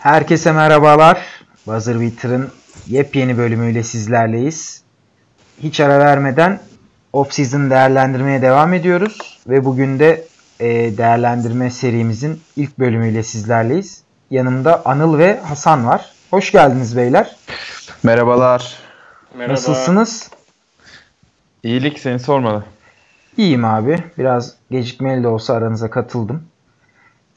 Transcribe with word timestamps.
Herkese 0.00 0.52
merhabalar. 0.52 1.26
Buzzer 1.66 2.00
Beater'ın 2.00 2.50
yepyeni 2.86 3.38
bölümüyle 3.38 3.82
sizlerleyiz. 3.82 4.82
Hiç 5.62 5.80
ara 5.80 5.98
vermeden 5.98 6.60
off-season 7.12 7.70
değerlendirmeye 7.70 8.42
devam 8.42 8.74
ediyoruz. 8.74 9.40
Ve 9.48 9.64
bugün 9.64 9.98
de 9.98 10.24
e, 10.60 10.68
değerlendirme 10.98 11.70
serimizin 11.70 12.40
ilk 12.56 12.78
bölümüyle 12.78 13.22
sizlerleyiz. 13.22 14.02
Yanımda 14.30 14.82
Anıl 14.84 15.18
ve 15.18 15.40
Hasan 15.40 15.86
var. 15.86 16.12
Hoş 16.30 16.52
geldiniz 16.52 16.96
beyler. 16.96 17.36
Merhabalar. 18.02 18.76
Merhaba. 19.34 19.52
Nasılsınız? 19.52 20.30
İyilik 21.62 21.98
seni 21.98 22.18
sormalı. 22.18 22.64
İyiyim 23.36 23.64
abi. 23.64 24.04
Biraz 24.18 24.54
gecikmeli 24.70 25.22
de 25.22 25.28
olsa 25.28 25.54
aranıza 25.54 25.90
katıldım. 25.90 26.42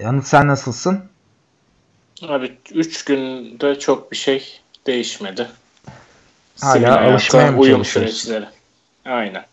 Anıl 0.05 0.21
sen 0.21 0.47
nasılsın? 0.47 1.10
Abi 2.27 2.57
3 2.73 3.05
günde 3.05 3.79
çok 3.79 4.11
bir 4.11 4.17
şey 4.17 4.61
değişmedi. 4.87 5.47
Hala 6.61 6.73
Sivil 6.73 6.93
alışmaya 6.93 7.51
mı 7.51 7.59
uyum 7.59 7.85
süreçleri. 7.85 8.45
Aynen. 9.05 9.45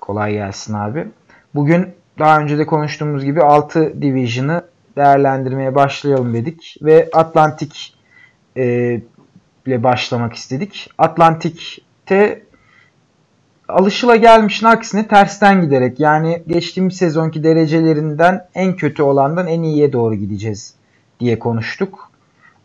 Kolay 0.00 0.32
gelsin 0.32 0.74
abi. 0.74 1.06
Bugün 1.54 1.88
daha 2.18 2.40
önce 2.40 2.58
de 2.58 2.66
konuştuğumuz 2.66 3.24
gibi 3.24 3.42
6 3.42 4.02
Division'ı 4.02 4.64
değerlendirmeye 4.96 5.74
başlayalım 5.74 6.34
dedik. 6.34 6.76
Ve 6.82 7.08
Atlantik 7.12 7.94
e, 8.56 8.64
ile 9.66 9.82
başlamak 9.82 10.34
istedik. 10.34 10.90
Atlantik'te 10.98 12.42
alışıla 13.68 14.16
gelmişin 14.16 14.66
aksine 14.66 15.08
tersten 15.08 15.60
giderek 15.60 16.00
yani 16.00 16.42
geçtiğimiz 16.46 16.96
sezonki 16.96 17.44
derecelerinden 17.44 18.48
en 18.54 18.76
kötü 18.76 19.02
olandan 19.02 19.46
en 19.46 19.62
iyiye 19.62 19.92
doğru 19.92 20.14
gideceğiz 20.14 20.74
diye 21.24 21.38
konuştuk. 21.38 22.10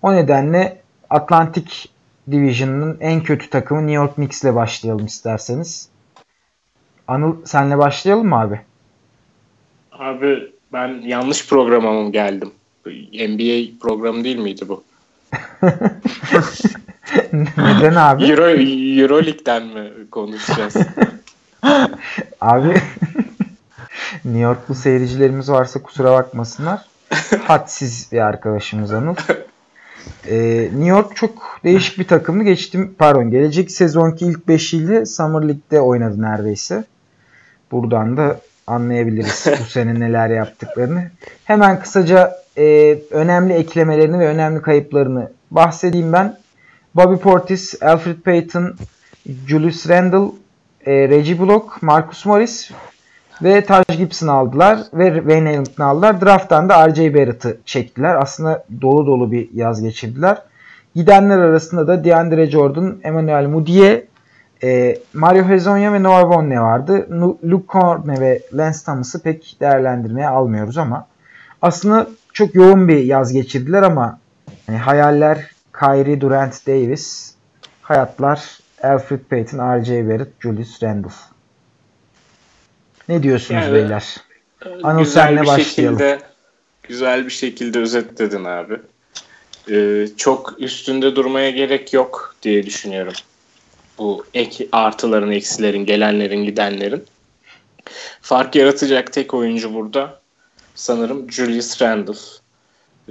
O 0.02 0.14
nedenle 0.14 0.82
Atlantik 1.10 1.90
Division'ın 2.32 2.98
en 3.00 3.24
kötü 3.24 3.50
takımı 3.50 3.82
New 3.82 3.94
York 3.94 4.16
Knicks 4.16 4.44
ile 4.44 4.56
başlayalım 4.56 5.06
isterseniz. 5.06 5.90
Anıl 7.08 7.46
senle 7.46 7.78
başlayalım 7.78 8.28
mı 8.28 8.40
abi? 8.40 8.62
Abi 9.92 10.52
ben 10.74 11.02
yanlış 11.02 11.50
programa 11.50 12.04
mı 12.04 12.12
geldim? 12.12 12.52
NBA 13.14 13.80
programı 13.82 14.24
değil 14.24 14.38
miydi 14.38 14.66
bu? 14.70 14.84
Neden 17.58 17.96
abi? 17.96 18.26
Euro, 18.26 18.50
Euroleague'den 19.02 19.66
mi 19.66 19.90
konuşacağız? 20.12 20.76
abi 22.42 22.74
New 24.26 24.40
Yorklu 24.40 24.76
seyircilerimiz 24.76 25.50
varsa 25.50 25.82
kusura 25.82 26.12
bakmasınlar. 26.12 26.86
Hadsiz 27.44 28.10
bir 28.12 28.20
arkadaşımız 28.20 28.94
Anıl. 28.94 29.16
Ee, 30.28 30.62
New 30.62 30.88
York 30.88 31.16
çok 31.16 31.60
değişik 31.64 32.00
bir 32.00 32.08
takımdı. 32.08 32.44
Geçtim 32.44 32.96
pardon 32.98 33.32
gelecek 33.32 33.72
sezonki 33.72 34.26
ilk 34.26 34.48
beşiyle 34.48 35.06
Summer 35.06 35.42
League'de 35.42 35.82
oynadı 35.82 36.22
neredeyse. 36.22 36.84
Buradan 37.72 38.18
da 38.18 38.40
anlayabiliriz 38.68 39.46
bu 39.60 39.64
sene 39.70 40.00
neler 40.00 40.30
yaptıklarını. 40.30 41.12
Hemen 41.46 41.80
kısaca 41.80 42.36
e, 42.58 42.98
önemli 43.12 43.54
eklemelerini 43.54 44.20
ve 44.20 44.28
önemli 44.28 44.62
kayıplarını 44.62 45.32
bahsedeyim 45.52 46.14
ben. 46.14 46.38
Bobby 46.96 47.16
Portis, 47.16 47.84
Alfred 47.84 48.18
Payton, 48.18 48.76
Julius 49.48 49.90
Randle, 49.90 50.32
e, 50.86 51.10
Reggie 51.10 51.40
Block, 51.40 51.82
Marcus 51.82 52.26
Morris 52.26 52.72
ve 53.44 53.66
Taj 53.66 53.86
Gibson 53.98 54.28
aldılar 54.28 54.80
ve 54.94 55.14
Wayne 55.16 55.52
Ellington 55.54 55.84
aldılar. 55.84 56.22
Draft'tan 56.22 56.70
da 56.70 56.88
R.J. 56.88 57.14
Barrett'ı 57.14 57.58
çektiler. 57.66 58.16
Aslında 58.16 58.66
dolu 58.82 59.08
dolu 59.08 59.32
bir 59.32 59.50
yaz 59.54 59.82
geçirdiler. 59.82 60.38
Gidenler 60.96 61.38
arasında 61.38 61.88
da 61.88 62.04
DeAndre 62.04 62.52
Jordan, 62.52 62.98
Emmanuel 63.04 63.46
Mudiay, 63.46 64.06
e, 64.64 64.98
Mario 65.14 65.44
Hezonja 65.44 65.94
ve 65.94 66.04
Noah 66.04 66.24
Vonne 66.24 66.62
vardı. 66.62 67.08
Luke 67.44 67.68
Corne 67.68 68.20
ve 68.20 68.42
Lance 68.54 68.80
Thomas'ı 68.86 69.24
pek 69.24 69.58
değerlendirmeye 69.62 70.28
almıyoruz 70.28 70.78
ama 70.78 71.08
aslında 71.62 72.08
çok 72.34 72.56
yoğun 72.56 72.88
bir 72.88 73.04
yaz 73.04 73.34
geçirdiler 73.34 73.84
ama 73.84 74.20
hani 74.68 74.78
hayaller 74.78 75.52
Kyrie 75.80 76.22
Durant 76.22 76.68
Davis, 76.68 77.34
hayatlar 77.82 78.60
Alfred 78.84 79.20
Payton, 79.20 79.60
R.J. 79.60 80.08
Barrett, 80.10 80.42
Julius 80.42 80.84
Randle. 80.84 81.10
Ne 83.10 83.24
diyorsunuz 83.24 83.64
yani, 83.64 83.74
beyler? 83.74 84.18
E, 84.66 84.70
Anıl 84.84 85.06
senle 85.06 85.40
başlayalım. 85.40 86.00
Şekilde, 86.00 86.20
güzel 86.84 87.26
bir 87.26 87.32
şekilde 87.32 87.80
özetledin 87.80 88.46
abi. 88.46 88.78
Ee, 89.72 90.08
çok 90.18 90.56
üstünde 90.60 91.16
durmaya 91.16 91.50
gerek 91.50 91.94
yok 91.94 92.36
diye 92.42 92.66
düşünüyorum. 92.66 93.14
Bu 93.98 94.26
ek 94.34 94.68
artıların, 94.72 95.32
eksilerin, 95.32 95.86
gelenlerin, 95.86 96.46
gidenlerin. 96.46 97.04
Fark 98.22 98.56
yaratacak 98.56 99.14
tek 99.14 99.34
oyuncu 99.34 99.74
burada 99.74 100.20
sanırım 100.76 101.32
Julius 101.32 101.82
Randle. 101.82 102.14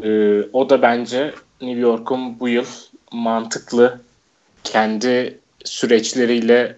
Ee, 0.03 0.43
o 0.53 0.71
da 0.71 0.83
bence 0.83 1.35
New 1.61 1.81
York'un 1.81 2.41
bu 2.41 2.49
yıl 2.49 2.67
mantıklı 3.13 4.01
kendi 4.65 5.39
süreçleriyle 5.65 6.77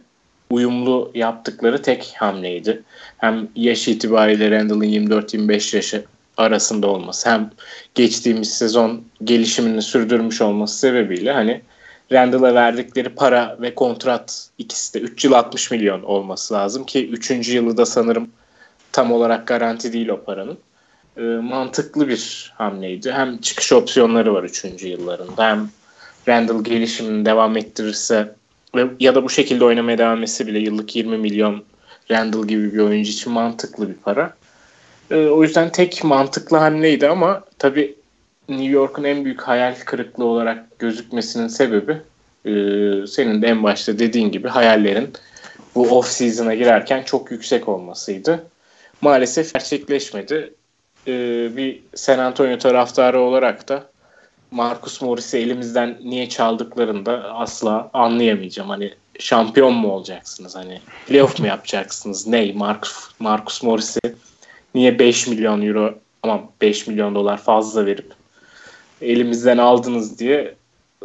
uyumlu 0.51 1.11
yaptıkları 1.15 1.83
tek 1.83 2.15
hamleydi. 2.17 2.83
Hem 3.19 3.49
yaş 3.57 3.89
itibariyle 3.89 4.51
Randall'ın 4.51 4.85
24-25 4.85 5.77
yaşı 5.77 6.05
arasında 6.37 6.87
olması 6.87 7.31
hem 7.31 7.51
geçtiğimiz 7.95 8.59
sezon 8.59 9.05
gelişimini 9.25 9.83
sürdürmüş 9.83 10.41
olması 10.41 10.79
sebebiyle 10.79 11.33
hani 11.33 11.63
Randall'a 12.13 12.55
verdikleri 12.55 13.09
para 13.09 13.57
ve 13.61 13.75
kontrat 13.75 14.49
ikisi 14.59 14.95
de 14.95 14.99
3 14.99 15.25
yıl 15.25 15.33
60 15.33 15.71
milyon 15.71 16.03
olması 16.03 16.55
lazım 16.55 16.87
ki 16.87 17.09
3. 17.09 17.31
yılı 17.49 17.77
da 17.77 17.87
sanırım 17.87 18.31
tam 18.93 19.13
olarak 19.13 19.47
garanti 19.47 19.93
değil 19.93 20.09
o 20.09 20.25
paranın. 20.25 20.59
E, 21.17 21.21
mantıklı 21.23 22.09
bir 22.09 22.53
hamleydi. 22.57 23.13
Hem 23.13 23.39
çıkış 23.39 23.73
opsiyonları 23.73 24.35
var 24.35 24.45
3. 24.45 24.83
yıllarında 24.83 25.49
hem 25.49 25.69
Randall 26.29 26.65
gelişimini 26.65 27.25
devam 27.25 27.57
ettirirse 27.57 28.35
ya 29.01 29.15
da 29.15 29.25
bu 29.25 29.31
şekilde 29.31 29.65
oynamaya 29.65 29.99
devam 29.99 30.23
etse 30.23 30.47
bile 30.47 30.59
yıllık 30.59 30.97
20 30.97 31.19
milyon 31.19 31.65
Randall 32.11 32.47
gibi 32.47 32.73
bir 32.73 32.79
oyuncu 32.79 33.11
için 33.11 33.33
mantıklı 33.33 33.89
bir 33.89 33.95
para. 33.95 34.35
E, 35.11 35.17
o 35.17 35.43
yüzden 35.43 35.73
tek 35.73 36.05
mantıklı 36.05 36.57
hamleydi 36.57 37.09
ama 37.09 37.45
tabii 37.59 37.95
New 38.49 38.71
York'un 38.71 39.05
en 39.05 39.25
büyük 39.25 39.43
hayal 39.43 39.75
kırıklığı 39.85 40.25
olarak 40.25 40.79
gözükmesinin 40.79 41.49
sebebi 41.49 41.93
e, 42.45 42.53
senin 43.07 43.43
de 43.43 43.47
en 43.47 43.63
başta 43.63 43.99
dediğin 43.99 44.33
gibi 44.33 44.49
hayallerin 44.49 45.13
bu 45.75 45.99
off 45.99 46.07
season'a 46.07 46.55
girerken 46.55 47.03
çok 47.03 47.31
yüksek 47.31 47.69
olmasıydı. 47.69 48.47
Maalesef 49.01 49.55
gerçekleşmedi. 49.55 50.55
E, 51.07 51.13
bir 51.57 51.83
San 51.95 52.19
Antonio 52.19 52.59
taraftarı 52.59 53.21
olarak 53.21 53.69
da 53.69 53.90
Marcus 54.51 55.03
Morris'i 55.03 55.39
elimizden 55.39 55.99
niye 56.05 56.29
çaldıklarını 56.29 57.07
da 57.07 57.35
asla 57.35 57.91
anlayamayacağım. 57.93 58.71
Hani 58.71 58.95
şampiyon 59.19 59.75
mu 59.75 59.89
olacaksınız? 59.93 60.57
Hani 60.57 60.81
playoff 61.07 61.41
mu 61.41 61.47
yapacaksınız? 61.47 62.27
Ney? 62.27 62.53
Marcus, 62.53 63.11
Marcus 63.19 63.63
Morris'i 63.63 64.01
niye 64.75 64.99
5 64.99 65.27
milyon 65.27 65.63
euro 65.63 65.95
ama 66.23 66.41
5 66.61 66.87
milyon 66.87 67.15
dolar 67.15 67.37
fazla 67.37 67.87
verip 67.87 68.13
elimizden 69.03 69.59
aldınız 69.59 70.19
diye 70.19 70.55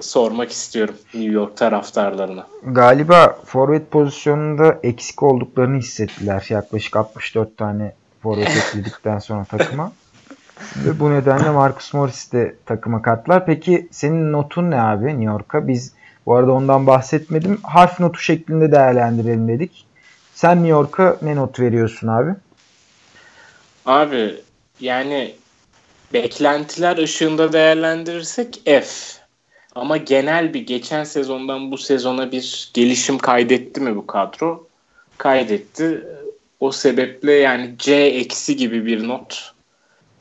sormak 0.02 0.52
istiyorum 0.52 0.96
New 1.14 1.32
York 1.32 1.58
taraftarlarına. 1.58 2.48
Galiba 2.64 3.40
forvet 3.46 3.92
pozisyonunda 3.92 4.80
eksik 4.84 5.24
olduklarını 5.24 5.78
hissettiler. 5.78 6.46
Yaklaşık 6.50 6.96
64 6.96 7.58
tane 7.58 7.94
forvet 8.24 8.50
ekledikten 8.68 9.20
sonra 9.20 9.46
takıma. 9.46 9.92
Ve 10.76 11.00
bu 11.00 11.12
nedenle 11.12 11.50
Marcus 11.50 11.94
Morris 11.94 12.32
de 12.32 12.56
takıma 12.66 13.02
kattılar. 13.02 13.46
Peki 13.46 13.88
senin 13.92 14.32
notun 14.32 14.72
ne 14.72 14.82
abi 14.82 15.08
New 15.08 15.24
York'a? 15.24 15.68
Biz 15.68 15.94
bu 16.26 16.36
arada 16.36 16.52
ondan 16.52 16.88
bahsetmedim. 16.88 17.60
Harf 17.64 18.00
notu 18.00 18.20
şeklinde 18.20 18.72
değerlendirelim 18.72 19.48
dedik. 19.48 19.86
Sen 20.34 20.58
New 20.58 20.70
York'a 20.70 21.18
ne 21.22 21.36
not 21.36 21.60
veriyorsun 21.60 22.08
abi? 22.08 22.32
Abi 23.86 24.36
yani 24.80 25.36
beklentiler 26.14 26.98
ışığında 26.98 27.54
değerlendirirsek 27.54 28.62
F. 28.66 28.88
Ama 29.76 29.98
genel 29.98 30.54
bir 30.54 30.68
geçen 30.68 31.04
sezondan 31.04 31.72
bu 31.72 31.78
sezona 31.78 32.32
bir 32.32 32.72
gelişim 32.74 33.18
kaydetti 33.18 33.82
mi 33.82 33.96
bu 33.96 34.08
kadro? 34.08 34.68
Kaydetti. 35.18 36.04
O 36.60 36.72
sebeple 36.72 37.34
yani 37.34 37.76
C 37.78 37.96
eksi 37.96 38.56
gibi 38.56 38.86
bir 38.86 39.08
not 39.08 39.55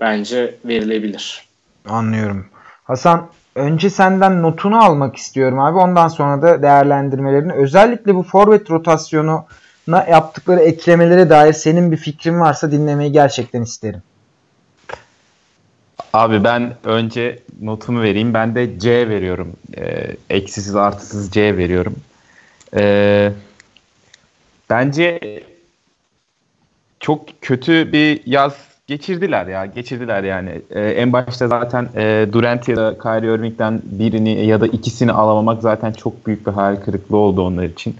bence 0.00 0.54
verilebilir. 0.64 1.48
Anlıyorum. 1.88 2.46
Hasan 2.84 3.28
önce 3.54 3.90
senden 3.90 4.42
notunu 4.42 4.84
almak 4.84 5.16
istiyorum 5.16 5.58
abi. 5.58 5.78
Ondan 5.78 6.08
sonra 6.08 6.42
da 6.42 6.62
değerlendirmelerini. 6.62 7.52
Özellikle 7.52 8.14
bu 8.14 8.22
forvet 8.22 8.70
rotasyonu 8.70 9.44
yaptıkları 9.88 10.60
eklemelere 10.60 11.30
dair 11.30 11.52
senin 11.52 11.92
bir 11.92 11.96
fikrin 11.96 12.40
varsa 12.40 12.72
dinlemeyi 12.72 13.12
gerçekten 13.12 13.62
isterim. 13.62 14.02
Abi 16.12 16.44
ben 16.44 16.74
önce 16.84 17.38
notumu 17.60 18.02
vereyim. 18.02 18.34
Ben 18.34 18.54
de 18.54 18.78
C 18.78 19.08
veriyorum. 19.08 19.52
E, 19.76 20.16
eksisiz 20.30 20.76
artısız 20.76 21.30
C 21.30 21.56
veriyorum. 21.56 21.94
E, 22.76 23.32
bence 24.70 25.20
çok 27.00 27.42
kötü 27.42 27.92
bir 27.92 28.22
yaz 28.26 28.73
geçirdiler 28.86 29.46
ya. 29.46 29.66
Geçirdiler 29.66 30.24
yani. 30.24 30.62
E, 30.70 30.80
en 30.80 31.12
başta 31.12 31.48
zaten 31.48 31.88
e, 31.96 32.26
Durant 32.32 32.68
ya 32.68 32.76
da 32.76 32.98
Kyrie 32.98 33.34
Irving'den 33.34 33.82
birini 33.84 34.46
ya 34.46 34.60
da 34.60 34.66
ikisini 34.66 35.12
alamamak 35.12 35.62
zaten 35.62 35.92
çok 35.92 36.26
büyük 36.26 36.46
bir 36.46 36.52
hayal 36.52 36.76
kırıklığı 36.76 37.16
oldu 37.16 37.42
onlar 37.42 37.64
için. 37.64 37.96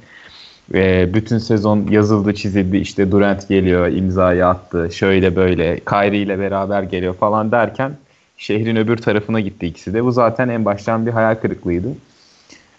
E, 0.74 1.14
bütün 1.14 1.38
sezon 1.38 1.86
yazıldı 1.90 2.34
çizildi 2.34 2.76
işte 2.76 3.10
Durant 3.10 3.48
geliyor 3.48 3.88
imzayı 3.88 4.46
attı 4.46 4.88
şöyle 4.92 5.36
böyle 5.36 5.80
Kyrie 5.80 6.22
ile 6.22 6.38
beraber 6.38 6.82
geliyor 6.82 7.14
falan 7.14 7.52
derken 7.52 7.92
şehrin 8.36 8.76
öbür 8.76 8.96
tarafına 8.96 9.40
gitti 9.40 9.66
ikisi 9.66 9.94
de. 9.94 10.04
Bu 10.04 10.12
zaten 10.12 10.48
en 10.48 10.64
baştan 10.64 11.06
bir 11.06 11.10
hayal 11.10 11.34
kırıklığıydı. 11.34 11.88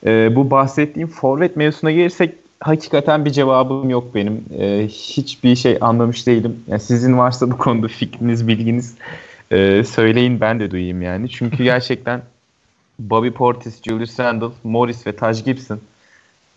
E, 0.05 0.35
bu 0.35 0.51
bahsettiğim 0.51 1.07
forvet 1.07 1.55
mevzusuna 1.55 1.91
gelirsek 1.91 2.44
hakikaten 2.65 3.25
bir 3.25 3.31
cevabım 3.31 3.89
yok 3.89 4.15
benim. 4.15 4.45
E, 4.59 4.87
hiçbir 4.87 5.55
şey 5.55 5.77
anlamış 5.81 6.27
değilim. 6.27 6.63
Yani 6.67 6.79
sizin 6.79 7.17
varsa 7.17 7.51
bu 7.51 7.57
konuda 7.57 7.87
fikriniz, 7.87 8.47
bilginiz 8.47 8.95
e, 9.51 9.83
söyleyin 9.83 10.41
ben 10.41 10.59
de 10.59 10.71
duyayım 10.71 11.01
yani. 11.01 11.29
Çünkü 11.29 11.63
gerçekten 11.63 12.21
Bobby 12.99 13.29
Portis, 13.29 13.83
Julius 13.83 14.19
Randle, 14.19 14.45
Morris 14.63 15.07
ve 15.07 15.15
Taj 15.15 15.43
Gibson 15.43 15.79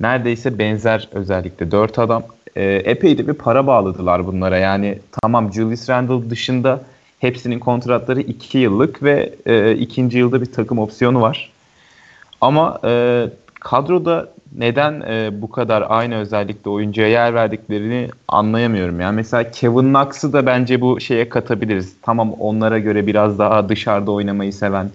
neredeyse 0.01 0.59
benzer 0.59 1.09
özellikle. 1.13 1.71
Dört 1.71 1.99
adam 1.99 2.23
e, 2.57 2.65
epey 2.65 3.19
de 3.19 3.29
bir 3.29 3.35
para 3.35 3.67
bağladılar 3.67 4.27
bunlara. 4.27 4.59
Yani 4.59 4.99
tamam 5.23 5.53
Julius 5.53 5.89
Randle 5.89 6.31
dışında 6.31 6.83
hepsinin 7.19 7.59
kontratları 7.59 8.21
iki 8.21 8.59
yıllık 8.59 9.03
ve 9.03 9.35
e, 9.47 9.73
ikinci 9.73 10.19
yılda 10.19 10.41
bir 10.41 10.53
takım 10.53 10.79
opsiyonu 10.79 11.21
var. 11.21 11.53
Ama 12.41 12.81
e, 12.85 13.25
kadroda 13.61 14.29
neden 14.57 15.01
e, 15.01 15.43
bu 15.43 15.51
kadar 15.51 15.85
aynı 15.89 16.17
özellikle 16.17 16.71
oyuncuya 16.71 17.09
yer 17.09 17.35
verdiklerini 17.35 18.09
anlayamıyorum. 18.29 19.01
Yani 19.01 19.17
mesela 19.17 19.51
Kevin 19.51 19.95
Knox'ı 19.95 20.33
da 20.33 20.47
bence 20.47 20.81
bu 20.81 21.01
şeye 21.01 21.29
katabiliriz. 21.29 21.95
Tamam 22.03 22.33
onlara 22.33 22.79
göre 22.79 23.07
biraz 23.07 23.39
daha 23.39 23.69
dışarıda 23.69 24.13
oynamayı 24.13 24.53
seven, 24.53 24.91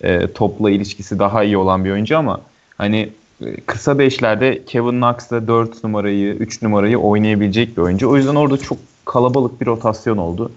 e, 0.00 0.32
topla 0.32 0.70
ilişkisi 0.70 1.18
daha 1.18 1.44
iyi 1.44 1.56
olan 1.56 1.84
bir 1.84 1.90
oyuncu 1.90 2.18
ama 2.18 2.40
hani 2.78 3.08
e, 3.44 3.60
kısa 3.66 3.98
beşlerde 3.98 4.64
Kevin 4.64 5.00
Knox 5.00 5.30
da 5.30 5.46
4 5.46 5.84
numarayı, 5.84 6.34
3 6.34 6.62
numarayı 6.62 6.98
oynayabilecek 6.98 7.76
bir 7.76 7.82
oyuncu. 7.82 8.10
O 8.10 8.16
yüzden 8.16 8.34
orada 8.34 8.56
çok 8.58 8.78
kalabalık 9.04 9.60
bir 9.60 9.66
rotasyon 9.66 10.16
oldu. 10.16 10.52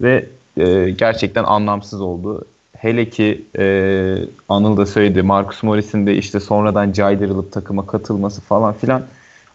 Ve 0.00 0.26
e, 0.56 0.90
gerçekten 0.90 1.44
anlamsız 1.44 2.00
oldu. 2.00 2.44
Hele 2.80 3.10
ki 3.10 3.44
e, 3.58 4.16
Anıl 4.48 4.76
da 4.76 4.86
söyledi 4.86 5.22
Marcus 5.22 5.62
Morris'in 5.62 6.06
de 6.06 6.16
işte 6.16 6.40
sonradan 6.40 6.92
caydırılıp 6.92 7.52
takıma 7.52 7.86
katılması 7.86 8.40
falan 8.40 8.74
filan 8.74 9.02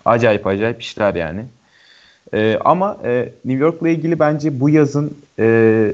acayip 0.06 0.48
acayip 0.48 0.81
işler 0.81 1.16
yani. 1.16 1.46
E, 2.34 2.58
ama 2.66 2.98
e, 3.04 3.30
New 3.46 3.64
York'la 3.64 3.90
ilgili 3.90 4.20
bence 4.20 4.60
bu 4.60 4.70
yazın 4.70 5.18
e, 5.40 5.94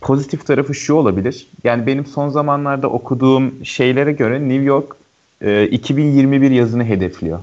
pozitif 0.00 0.46
tarafı 0.46 0.74
şu 0.74 0.94
olabilir. 0.94 1.46
Yani 1.64 1.86
benim 1.86 2.06
son 2.06 2.28
zamanlarda 2.28 2.88
okuduğum 2.88 3.64
şeylere 3.64 4.12
göre 4.12 4.40
New 4.40 4.64
York 4.64 4.96
e, 5.40 5.66
2021 5.66 6.50
yazını 6.50 6.84
hedefliyor. 6.84 7.38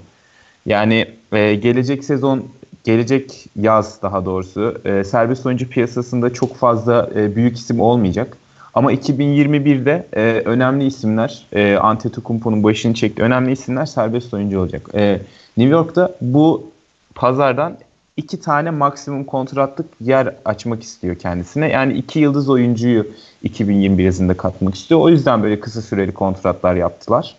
Yani 0.66 1.06
e, 1.32 1.56
gelecek 1.56 2.04
sezon 2.04 2.46
gelecek 2.84 3.46
yaz 3.56 4.02
daha 4.02 4.26
doğrusu 4.26 4.82
e, 4.86 5.04
serbest 5.04 5.46
oyuncu 5.46 5.70
piyasasında 5.70 6.34
çok 6.34 6.56
fazla 6.56 7.10
e, 7.16 7.36
büyük 7.36 7.58
isim 7.58 7.80
olmayacak. 7.80 8.38
Ama 8.78 8.94
2021'de 8.94 10.06
e, 10.14 10.22
önemli 10.46 10.86
isimler, 10.86 11.46
e, 11.54 11.76
Antetokounmpo'nun 11.76 12.64
başını 12.64 12.94
çekti. 12.94 13.22
Önemli 13.22 13.52
isimler 13.52 13.86
serbest 13.86 14.34
oyuncu 14.34 14.60
olacak. 14.60 14.90
E, 14.94 15.20
New 15.58 15.76
York'ta 15.76 16.16
bu 16.22 16.72
pazardan 17.16 17.78
iki 18.18 18.42
tane 18.42 18.70
maksimum 18.70 19.24
kontratlık 19.24 19.86
yer 20.02 20.36
açmak 20.46 20.84
istiyor 20.84 21.16
kendisine. 21.16 21.70
Yani 21.70 21.94
iki 21.94 22.20
yıldız 22.20 22.50
oyuncuyu 22.50 23.08
2021 23.44 24.04
yazında 24.04 24.34
katmak 24.34 24.76
istiyor. 24.76 25.00
O 25.02 25.10
yüzden 25.10 25.44
böyle 25.44 25.60
kısa 25.60 25.82
süreli 25.82 26.12
kontratlar 26.12 26.76
yaptılar. 26.76 27.36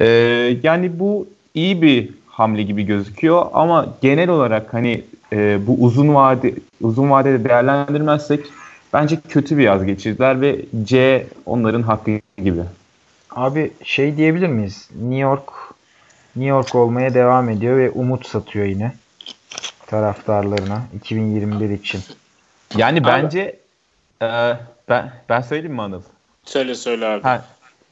E, 0.00 0.06
yani 0.62 0.98
bu 0.98 1.26
iyi 1.54 1.82
bir 1.82 2.10
hamle 2.26 2.62
gibi 2.62 2.82
gözüküyor 2.82 3.46
ama 3.52 3.86
genel 4.02 4.28
olarak 4.28 4.74
hani 4.74 5.02
e, 5.32 5.66
bu 5.66 5.76
uzun 5.84 6.14
vade 6.14 6.54
uzun 6.80 7.10
vadede 7.10 7.44
değerlendirmezsek 7.44 8.40
Bence 8.92 9.20
kötü 9.28 9.58
bir 9.58 9.62
yaz 9.62 9.84
geçirdiler 9.84 10.40
ve 10.40 10.60
C 10.84 11.26
onların 11.46 11.82
hakkı 11.82 12.10
gibi. 12.38 12.62
Abi 13.30 13.72
şey 13.84 14.16
diyebilir 14.16 14.48
miyiz? 14.48 14.88
New 14.94 15.16
York 15.16 15.52
New 16.36 16.50
York 16.50 16.74
olmaya 16.74 17.14
devam 17.14 17.48
ediyor 17.48 17.78
ve 17.78 17.90
umut 17.90 18.26
satıyor 18.26 18.66
yine 18.66 18.92
taraftarlarına 19.86 20.82
2021 20.96 21.70
için. 21.70 22.00
Yani 22.76 22.98
abi, 22.98 23.06
bence 23.06 23.56
e, 24.22 24.56
ben 24.88 25.12
ben 25.28 25.40
söyleyeyim 25.40 25.74
mi 25.74 25.82
Anıl? 25.82 26.02
Söyle 26.44 26.74
söyle 26.74 27.06
abi. 27.06 27.22
Ha, 27.22 27.44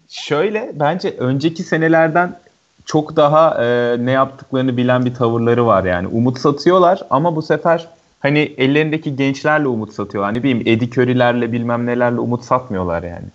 şöyle 0.08 0.70
bence 0.74 1.10
önceki 1.18 1.62
senelerden 1.62 2.38
çok 2.84 3.16
daha 3.16 3.64
e, 3.64 3.96
ne 3.98 4.10
yaptıklarını 4.10 4.76
bilen 4.76 5.04
bir 5.04 5.14
tavırları 5.14 5.66
var 5.66 5.84
yani. 5.84 6.06
Umut 6.06 6.38
satıyorlar 6.38 7.02
ama 7.10 7.36
bu 7.36 7.42
sefer 7.42 7.88
hani 8.20 8.38
ellerindeki 8.38 9.16
gençlerle 9.16 9.68
umut 9.68 9.92
satıyorlar. 9.92 10.32
Hani 10.34 10.42
bileyim 10.42 10.62
Eddie 10.66 11.52
bilmem 11.52 11.86
nelerle 11.86 12.20
umut 12.20 12.44
satmıyorlar 12.44 13.02
yani. 13.02 13.26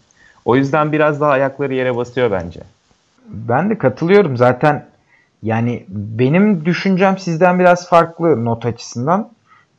O 0.45 0.55
yüzden 0.55 0.91
biraz 0.91 1.21
daha 1.21 1.31
ayakları 1.31 1.73
yere 1.73 1.95
basıyor 1.95 2.31
bence. 2.31 2.59
Ben 3.27 3.69
de 3.69 3.77
katılıyorum 3.77 4.37
zaten. 4.37 4.85
Yani 5.43 5.85
benim 5.89 6.65
düşüncem 6.65 7.17
sizden 7.17 7.59
biraz 7.59 7.89
farklı 7.89 8.45
not 8.45 8.65
açısından. 8.65 9.29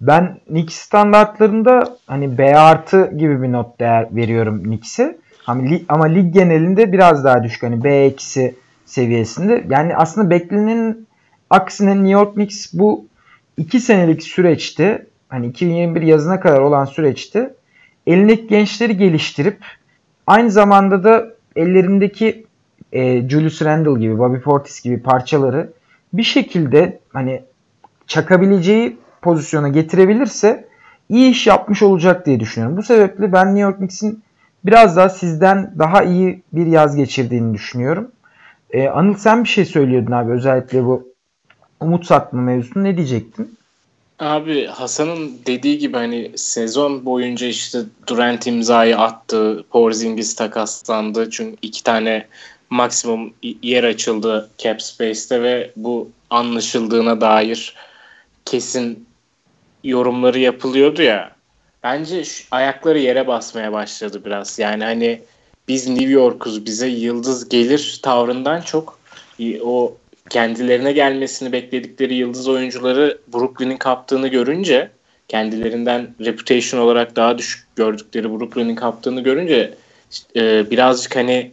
Ben 0.01 0.39
Knicks 0.47 0.75
standartlarında 0.75 1.97
hani 2.07 2.39
B 2.39 2.57
artı 2.57 3.11
gibi 3.17 3.43
bir 3.43 3.53
not 3.53 3.81
değer 3.81 4.07
veriyorum 4.11 4.63
Knicks'e. 4.63 5.19
Ama, 5.47 5.63
ama 5.89 6.05
lig 6.05 6.35
genelinde 6.35 6.93
biraz 6.93 7.25
daha 7.25 7.45
düşük. 7.45 7.63
Hani 7.63 7.85
B 7.85 8.05
eksi 8.05 8.55
seviyesinde. 8.87 9.65
Yani 9.71 9.97
aslında 9.97 10.31
beklenenin 10.31 11.07
aksine 11.51 11.95
New 11.95 12.11
York 12.11 12.35
Knicks 12.35 12.73
bu 12.73 13.05
2 13.57 13.81
senelik 13.81 14.23
süreçte 14.23 15.07
hani 15.29 15.47
2021 15.47 16.03
yazına 16.03 16.41
kadar 16.41 16.61
olan 16.61 16.85
süreçte 16.85 17.55
elindeki 18.07 18.47
gençleri 18.47 18.97
geliştirip 18.97 19.59
aynı 20.27 20.51
zamanda 20.51 21.05
da 21.05 21.27
ellerindeki 21.57 22.47
e, 22.93 23.29
Julius 23.29 23.63
Randle 23.63 24.01
gibi, 24.01 24.19
Bobby 24.19 24.39
Portis 24.39 24.83
gibi 24.83 25.03
parçaları 25.03 25.73
bir 26.13 26.23
şekilde 26.23 26.99
hani 27.13 27.43
çakabileceği 28.07 28.97
pozisyona 29.23 29.69
getirebilirse 29.69 30.69
iyi 31.09 31.31
iş 31.31 31.47
yapmış 31.47 31.83
olacak 31.83 32.27
diye 32.27 32.41
düşünüyorum. 32.41 32.77
Bu 32.77 32.83
sebeple 32.83 33.33
ben 33.33 33.47
New 33.47 33.61
York 33.61 33.77
Knicks'in 33.77 34.23
biraz 34.65 34.97
daha 34.97 35.09
sizden 35.09 35.75
daha 35.79 36.03
iyi 36.03 36.43
bir 36.53 36.67
yaz 36.67 36.97
geçirdiğini 36.97 37.55
düşünüyorum. 37.55 38.11
Ee, 38.71 38.89
Anıl 38.89 39.15
sen 39.15 39.45
bir 39.45 39.49
şey 39.49 39.65
söylüyordun 39.65 40.13
abi 40.13 40.33
özellikle 40.33 40.85
bu 40.85 41.16
umut 41.81 42.07
satma 42.07 42.41
mevzusunu 42.41 42.85
ne 42.85 42.97
diyecektin? 42.97 43.57
Abi 44.19 44.67
Hasan'ın 44.67 45.39
dediği 45.47 45.79
gibi 45.79 45.97
hani 45.97 46.31
sezon 46.37 47.05
boyunca 47.05 47.47
işte 47.47 47.79
Durant 48.07 48.47
imzayı 48.47 48.99
attı, 48.99 49.65
Porzingis 49.71 50.35
takaslandı 50.35 51.31
çünkü 51.31 51.57
iki 51.63 51.83
tane 51.83 52.27
maksimum 52.71 53.33
yer 53.63 53.85
açıldı 53.85 54.51
cap 54.59 54.83
space'te 54.83 55.43
ve 55.43 55.71
bu 55.77 56.11
anlaşıldığına 56.31 57.21
dair 57.21 57.75
kesin 58.45 59.07
yorumları 59.85 60.39
yapılıyordu 60.39 61.03
ya. 61.03 61.31
Bence 61.83 62.25
şu, 62.25 62.45
ayakları 62.51 62.99
yere 62.99 63.27
basmaya 63.27 63.73
başladı 63.73 64.23
biraz. 64.25 64.59
Yani 64.59 64.85
hani 64.85 65.21
biz 65.69 65.89
New 65.89 66.11
York'uz 66.11 66.67
bize 66.67 66.89
yıldız 66.89 67.49
gelir 67.49 68.01
tavrından 68.03 68.61
çok 68.61 68.99
o 69.65 69.97
kendilerine 70.31 70.93
gelmesini 70.93 71.53
bekledikleri 71.53 72.15
yıldız 72.15 72.49
oyuncuları 72.49 73.19
Brooklyn'in 73.35 73.77
kaptığını 73.77 74.29
görünce 74.29 74.91
kendilerinden 75.29 76.15
reputation 76.21 76.81
olarak 76.81 77.17
daha 77.17 77.39
düşük 77.39 77.77
gördükleri 77.77 78.31
Brooklyn'in 78.31 78.75
kaptığını 78.75 79.21
görünce 79.21 79.75
e, 80.37 80.71
birazcık 80.71 81.17
hani 81.17 81.53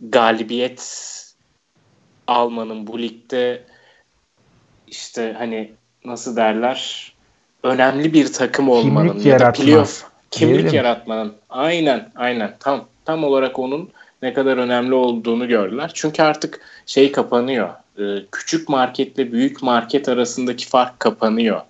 galibiyet 0.00 1.12
almanın 2.26 2.86
bu 2.86 3.02
ligde 3.02 3.62
işte 4.86 5.34
hani 5.38 5.72
nasıl 6.04 6.36
derler 6.36 7.12
önemli 7.62 8.12
bir 8.12 8.32
takım 8.32 8.68
olmanın 8.68 9.08
kimlik 9.08 9.26
ya 9.26 9.38
da 9.38 9.52
playoff 9.52 10.04
kimlik 10.30 10.72
yaratmanın 10.72 11.34
aynen 11.50 12.12
aynen 12.16 12.54
tam 12.60 12.84
tam 13.04 13.24
olarak 13.24 13.58
onun 13.58 13.90
ne 14.22 14.32
kadar 14.32 14.56
önemli 14.56 14.94
olduğunu 14.94 15.48
gördüler. 15.48 15.90
Çünkü 15.94 16.22
artık 16.22 16.60
şey 16.86 17.12
kapanıyor. 17.12 17.70
E, 17.98 18.02
küçük 18.32 18.68
marketle 18.68 19.32
büyük 19.32 19.62
market 19.62 20.08
arasındaki 20.08 20.68
fark 20.68 21.00
kapanıyor. 21.00 21.60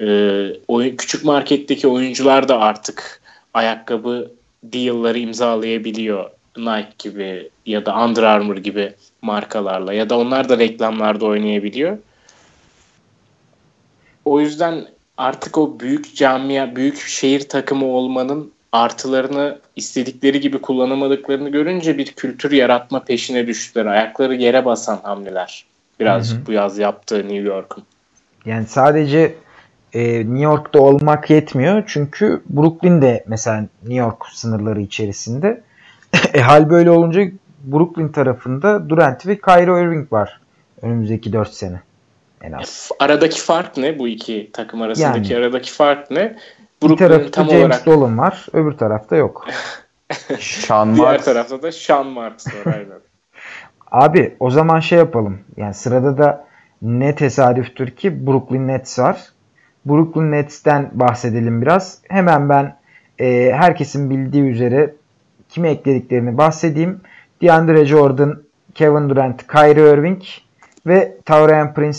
E, 0.00 0.96
küçük 0.96 1.24
marketteki 1.24 1.88
oyuncular 1.88 2.48
da 2.48 2.58
artık 2.58 3.22
ayakkabı 3.54 4.30
deal'ları 4.62 5.18
imzalayabiliyor 5.18 6.30
Nike 6.56 6.94
gibi 6.98 7.50
ya 7.66 7.86
da 7.86 8.04
Under 8.04 8.22
Armour 8.22 8.56
gibi 8.56 8.94
markalarla 9.22 9.92
ya 9.92 10.10
da 10.10 10.18
onlar 10.18 10.48
da 10.48 10.58
reklamlarda 10.58 11.26
oynayabiliyor. 11.26 11.98
O 14.24 14.40
yüzden 14.40 14.86
artık 15.16 15.58
o 15.58 15.80
büyük 15.80 16.16
camia, 16.16 16.76
büyük 16.76 16.96
şehir 17.00 17.48
takımı 17.48 17.86
olmanın 17.86 18.51
artılarını 18.72 19.58
istedikleri 19.76 20.40
gibi 20.40 20.58
kullanamadıklarını 20.58 21.48
görünce 21.48 21.98
bir 21.98 22.12
kültür 22.12 22.52
yaratma 22.52 23.04
peşine 23.04 23.46
düştüler. 23.46 23.86
Ayakları 23.86 24.34
yere 24.34 24.64
basan 24.64 25.00
hamleler. 25.02 25.64
Birazcık 26.00 26.38
hı 26.38 26.42
hı. 26.42 26.46
bu 26.46 26.52
yaz 26.52 26.78
yaptığı 26.78 27.18
New 27.18 27.48
York'un. 27.48 27.84
Yani 28.44 28.66
sadece 28.66 29.34
e, 29.92 30.18
New 30.18 30.42
York'ta 30.42 30.80
olmak 30.80 31.30
yetmiyor. 31.30 31.82
Çünkü 31.86 32.42
Brooklyn 32.50 33.02
de 33.02 33.24
mesela 33.26 33.60
New 33.60 33.94
York 33.94 34.26
sınırları 34.32 34.80
içerisinde. 34.80 35.62
e, 36.34 36.40
hal 36.40 36.70
böyle 36.70 36.90
olunca 36.90 37.22
Brooklyn 37.64 38.08
tarafında 38.08 38.88
Durant 38.88 39.26
ve 39.26 39.38
Kyrie 39.40 39.82
Irving 39.82 40.12
var 40.12 40.40
önümüzdeki 40.82 41.32
4 41.32 41.54
sene 41.54 41.80
en 42.42 42.52
az. 42.52 42.90
Aradaki 42.98 43.40
fark 43.40 43.76
ne 43.76 43.98
bu 43.98 44.08
iki 44.08 44.50
takım 44.52 44.82
arasındaki 44.82 45.32
yani, 45.32 45.44
aradaki 45.44 45.72
fark 45.72 46.10
ne? 46.10 46.36
Bir 46.90 46.96
tarafta 46.96 47.30
tam 47.30 47.50
James 47.50 47.64
olarak... 47.64 47.86
Dolan 47.86 48.18
var, 48.18 48.46
öbür 48.52 48.72
tarafta 48.72 49.16
yok. 49.16 49.46
Sean 50.38 50.88
Marks. 50.88 51.00
Diğer 51.00 51.22
tarafta 51.22 51.62
da 51.62 51.72
Sean 51.72 52.06
Marks 52.06 52.46
var 52.46 52.74
aynen. 52.74 53.00
Abi 53.90 54.36
o 54.40 54.50
zaman 54.50 54.80
şey 54.80 54.98
yapalım. 54.98 55.40
Yani 55.56 55.74
sırada 55.74 56.18
da 56.18 56.46
ne 56.82 57.14
tesadüftür 57.14 57.90
ki 57.90 58.26
Brooklyn 58.26 58.68
Nets 58.68 58.98
var. 58.98 59.22
Brooklyn 59.86 60.32
Nets'ten 60.32 60.90
bahsedelim 60.92 61.62
biraz. 61.62 61.98
Hemen 62.08 62.48
ben 62.48 62.76
e, 63.18 63.52
herkesin 63.52 64.10
bildiği 64.10 64.42
üzere 64.42 64.94
kime 65.48 65.70
eklediklerini 65.70 66.38
bahsedeyim. 66.38 67.00
DeAndre 67.42 67.84
Jordan, 67.84 68.42
Kevin 68.74 69.08
Durant, 69.08 69.46
Kyrie 69.46 69.92
Irving 69.92 70.22
ve 70.86 71.16
Taurian 71.24 71.74
Prince 71.74 71.98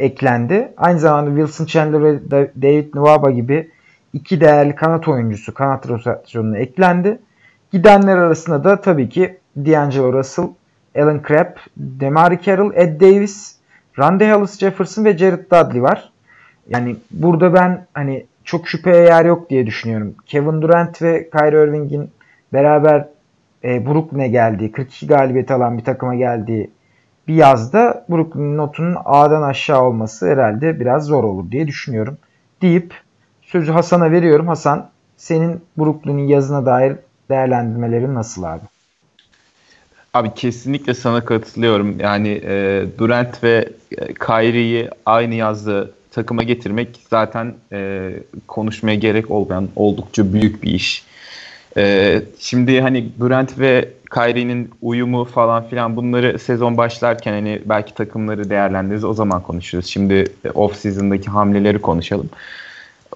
eklendi. 0.00 0.72
Aynı 0.76 0.98
zamanda 0.98 1.30
Wilson 1.30 1.64
Chandler 1.64 2.02
ve 2.02 2.20
David 2.62 2.94
Nwaba 2.94 3.30
gibi 3.30 3.70
iki 4.12 4.40
değerli 4.40 4.74
kanat 4.74 5.08
oyuncusu 5.08 5.54
kanat 5.54 5.88
rotasyonuna 5.88 6.58
eklendi. 6.58 7.18
Gidenler 7.72 8.16
arasında 8.16 8.64
da 8.64 8.80
tabii 8.80 9.08
ki 9.08 9.38
D'Angelo 9.56 10.12
Russell, 10.12 10.46
Alan 10.96 11.22
Crabb, 11.28 11.56
Demari 11.76 12.42
Carroll, 12.42 12.72
Ed 12.74 13.00
Davis, 13.00 13.56
Randy 13.98 14.30
Hollis 14.30 14.58
Jefferson 14.58 15.04
ve 15.04 15.18
Jared 15.18 15.44
Dudley 15.50 15.82
var. 15.82 16.12
Yani 16.68 16.96
burada 17.10 17.54
ben 17.54 17.86
hani 17.94 18.26
çok 18.44 18.68
şüpheye 18.68 19.04
yer 19.04 19.24
yok 19.24 19.50
diye 19.50 19.66
düşünüyorum. 19.66 20.14
Kevin 20.26 20.62
Durant 20.62 21.02
ve 21.02 21.30
Kyrie 21.30 21.64
Irving'in 21.64 22.10
beraber 22.52 23.08
e, 23.64 23.86
Brooklyn'e 23.86 24.28
geldiği, 24.28 24.72
42 24.72 25.06
galibiyet 25.06 25.50
alan 25.50 25.78
bir 25.78 25.84
takıma 25.84 26.14
geldiği 26.14 26.70
bir 27.28 27.34
yazda 27.34 28.04
Brooklyn 28.10 28.56
notunun 28.56 28.96
A'dan 29.04 29.42
aşağı 29.42 29.82
olması 29.82 30.28
herhalde 30.28 30.80
biraz 30.80 31.04
zor 31.04 31.24
olur 31.24 31.50
diye 31.50 31.66
düşünüyorum. 31.66 32.18
Deyip 32.62 32.94
sözü 33.48 33.72
Hasan'a 33.72 34.10
veriyorum. 34.10 34.48
Hasan 34.48 34.88
senin 35.16 35.60
Brooklyn'in 35.78 36.28
yazına 36.28 36.66
dair 36.66 36.96
değerlendirmelerin 37.30 38.14
nasıl 38.14 38.42
abi? 38.42 38.62
Abi 40.14 40.34
kesinlikle 40.34 40.94
sana 40.94 41.24
katılıyorum. 41.24 42.00
Yani 42.00 42.40
e, 42.44 42.84
Durant 42.98 43.44
ve 43.44 43.68
e, 43.98 44.14
Kyrie'yi 44.14 44.90
aynı 45.06 45.34
yazda 45.34 45.86
takıma 46.10 46.42
getirmek 46.42 47.00
zaten 47.10 47.54
e, 47.72 48.10
konuşmaya 48.46 48.94
gerek 48.94 49.30
olmayan 49.30 49.68
oldukça 49.76 50.32
büyük 50.32 50.62
bir 50.62 50.70
iş. 50.70 51.04
E, 51.76 52.22
şimdi 52.38 52.80
hani 52.80 53.08
Durant 53.20 53.58
ve 53.58 53.88
Kyrie'nin 54.14 54.70
uyumu 54.82 55.24
falan 55.24 55.68
filan 55.68 55.96
bunları 55.96 56.38
sezon 56.38 56.76
başlarken 56.76 57.32
hani 57.32 57.62
belki 57.64 57.94
takımları 57.94 58.50
değerlendiririz 58.50 59.04
o 59.04 59.14
zaman 59.14 59.42
konuşuruz. 59.42 59.86
Şimdi 59.86 60.24
e, 60.44 60.50
off 60.50 60.76
season'daki 60.76 61.30
hamleleri 61.30 61.78
konuşalım. 61.78 62.30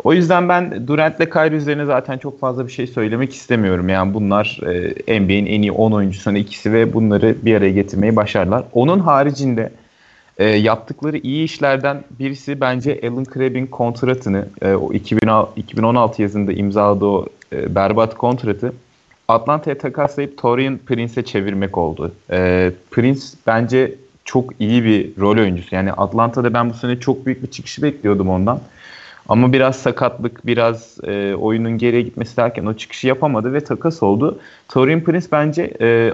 O 0.05 0.13
yüzden 0.13 0.49
ben 0.49 0.87
Durant 0.87 1.17
ile 1.17 1.31
Kyrie 1.31 1.57
üzerine 1.57 1.85
zaten 1.85 2.19
çok 2.19 2.41
fazla 2.41 2.67
bir 2.67 2.73
şey 2.73 2.87
söylemek 2.87 3.35
istemiyorum. 3.35 3.89
Yani 3.89 4.15
bunlar 4.15 4.61
e, 5.07 5.21
NBA'in 5.21 5.47
en 5.47 5.63
iyi 5.63 5.73
10 5.73 5.93
oyuncusunun 5.93 6.35
ikisi 6.35 6.73
ve 6.73 6.93
bunları 6.93 7.37
bir 7.43 7.55
araya 7.55 7.71
getirmeyi 7.71 8.17
başardılar. 8.17 8.65
Onun 8.73 8.99
haricinde 8.99 9.73
e, 10.39 10.45
yaptıkları 10.45 11.19
iyi 11.19 11.45
işlerden 11.45 12.05
birisi 12.19 12.61
bence 12.61 13.01
Alan 13.03 13.25
Crabb'in 13.35 13.67
kontratını 13.67 14.47
e, 14.63 14.75
o 14.75 14.93
2016 14.93 16.23
yazında 16.23 16.53
imzaladığı 16.53 17.07
o 17.07 17.27
e, 17.53 17.75
berbat 17.75 18.15
kontratı 18.15 18.73
Atlanta'ya 19.29 19.79
takaslayıp 19.79 20.39
Torian 20.39 20.79
Prince'e 20.87 21.25
çevirmek 21.25 21.79
oldu. 21.79 22.13
E, 22.31 22.73
Prince 22.91 23.21
bence 23.47 23.95
çok 24.25 24.61
iyi 24.61 24.85
bir 24.85 25.21
rol 25.21 25.39
oyuncusu. 25.39 25.75
Yani 25.75 25.93
Atlanta'da 25.93 26.55
ben 26.55 26.71
bu 26.71 26.75
sene 26.75 27.01
çok 27.01 27.27
büyük 27.27 27.43
bir 27.43 27.51
çıkışı 27.51 27.83
bekliyordum 27.83 28.29
ondan. 28.29 28.61
Ama 29.33 29.53
biraz 29.53 29.77
sakatlık, 29.77 30.47
biraz 30.47 30.99
e, 31.05 31.35
oyunun 31.35 31.79
geriye 31.79 32.03
gitmesi 32.03 32.37
derken 32.37 32.67
o 32.67 32.75
çıkışı 32.75 33.07
yapamadı 33.07 33.53
ve 33.53 33.65
takas 33.65 34.03
oldu. 34.03 34.39
Torian 34.69 35.01
Prince 35.01 35.27
bence 35.33 35.73
e, 35.81 36.13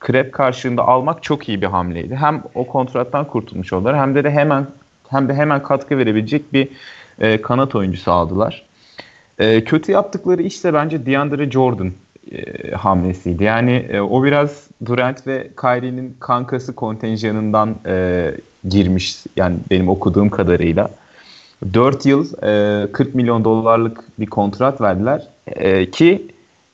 Krep 0.00 0.32
karşılığında 0.32 0.88
almak 0.88 1.22
çok 1.22 1.48
iyi 1.48 1.60
bir 1.60 1.66
hamleydi. 1.66 2.16
Hem 2.16 2.42
o 2.54 2.66
kontrattan 2.66 3.24
kurtulmuş 3.24 3.72
oldular 3.72 3.96
hem 3.96 4.14
de, 4.14 4.24
de 4.24 4.30
hemen 4.30 4.66
hem 5.08 5.28
de 5.28 5.34
hemen 5.34 5.62
katkı 5.62 5.98
verebilecek 5.98 6.52
bir 6.52 6.68
e, 7.20 7.42
kanat 7.42 7.74
oyuncusu 7.74 8.12
aldılar. 8.12 8.64
E, 9.38 9.64
kötü 9.64 9.92
yaptıkları 9.92 10.42
işte 10.42 10.74
bence 10.74 11.06
DeAndre 11.06 11.50
Jordan 11.50 11.92
e, 12.32 12.70
hamlesiydi. 12.70 13.44
Yani 13.44 13.72
e, 13.72 14.00
o 14.00 14.24
biraz 14.24 14.68
Durant 14.86 15.26
ve 15.26 15.48
Kyrie'nin 15.60 16.16
kankası 16.20 16.74
kontenjanından 16.74 17.76
e, 17.86 18.30
girmiş 18.68 19.16
yani 19.36 19.56
benim 19.70 19.88
okuduğum 19.88 20.30
kadarıyla. 20.30 20.90
4 21.74 22.06
yıl 22.06 22.26
e, 22.42 22.92
40 22.92 23.14
milyon 23.14 23.44
dolarlık 23.44 24.04
bir 24.18 24.26
kontrat 24.26 24.80
verdiler 24.80 25.28
e, 25.46 25.90
ki 25.90 26.26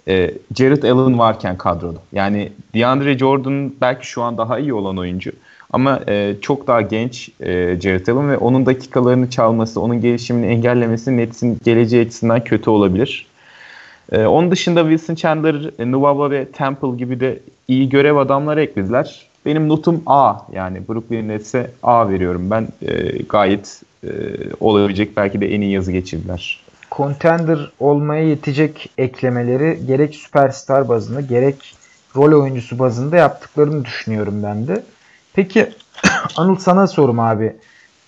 e, 0.09 0.35
Jared 0.57 0.83
Allen 0.83 1.19
varken 1.19 1.59
kadroda. 1.59 1.99
Yani 2.12 2.53
DeAndre 2.75 3.19
Jordan 3.19 3.73
belki 3.81 4.07
şu 4.07 4.23
an 4.23 4.38
daha 4.38 4.59
iyi 4.59 4.75
olan 4.75 4.99
oyuncu 4.99 5.33
ama 5.73 6.00
e, 6.09 6.37
çok 6.41 6.67
daha 6.67 6.81
genç 6.81 7.29
e, 7.41 7.81
Jared 7.81 8.07
Allen 8.07 8.31
ve 8.31 8.37
onun 8.37 8.67
dakikalarını 8.67 9.31
çalması, 9.31 9.81
onun 9.81 10.00
gelişimini 10.00 10.47
engellemesi 10.47 11.17
Nets'in 11.17 11.59
geleceği 11.64 12.07
açısından 12.07 12.45
kötü 12.45 12.71
olabilir. 12.71 13.26
E, 14.12 14.26
onun 14.26 14.50
dışında 14.50 14.81
Wilson 14.81 15.14
Chandler, 15.14 15.71
e, 15.79 15.85
Nwaba 15.85 16.31
ve 16.31 16.45
Temple 16.45 16.97
gibi 16.97 17.21
de 17.21 17.38
iyi 17.69 17.88
görev 17.88 18.17
adamları 18.17 18.62
eklediler. 18.62 19.26
Benim 19.47 19.69
notum 19.69 20.03
A 20.07 20.35
yani 20.53 20.89
Brooklyn 20.89 21.29
Nets'e 21.29 21.71
A 21.83 22.11
veriyorum. 22.11 22.51
Ben 22.51 22.69
e, 22.83 23.23
gayet 23.23 23.83
e, 24.05 24.09
olabilecek 24.61 25.17
belki 25.17 25.41
de 25.41 25.55
en 25.55 25.61
iyi 25.61 25.73
yazı 25.73 25.93
geçirdiler. 25.93 26.61
Contender 26.93 27.71
olmaya 27.81 28.25
yetecek 28.25 28.91
eklemeleri 28.99 29.87
gerek 29.87 30.15
süperstar 30.15 30.89
bazında 30.89 31.21
gerek 31.21 31.75
rol 32.17 32.43
oyuncusu 32.43 32.79
bazında 32.79 33.17
yaptıklarını 33.17 33.85
düşünüyorum 33.85 34.43
ben 34.43 34.69
de. 34.69 34.83
Peki 35.35 35.73
Anıl 36.37 36.57
sana 36.57 36.87
sorum 36.87 37.21
abi. 37.21 37.57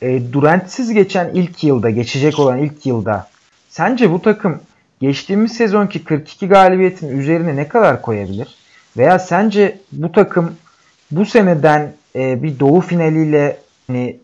E, 0.02 0.32
Durant'siz 0.32 0.92
geçen 0.92 1.30
ilk 1.34 1.64
yılda, 1.64 1.90
geçecek 1.90 2.38
olan 2.38 2.58
ilk 2.58 2.86
yılda 2.86 3.28
sence 3.68 4.12
bu 4.12 4.22
takım 4.22 4.60
geçtiğimiz 5.00 5.52
sezonki 5.52 6.04
42 6.04 6.48
galibiyetin 6.48 7.18
üzerine 7.18 7.56
ne 7.56 7.68
kadar 7.68 8.02
koyabilir? 8.02 8.48
Veya 8.96 9.18
sence 9.18 9.78
bu 9.92 10.12
takım 10.12 10.52
bu 11.10 11.26
seneden 11.26 11.92
e, 12.16 12.42
bir 12.42 12.60
doğu 12.60 12.80
finaliyle 12.80 13.58
hani, 13.86 14.16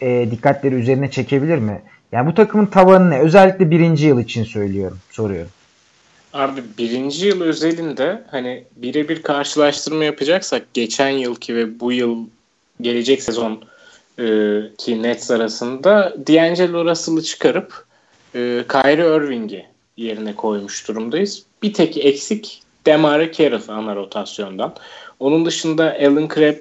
e, 0.00 0.30
dikkatleri 0.30 0.74
üzerine 0.74 1.10
çekebilir 1.10 1.58
mi? 1.58 1.82
Yani 2.12 2.30
bu 2.30 2.34
takımın 2.34 2.66
tavanı 2.66 3.10
ne? 3.10 3.18
Özellikle 3.18 3.70
birinci 3.70 4.06
yıl 4.06 4.20
için 4.20 4.44
söylüyorum, 4.44 4.98
soruyorum. 5.10 5.50
Abi 6.32 6.62
birinci 6.78 7.26
yıl 7.26 7.40
özelinde 7.40 8.22
hani 8.30 8.64
birebir 8.76 9.22
karşılaştırma 9.22 10.04
yapacaksak 10.04 10.74
geçen 10.74 11.08
yılki 11.08 11.56
ve 11.56 11.80
bu 11.80 11.92
yıl 11.92 12.26
gelecek 12.80 13.22
sezon 13.22 13.64
e, 14.18 14.24
ki 14.78 15.02
Nets 15.02 15.30
arasında 15.30 16.14
D'Angelo 16.26 16.84
Russell'ı 16.84 17.22
çıkarıp 17.22 17.84
e, 18.34 18.64
Kyrie 18.68 19.16
Irving'i 19.16 19.66
yerine 19.96 20.34
koymuş 20.34 20.88
durumdayız. 20.88 21.42
Bir 21.62 21.72
tek 21.72 21.96
eksik 21.96 22.62
Demare 22.86 23.32
Carroll 23.32 23.68
ana 23.68 23.96
rotasyondan. 23.96 24.74
Onun 25.20 25.46
dışında 25.46 25.96
Alan 26.00 26.28
Crabb 26.34 26.56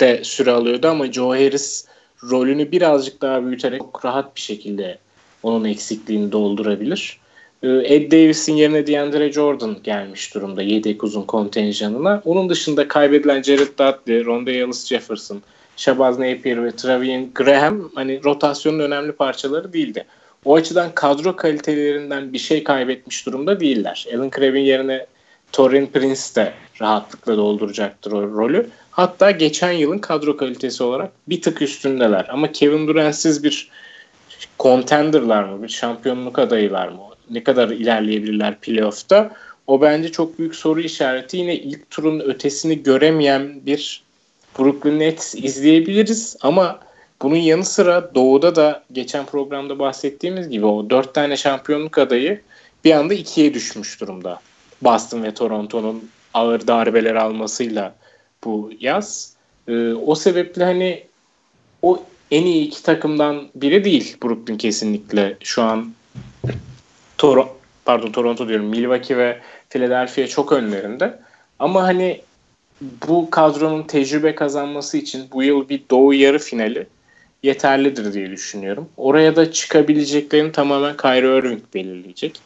de 0.00 0.24
süre 0.24 0.50
alıyordu 0.50 0.88
ama 0.88 1.12
Joe 1.12 1.28
Harris 1.28 1.86
rolünü 2.30 2.72
birazcık 2.72 3.22
daha 3.22 3.46
büyüterek 3.46 3.80
çok 3.80 4.04
rahat 4.04 4.36
bir 4.36 4.40
şekilde 4.40 4.98
onun 5.42 5.64
eksikliğini 5.64 6.32
doldurabilir. 6.32 7.20
Ee, 7.62 7.68
Ed 7.68 8.12
Davis'in 8.12 8.54
yerine 8.54 8.86
DeAndre 8.86 9.32
Jordan 9.32 9.76
gelmiş 9.84 10.34
durumda 10.34 10.62
yedek 10.62 11.04
uzun 11.04 11.22
kontenjanına. 11.22 12.22
Onun 12.24 12.48
dışında 12.48 12.88
kaybedilen 12.88 13.42
Jared 13.42 13.78
Dudley, 13.78 14.24
Rondae 14.24 14.54
Ellis 14.54 14.86
Jefferson, 14.86 15.42
Shabazz 15.76 16.18
Napier 16.18 16.64
ve 16.64 16.76
Travian 16.76 17.30
Graham 17.34 17.90
hani 17.94 18.24
rotasyonun 18.24 18.78
önemli 18.78 19.12
parçaları 19.12 19.72
değildi. 19.72 20.04
O 20.44 20.54
açıdan 20.54 20.94
kadro 20.94 21.36
kalitelerinden 21.36 22.32
bir 22.32 22.38
şey 22.38 22.64
kaybetmiş 22.64 23.26
durumda 23.26 23.60
değiller. 23.60 24.06
Alan 24.14 24.30
Crabb'in 24.30 24.60
yerine 24.60 25.06
Torin 25.52 25.86
Prince 25.86 26.20
de 26.36 26.52
rahatlıkla 26.80 27.36
dolduracaktır 27.36 28.12
o 28.12 28.22
rolü. 28.22 28.70
Hatta 28.90 29.30
geçen 29.30 29.72
yılın 29.72 29.98
kadro 29.98 30.36
kalitesi 30.36 30.82
olarak 30.82 31.12
bir 31.28 31.42
tık 31.42 31.62
üstündeler. 31.62 32.26
Ama 32.28 32.52
Kevin 32.52 32.88
Durant'siz 32.88 33.44
bir 33.44 33.70
contenderlar 34.58 35.44
mı? 35.44 35.62
Bir 35.62 35.68
şampiyonluk 35.68 36.38
adayılar 36.38 36.88
mı? 36.88 36.98
Ne 37.30 37.44
kadar 37.44 37.68
ilerleyebilirler 37.68 38.60
playoff'ta? 38.60 39.30
O 39.66 39.80
bence 39.80 40.12
çok 40.12 40.38
büyük 40.38 40.54
soru 40.54 40.80
işareti. 40.80 41.36
Yine 41.36 41.56
ilk 41.56 41.90
turun 41.90 42.20
ötesini 42.20 42.82
göremeyen 42.82 43.66
bir 43.66 44.02
Brooklyn 44.58 44.98
Nets 44.98 45.34
izleyebiliriz 45.34 46.36
ama 46.40 46.80
bunun 47.22 47.36
yanı 47.36 47.64
sıra 47.64 48.14
Doğu'da 48.14 48.56
da 48.56 48.84
geçen 48.92 49.26
programda 49.26 49.78
bahsettiğimiz 49.78 50.48
gibi 50.48 50.66
o 50.66 50.90
dört 50.90 51.14
tane 51.14 51.36
şampiyonluk 51.36 51.98
adayı 51.98 52.40
bir 52.84 52.92
anda 52.92 53.14
ikiye 53.14 53.54
düşmüş 53.54 54.00
durumda. 54.00 54.40
Boston 54.84 55.22
ve 55.22 55.34
Toronto'nun 55.34 56.08
ağır 56.34 56.66
darbeler 56.66 57.14
almasıyla 57.14 57.94
bu 58.44 58.70
yaz. 58.80 59.32
Ee, 59.68 59.92
o 59.92 60.14
sebeple 60.14 60.64
hani 60.64 61.04
o 61.82 62.02
en 62.30 62.44
iyi 62.44 62.66
iki 62.66 62.82
takımdan 62.82 63.48
biri 63.54 63.84
değil 63.84 64.16
Brooklyn 64.22 64.56
kesinlikle 64.56 65.36
şu 65.42 65.62
an 65.62 65.92
Toro 67.18 67.56
pardon 67.84 68.12
Toronto 68.12 68.48
diyorum 68.48 68.66
Milwaukee 68.66 69.16
ve 69.16 69.38
Philadelphia 69.70 70.26
çok 70.26 70.52
önlerinde. 70.52 71.18
Ama 71.58 71.82
hani 71.82 72.20
bu 73.08 73.30
kadronun 73.30 73.82
tecrübe 73.82 74.34
kazanması 74.34 74.98
için 74.98 75.24
bu 75.32 75.42
yıl 75.42 75.68
bir 75.68 75.82
doğu 75.90 76.14
yarı 76.14 76.38
finali 76.38 76.86
yeterlidir 77.42 78.12
diye 78.12 78.30
düşünüyorum. 78.30 78.88
Oraya 78.96 79.36
da 79.36 79.52
çıkabileceklerini 79.52 80.52
tamamen 80.52 80.96
Kyrie 80.96 81.38
Irving 81.38 81.62
belirleyecek. 81.74 82.40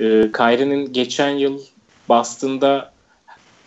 Ee, 0.00 0.04
Kyrie'nin 0.32 0.92
geçen 0.92 1.30
yıl 1.30 1.60
Boston'da 2.08 2.92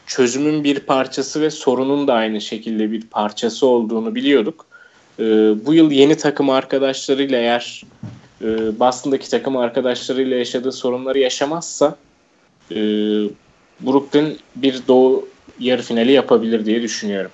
çözümün 0.07 0.63
bir 0.63 0.79
parçası 0.79 1.41
ve 1.41 1.49
sorunun 1.49 2.07
da 2.07 2.13
aynı 2.13 2.41
şekilde 2.41 2.91
bir 2.91 3.01
parçası 3.01 3.67
olduğunu 3.67 4.15
biliyorduk. 4.15 4.65
Ee, 5.19 5.23
bu 5.65 5.73
yıl 5.73 5.91
yeni 5.91 6.17
takım 6.17 6.49
arkadaşlarıyla 6.49 7.39
eğer 7.39 7.83
e, 8.41 8.79
Boston'daki 8.79 9.29
takım 9.29 9.57
arkadaşlarıyla 9.57 10.37
yaşadığı 10.37 10.71
sorunları 10.71 11.19
yaşamazsa 11.19 11.95
e, 12.71 12.75
Brooklyn 13.81 14.37
bir 14.55 14.81
doğu 14.87 15.27
yarı 15.59 15.81
finali 15.81 16.11
yapabilir 16.11 16.65
diye 16.65 16.81
düşünüyorum. 16.81 17.31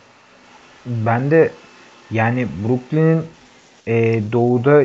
Ben 0.86 1.32
de 1.32 1.52
yani 2.12 2.48
Brooklyn'in 2.68 3.22
e, 3.88 4.22
doğuda 4.32 4.84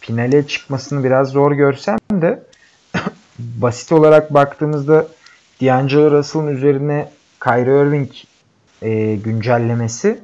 finale 0.00 0.46
çıkmasını 0.46 1.04
biraz 1.04 1.28
zor 1.28 1.52
görsem 1.52 1.98
de 2.12 2.42
basit 3.38 3.92
olarak 3.92 4.34
baktığımızda 4.34 5.06
D'Angelo 5.62 6.10
Russell'ın 6.10 6.46
üzerine 6.46 7.08
Kyrie 7.44 7.86
Irving 7.86 8.10
e, 8.82 9.16
güncellemesi 9.16 10.18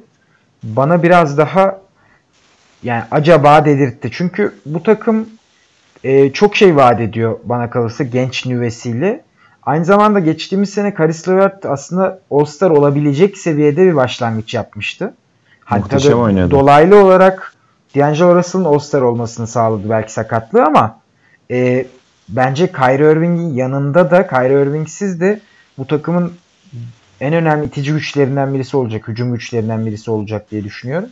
bana 0.63 1.03
biraz 1.03 1.37
daha 1.37 1.79
yani 2.83 3.03
acaba 3.11 3.65
dedirtti. 3.65 4.09
Çünkü 4.13 4.55
bu 4.65 4.83
takım 4.83 5.29
e, 6.03 6.33
çok 6.33 6.55
şey 6.55 6.75
vaat 6.75 7.01
ediyor 7.01 7.39
bana 7.43 7.69
kalırsa 7.69 8.03
genç 8.03 8.45
nüvesiyle. 8.45 9.21
Aynı 9.63 9.85
zamanda 9.85 10.19
geçtiğimiz 10.19 10.69
sene 10.69 10.93
Karis 10.93 11.29
Levert 11.29 11.65
aslında 11.65 12.19
All-Star 12.31 12.69
olabilecek 12.69 13.37
seviyede 13.37 13.85
bir 13.85 13.95
başlangıç 13.95 14.53
yapmıştı. 14.53 15.13
Hatta 15.63 15.99
da 15.99 16.51
dolaylı 16.51 17.03
olarak 17.03 17.53
D'Angelo 17.95 18.35
Russell'ın 18.35 18.65
All-Star 18.65 19.01
olmasını 19.01 19.47
sağladı 19.47 19.89
belki 19.89 20.13
sakatlığı 20.13 20.63
ama 20.63 20.99
e, 21.51 21.85
bence 22.29 22.71
Kyrie 22.71 23.11
Irving'in 23.11 23.53
yanında 23.53 24.11
da 24.11 24.27
Kyrie 24.27 24.61
Irving'siz 24.61 25.21
de 25.21 25.39
bu 25.77 25.87
takımın 25.87 26.33
en 27.21 27.33
önemli 27.33 27.65
itici 27.65 27.93
güçlerinden 27.93 28.53
birisi 28.53 28.77
olacak. 28.77 29.07
Hücum 29.07 29.33
güçlerinden 29.33 29.85
birisi 29.85 30.11
olacak 30.11 30.51
diye 30.51 30.63
düşünüyorum. 30.63 31.09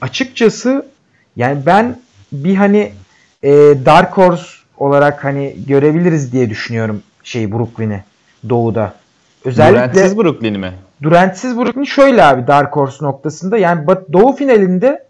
Açıkçası 0.00 0.86
yani 1.36 1.66
ben 1.66 1.98
bir 2.32 2.54
hani 2.54 2.92
e, 3.42 3.50
Dark 3.86 4.16
Horse 4.16 4.46
olarak 4.76 5.24
hani 5.24 5.56
görebiliriz 5.66 6.32
diye 6.32 6.50
düşünüyorum 6.50 7.02
şey 7.22 7.52
Brooklyn'i 7.52 8.04
doğuda. 8.48 8.94
Özellikle 9.44 9.94
Durant'siz 9.94 10.16
Brooklyn 10.16 10.60
mi? 10.60 10.72
Durant'siz 11.02 11.56
Brooklyn 11.56 11.84
şöyle 11.84 12.24
abi 12.24 12.46
Dark 12.46 12.76
Horse 12.76 13.04
noktasında 13.04 13.58
yani 13.58 13.86
doğu 14.12 14.36
finalinde 14.36 15.04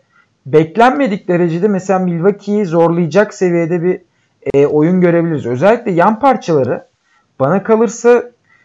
beklenmedik 0.47 1.29
derecede 1.29 1.69
mesela 1.69 1.99
Milwaukee'yi 1.99 2.67
zorlayacak 2.67 3.35
seviyede 3.35 3.83
bir 3.83 4.01
e, 4.55 4.67
oyun 4.67 5.01
görebiliriz. 5.01 5.47
Özellikle 5.47 5.91
yan 5.91 6.21
parçaları 6.21 6.87
bana 7.41 7.63
kalırsa 7.63 8.23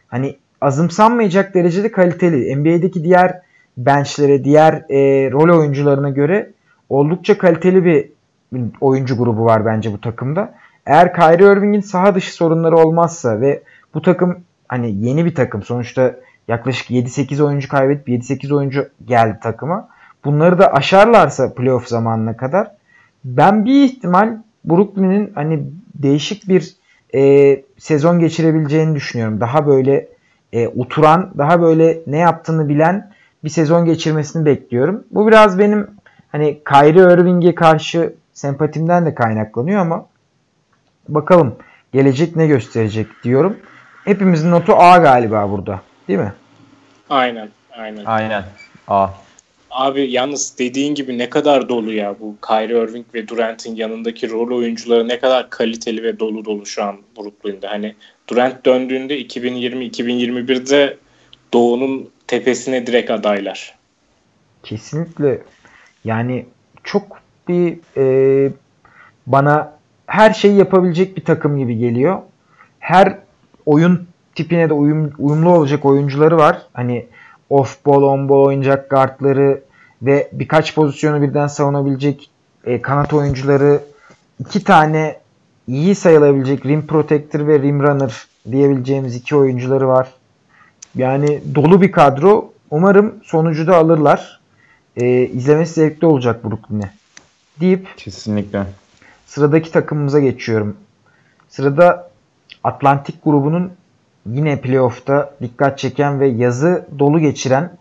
hani 0.08 0.36
azımsanmayacak 0.62 1.54
derecede 1.54 1.92
kaliteli. 1.92 2.56
NBA'deki 2.56 3.04
diğer 3.04 3.42
benchlere, 3.78 4.44
diğer 4.44 4.74
e, 4.74 5.32
rol 5.32 5.60
oyuncularına 5.60 6.10
göre 6.10 6.52
oldukça 6.90 7.38
kaliteli 7.38 7.86
bir 7.86 8.10
oyuncu 8.82 9.18
grubu 9.18 9.46
var 9.46 9.66
bence 9.66 9.94
bu 9.94 10.02
takımda. 10.02 10.54
Eğer 10.86 11.14
Kyrie 11.14 11.52
Irving'in 11.54 11.82
saha 11.82 12.16
dışı 12.16 12.34
sorunları 12.34 12.78
olmazsa 12.78 13.42
ve 13.42 13.64
bu 13.94 14.02
takım 14.02 14.40
hani 14.68 15.06
yeni 15.06 15.26
bir 15.26 15.36
takım 15.36 15.64
sonuçta 15.64 16.16
yaklaşık 16.48 16.90
7-8 16.90 17.44
oyuncu 17.44 17.70
kaybedip 17.70 18.10
7-8 18.10 18.56
oyuncu 18.56 18.88
geldi 19.06 19.40
takıma. 19.44 19.90
Bunları 20.26 20.60
da 20.60 20.74
aşarlarsa 20.74 21.54
playoff 21.54 21.88
zamanına 21.88 22.38
kadar 22.38 22.72
ben 23.26 23.66
bir 23.66 23.84
ihtimal 23.84 24.38
Brooklyn'in 24.70 25.32
hani 25.36 25.64
değişik 25.94 26.48
bir 26.50 26.76
e, 27.16 27.64
sezon 27.78 28.20
geçirebileceğini 28.20 28.96
düşünüyorum. 28.96 29.40
Daha 29.40 29.68
böyle 29.68 30.08
e, 30.54 30.68
oturan, 30.68 31.34
daha 31.38 31.62
böyle 31.62 32.00
ne 32.08 32.18
yaptığını 32.18 32.70
bilen 32.70 33.12
bir 33.44 33.50
sezon 33.50 33.86
geçirmesini 33.86 34.46
bekliyorum. 34.46 35.04
Bu 35.12 35.28
biraz 35.28 35.60
benim 35.60 35.88
hani 36.32 36.60
Kyrie 36.70 37.14
Irving'e 37.14 37.56
karşı 37.56 38.14
sempatimden 38.34 39.06
de 39.06 39.16
kaynaklanıyor 39.16 39.82
ama 39.82 40.06
bakalım 41.10 41.56
gelecek 41.94 42.36
ne 42.36 42.48
gösterecek 42.48 43.08
diyorum. 43.24 43.58
Hepimizin 44.06 44.52
notu 44.52 44.76
A 44.76 44.98
galiba 44.98 45.52
burada. 45.52 45.82
Değil 46.08 46.20
mi? 46.20 46.34
Aynen. 47.10 47.50
Aynen. 47.78 48.06
Aynen. 48.06 48.44
A. 48.88 49.10
Abi 49.72 50.12
yalnız 50.12 50.56
dediğin 50.60 50.96
gibi 50.96 51.18
ne 51.18 51.30
kadar 51.30 51.70
dolu 51.70 51.94
ya 51.94 52.16
bu 52.20 52.36
Kyrie 52.48 52.84
Irving 52.84 53.06
ve 53.14 53.28
Durant'in 53.28 53.76
yanındaki 53.76 54.30
rol 54.30 54.58
oyuncuları 54.58 55.08
ne 55.08 55.20
kadar 55.20 55.50
kaliteli 55.50 56.04
ve 56.04 56.20
dolu 56.20 56.46
dolu 56.46 56.66
şu 56.66 56.84
an 56.84 56.98
Brooklyn'de. 57.18 57.68
Hani 57.68 57.96
Durant 58.30 58.66
döndüğünde 58.66 59.22
2020-2021'de 59.22 60.98
Doğu'nun 61.54 62.10
tepesine 62.28 62.88
direkt 62.88 63.12
adaylar. 63.12 63.76
Kesinlikle. 64.64 65.42
Yani 66.04 66.46
çok 66.84 67.22
bir 67.48 67.80
e, 67.98 68.52
bana 69.28 69.78
her 70.08 70.34
şeyi 70.34 70.58
yapabilecek 70.58 71.18
bir 71.18 71.26
takım 71.26 71.58
gibi 71.58 71.78
geliyor. 71.78 72.20
Her 72.80 73.18
oyun 73.66 74.08
tipine 74.36 74.70
de 74.70 74.74
uyum, 74.74 75.14
uyumlu 75.20 75.50
olacak 75.50 75.86
oyuncuları 75.86 76.38
var. 76.38 76.62
Hani 76.74 77.06
off 77.50 77.86
ball, 77.86 78.04
on 78.04 78.30
ball 78.30 78.46
oynayacak 78.46 78.90
guardları 78.90 79.62
ve 80.02 80.30
birkaç 80.32 80.76
pozisyonu 80.76 81.22
birden 81.22 81.48
savunabilecek 81.48 82.30
e, 82.66 82.82
kanat 82.82 83.14
oyuncuları, 83.14 83.82
iki 84.40 84.64
tane 84.64 85.20
iyi 85.68 85.96
sayılabilecek 85.96 86.66
rim 86.66 86.88
protector 86.88 87.48
ve 87.48 87.60
rim 87.60 87.84
runner 87.84 88.28
diyebileceğimiz 88.52 89.16
iki 89.16 89.36
oyuncuları 89.36 89.88
var. 89.88 90.08
Yani 90.96 91.42
dolu 91.56 91.82
bir 91.82 91.92
kadro. 91.92 92.54
Umarım 92.72 93.16
sonucu 93.24 93.68
da 93.68 93.78
alırlar. 93.78 94.40
E, 94.98 95.06
izlemesi 95.26 95.74
zevkli 95.74 96.08
olacak 96.08 96.44
Brooklyn'e. 96.44 96.92
Deyip 97.60 97.98
Kesinlikle. 97.98 98.64
Sıradaki 99.26 99.72
takımımıza 99.72 100.20
geçiyorum. 100.20 100.78
Sırada 101.50 102.10
Atlantik 102.64 103.24
grubunun 103.24 103.72
yine 104.28 104.62
playoff'ta 104.62 105.34
dikkat 105.42 105.80
çeken 105.80 106.20
ve 106.20 106.28
yazı 106.28 106.88
dolu 107.00 107.20
geçiren 107.20 107.78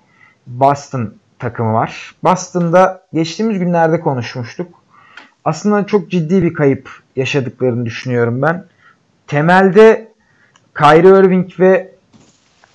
Boston 0.46 1.14
takımı 1.38 1.72
var. 1.72 2.14
Boston'da 2.24 3.02
geçtiğimiz 3.12 3.58
günlerde 3.58 4.00
konuşmuştuk. 4.00 4.68
Aslında 5.44 5.86
çok 5.86 6.10
ciddi 6.10 6.42
bir 6.42 6.54
kayıp 6.54 6.90
yaşadıklarını 7.16 7.84
düşünüyorum 7.84 8.42
ben. 8.42 8.64
Temelde 9.26 10.12
Kyrie 10.78 11.20
Irving 11.20 11.60
ve 11.60 11.96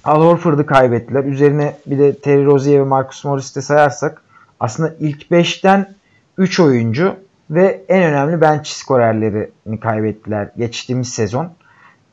Al 0.04 0.22
Horford'u 0.22 0.66
kaybettiler. 0.66 1.24
Üzerine 1.24 1.76
bir 1.86 2.00
de 2.00 2.16
Terry 2.16 2.46
Rozier 2.46 2.80
ve 2.80 2.84
Marcus 2.84 3.26
Morris'i 3.26 3.56
de 3.56 3.62
sayarsak 3.62 4.22
aslında 4.60 4.96
ilk 5.00 5.32
5'ten 5.32 5.96
3 6.38 6.60
oyuncu 6.60 7.16
ve 7.50 7.84
en 7.90 8.04
önemli 8.04 8.42
bench 8.42 8.68
skorerlerini 8.68 9.80
kaybettiler 9.80 10.50
geçtiğimiz 10.58 11.10
sezon. 11.10 11.52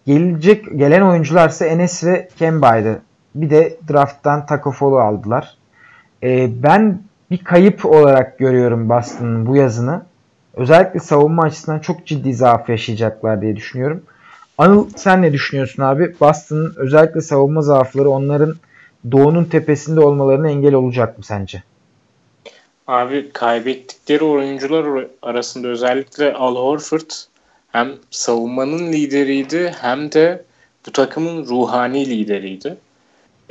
Gelecek 0.08 0.78
gelen 0.78 1.00
oyuncular 1.02 1.48
ise 1.48 1.66
Enes 1.66 2.04
ve 2.04 2.28
Kemba'ydı. 2.38 3.02
Bir 3.34 3.50
de 3.50 3.76
drafttan 3.92 4.46
Taco 4.46 4.70
Fall'u 4.70 4.98
aldılar. 4.98 5.56
Ee, 6.22 6.62
ben 6.62 7.02
bir 7.30 7.44
kayıp 7.44 7.86
olarak 7.86 8.38
görüyorum 8.38 8.88
Boston'ın 8.88 9.46
bu 9.46 9.56
yazını. 9.56 10.02
Özellikle 10.54 11.00
savunma 11.00 11.42
açısından 11.42 11.78
çok 11.78 12.06
ciddi 12.06 12.34
zaaf 12.34 12.68
yaşayacaklar 12.68 13.42
diye 13.42 13.56
düşünüyorum. 13.56 14.02
Anıl 14.58 14.88
sen 14.96 15.22
ne 15.22 15.32
düşünüyorsun 15.32 15.82
abi? 15.82 16.14
Boston'ın 16.20 16.74
özellikle 16.76 17.20
savunma 17.20 17.62
zaafları 17.62 18.10
onların 18.10 18.54
doğunun 19.12 19.44
tepesinde 19.44 20.00
olmalarına 20.00 20.50
engel 20.50 20.74
olacak 20.74 21.18
mı 21.18 21.24
sence? 21.24 21.62
Abi 22.86 23.30
kaybettikleri 23.32 24.24
oyuncular 24.24 25.06
arasında 25.22 25.68
özellikle 25.68 26.32
Al 26.34 26.56
Horford 26.56 27.10
hem 27.72 27.94
savunmanın 28.10 28.92
lideriydi 28.92 29.74
hem 29.80 30.12
de 30.12 30.44
bu 30.86 30.92
takımın 30.92 31.46
ruhani 31.46 32.06
lideriydi. 32.06 32.76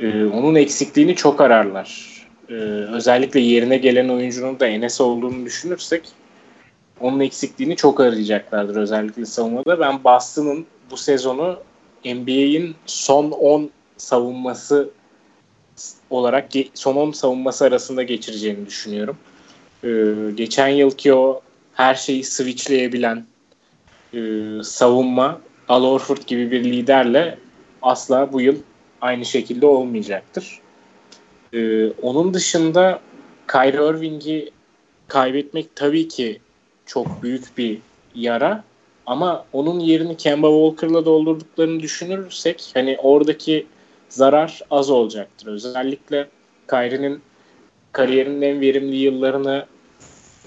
Ee, 0.00 0.24
onun 0.24 0.54
eksikliğini 0.54 1.16
çok 1.16 1.40
ararlar. 1.40 2.18
Ee, 2.50 2.54
özellikle 2.92 3.40
yerine 3.40 3.76
gelen 3.76 4.08
oyuncunun 4.08 4.60
da 4.60 4.66
Enes 4.66 5.00
olduğunu 5.00 5.44
düşünürsek 5.44 6.02
onun 7.00 7.20
eksikliğini 7.20 7.76
çok 7.76 8.00
arayacaklardır 8.00 8.76
özellikle 8.76 9.26
savunmada. 9.26 9.80
Ben 9.80 10.04
Boston'ın 10.04 10.66
bu 10.90 10.96
sezonu 10.96 11.58
NBA'in 12.04 12.74
son 12.86 13.30
10 13.30 13.70
savunması 13.96 14.90
olarak 16.10 16.50
son 16.74 16.96
10 16.96 17.12
savunması 17.12 17.64
arasında 17.64 18.02
geçireceğini 18.02 18.66
düşünüyorum. 18.66 19.16
Ee, 19.84 19.88
geçen 20.34 20.68
yılki 20.68 21.14
o 21.14 21.40
her 21.74 21.94
şeyi 21.94 22.24
switchleyebilen 22.24 23.26
e, 24.14 24.18
savunma 24.62 25.40
Al 25.68 25.84
Horford 25.84 26.22
gibi 26.26 26.50
bir 26.50 26.64
liderle 26.64 27.38
asla 27.82 28.32
bu 28.32 28.40
yıl 28.40 28.56
aynı 29.00 29.24
şekilde 29.24 29.66
olmayacaktır. 29.66 30.60
Ee, 31.52 31.90
onun 31.90 32.34
dışında 32.34 33.00
Kyrie 33.52 33.88
Irving'i 33.90 34.50
kaybetmek 35.08 35.76
tabii 35.76 36.08
ki 36.08 36.40
çok 36.86 37.22
büyük 37.22 37.58
bir 37.58 37.78
yara 38.14 38.64
ama 39.06 39.44
onun 39.52 39.80
yerini 39.80 40.16
Kemba 40.16 40.48
Walker'la 40.48 41.04
doldurduklarını 41.04 41.80
düşünürsek 41.80 42.70
hani 42.74 42.98
oradaki 43.02 43.66
zarar 44.08 44.60
az 44.70 44.90
olacaktır. 44.90 45.46
Özellikle 45.46 46.28
Kyrie'nin 46.70 47.20
kariyerinin 47.92 48.42
en 48.42 48.60
verimli 48.60 48.96
yıllarını 48.96 49.66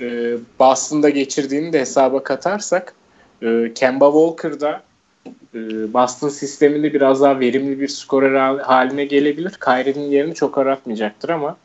e, 0.01 0.37
Boston'da 0.59 1.09
geçirdiğini 1.09 1.73
de 1.73 1.79
hesaba 1.79 2.23
katarsak 2.23 2.93
e, 3.41 3.71
Kemba 3.75 4.05
Walker'da 4.05 4.81
e, 5.55 5.59
Boston 5.93 6.29
sisteminde 6.29 6.93
biraz 6.93 7.21
daha 7.21 7.39
verimli 7.39 7.79
bir 7.79 7.87
skorer 7.87 8.59
haline 8.59 9.05
gelebilir. 9.05 9.51
Kyrie'nin 9.51 10.11
yerini 10.11 10.35
çok 10.35 10.57
aratmayacaktır 10.57 11.29
ama 11.29 11.57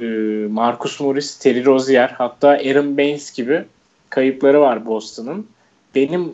e, 0.00 0.04
Marcus 0.50 1.00
Morris, 1.00 1.38
Terry 1.38 1.64
Rozier 1.64 2.08
hatta 2.08 2.48
Aaron 2.48 2.96
Baines 2.96 3.32
gibi 3.32 3.64
kayıpları 4.10 4.60
var 4.60 4.86
Boston'ın. 4.86 5.46
Benim 5.94 6.32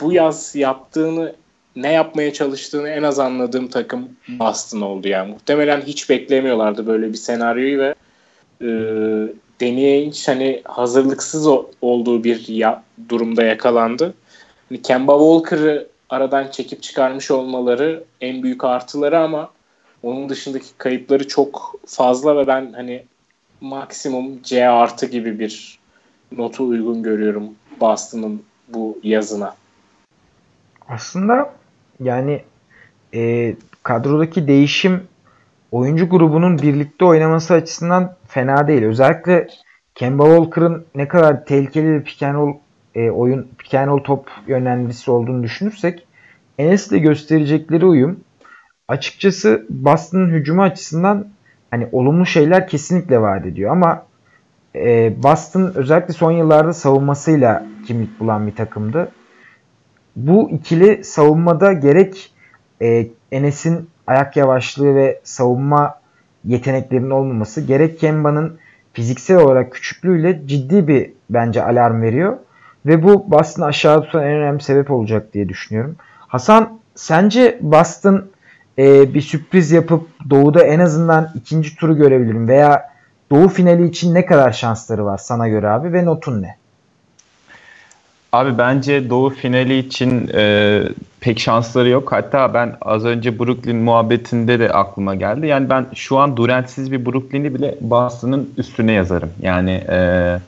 bu 0.00 0.12
yaz 0.12 0.56
yaptığını 0.56 1.34
ne 1.76 1.92
yapmaya 1.92 2.32
çalıştığını 2.32 2.88
en 2.88 3.02
az 3.02 3.18
anladığım 3.18 3.68
takım 3.68 4.08
Boston 4.28 4.80
oldu 4.80 5.08
yani. 5.08 5.30
Muhtemelen 5.30 5.80
hiç 5.80 6.10
beklemiyorlardı 6.10 6.86
böyle 6.86 7.08
bir 7.08 7.18
senaryoyu 7.18 7.78
ve 7.78 7.94
e, 8.60 8.68
Danny 9.60 9.86
Ainge 9.86 10.18
hani 10.26 10.62
hazırlıksız 10.64 11.46
olduğu 11.80 12.24
bir 12.24 12.48
ya, 12.48 12.82
durumda 13.08 13.44
yakalandı. 13.44 14.14
Hani 14.68 14.82
Kemba 14.82 15.18
Walker'ı 15.18 15.88
aradan 16.10 16.50
çekip 16.50 16.82
çıkarmış 16.82 17.30
olmaları 17.30 18.04
en 18.20 18.42
büyük 18.42 18.64
artıları 18.64 19.18
ama 19.18 19.50
onun 20.02 20.28
dışındaki 20.28 20.66
kayıpları 20.78 21.28
çok 21.28 21.74
fazla 21.86 22.36
ve 22.36 22.46
ben 22.46 22.72
hani 22.72 23.04
maksimum 23.60 24.42
C 24.42 24.68
artı 24.68 25.06
gibi 25.06 25.38
bir 25.38 25.78
notu 26.32 26.64
uygun 26.64 27.02
görüyorum 27.02 27.44
Boston'ın 27.80 28.42
bu 28.68 28.98
yazına. 29.02 29.54
Aslında 30.88 31.52
yani 32.00 32.42
e, 33.14 33.54
kadrodaki 33.82 34.48
değişim 34.48 35.08
oyuncu 35.72 36.08
grubunun 36.08 36.58
birlikte 36.58 37.04
oynaması 37.04 37.54
açısından 37.54 38.14
fena 38.28 38.68
değil. 38.68 38.82
Özellikle 38.82 39.48
Kemba 39.94 40.24
Walker'ın 40.24 40.86
ne 40.94 41.08
kadar 41.08 41.44
tehlikeli 41.44 41.86
bir 41.86 42.04
pick 42.04 42.22
and 42.22 42.34
roll 42.34 42.54
e, 42.96 43.10
oyun 43.10 43.48
pick 43.58 44.04
top 44.04 44.30
yönlendiricisi 44.46 45.10
olduğunu 45.10 45.42
düşünürsek 45.42 46.06
Enes'le 46.58 46.90
gösterecekleri 47.02 47.86
uyum 47.86 48.20
açıkçası 48.88 49.66
Boston'ın 49.70 50.30
hücumu 50.30 50.62
açısından 50.62 51.26
hani 51.70 51.88
olumlu 51.92 52.26
şeyler 52.26 52.68
kesinlikle 52.68 53.20
vaat 53.20 53.46
ediyor 53.46 53.70
ama 53.70 54.06
e, 54.74 55.14
Boston 55.22 55.72
özellikle 55.74 56.14
son 56.14 56.32
yıllarda 56.32 56.72
savunmasıyla 56.72 57.66
kimlik 57.86 58.20
bulan 58.20 58.46
bir 58.46 58.54
takımdı. 58.54 59.10
Bu 60.16 60.50
ikili 60.50 61.04
savunmada 61.04 61.72
gerek 61.72 62.32
e, 62.82 63.08
Enes'in 63.32 63.88
ayak 64.06 64.36
yavaşlığı 64.36 64.94
ve 64.94 65.20
savunma 65.24 66.00
yeteneklerinin 66.44 67.10
olmaması 67.10 67.60
gerek 67.60 68.00
Kemba'nın 68.00 68.58
fiziksel 68.92 69.36
olarak 69.36 69.72
küçüklüğüyle 69.72 70.46
ciddi 70.46 70.88
bir 70.88 71.10
bence 71.30 71.62
alarm 71.62 72.02
veriyor. 72.02 72.38
Ve 72.86 73.02
bu 73.02 73.30
Boston'ı 73.30 73.66
aşağı 73.66 74.02
tutan 74.02 74.22
en 74.22 74.30
önemli 74.30 74.62
sebep 74.62 74.90
olacak 74.90 75.34
diye 75.34 75.48
düşünüyorum. 75.48 75.96
Hasan 76.28 76.78
sence 76.94 77.58
Boston 77.60 78.24
e, 78.78 79.14
bir 79.14 79.20
sürpriz 79.20 79.72
yapıp 79.72 80.08
Doğu'da 80.30 80.62
en 80.62 80.80
azından 80.80 81.30
ikinci 81.34 81.76
turu 81.76 81.96
görebilirim 81.96 82.48
veya 82.48 82.96
Doğu 83.30 83.48
finali 83.48 83.86
için 83.86 84.14
ne 84.14 84.26
kadar 84.26 84.52
şansları 84.52 85.04
var 85.04 85.18
sana 85.18 85.48
göre 85.48 85.68
abi 85.68 85.92
ve 85.92 86.04
notun 86.04 86.42
ne? 86.42 86.56
Abi 88.32 88.58
bence 88.58 89.10
Doğu 89.10 89.30
finali 89.30 89.78
için 89.78 90.30
e, 90.34 90.82
pek 91.20 91.38
şansları 91.38 91.88
yok. 91.88 92.12
Hatta 92.12 92.54
ben 92.54 92.76
az 92.80 93.04
önce 93.04 93.38
Brooklyn 93.38 93.76
muhabbetinde 93.76 94.58
de 94.58 94.70
aklıma 94.72 95.14
geldi. 95.14 95.46
Yani 95.46 95.70
ben 95.70 95.86
şu 95.94 96.18
an 96.18 96.36
Durant'siz 96.36 96.92
bir 96.92 97.06
Brooklyn'i 97.06 97.54
bile 97.54 97.74
Boston'ın 97.80 98.50
üstüne 98.56 98.92
yazarım. 98.92 99.30
Yani 99.42 99.70
e, 99.88 100.38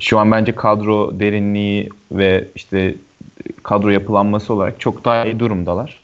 şu 0.00 0.18
an 0.18 0.32
bence 0.32 0.54
kadro 0.54 1.20
derinliği 1.20 1.88
ve 2.12 2.48
işte 2.54 2.94
kadro 3.62 3.88
yapılanması 3.88 4.54
olarak 4.54 4.80
çok 4.80 5.04
daha 5.04 5.24
iyi 5.24 5.38
durumdalar. 5.38 6.00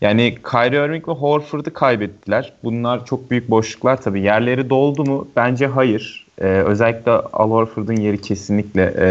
Yani 0.00 0.34
Kyrie 0.50 0.84
Irving 0.86 1.08
ve 1.08 1.12
Horford'u 1.12 1.72
kaybettiler. 1.72 2.52
Bunlar 2.64 3.06
çok 3.06 3.30
büyük 3.30 3.50
boşluklar 3.50 4.02
tabii. 4.02 4.20
Yerleri 4.20 4.70
doldu 4.70 5.04
mu? 5.04 5.28
Bence 5.36 5.66
hayır. 5.66 6.26
Ee, 6.38 6.44
özellikle 6.44 7.10
Al 7.12 7.50
Horford'un 7.50 7.96
yeri 7.96 8.20
kesinlikle 8.20 8.94
e, 8.98 9.08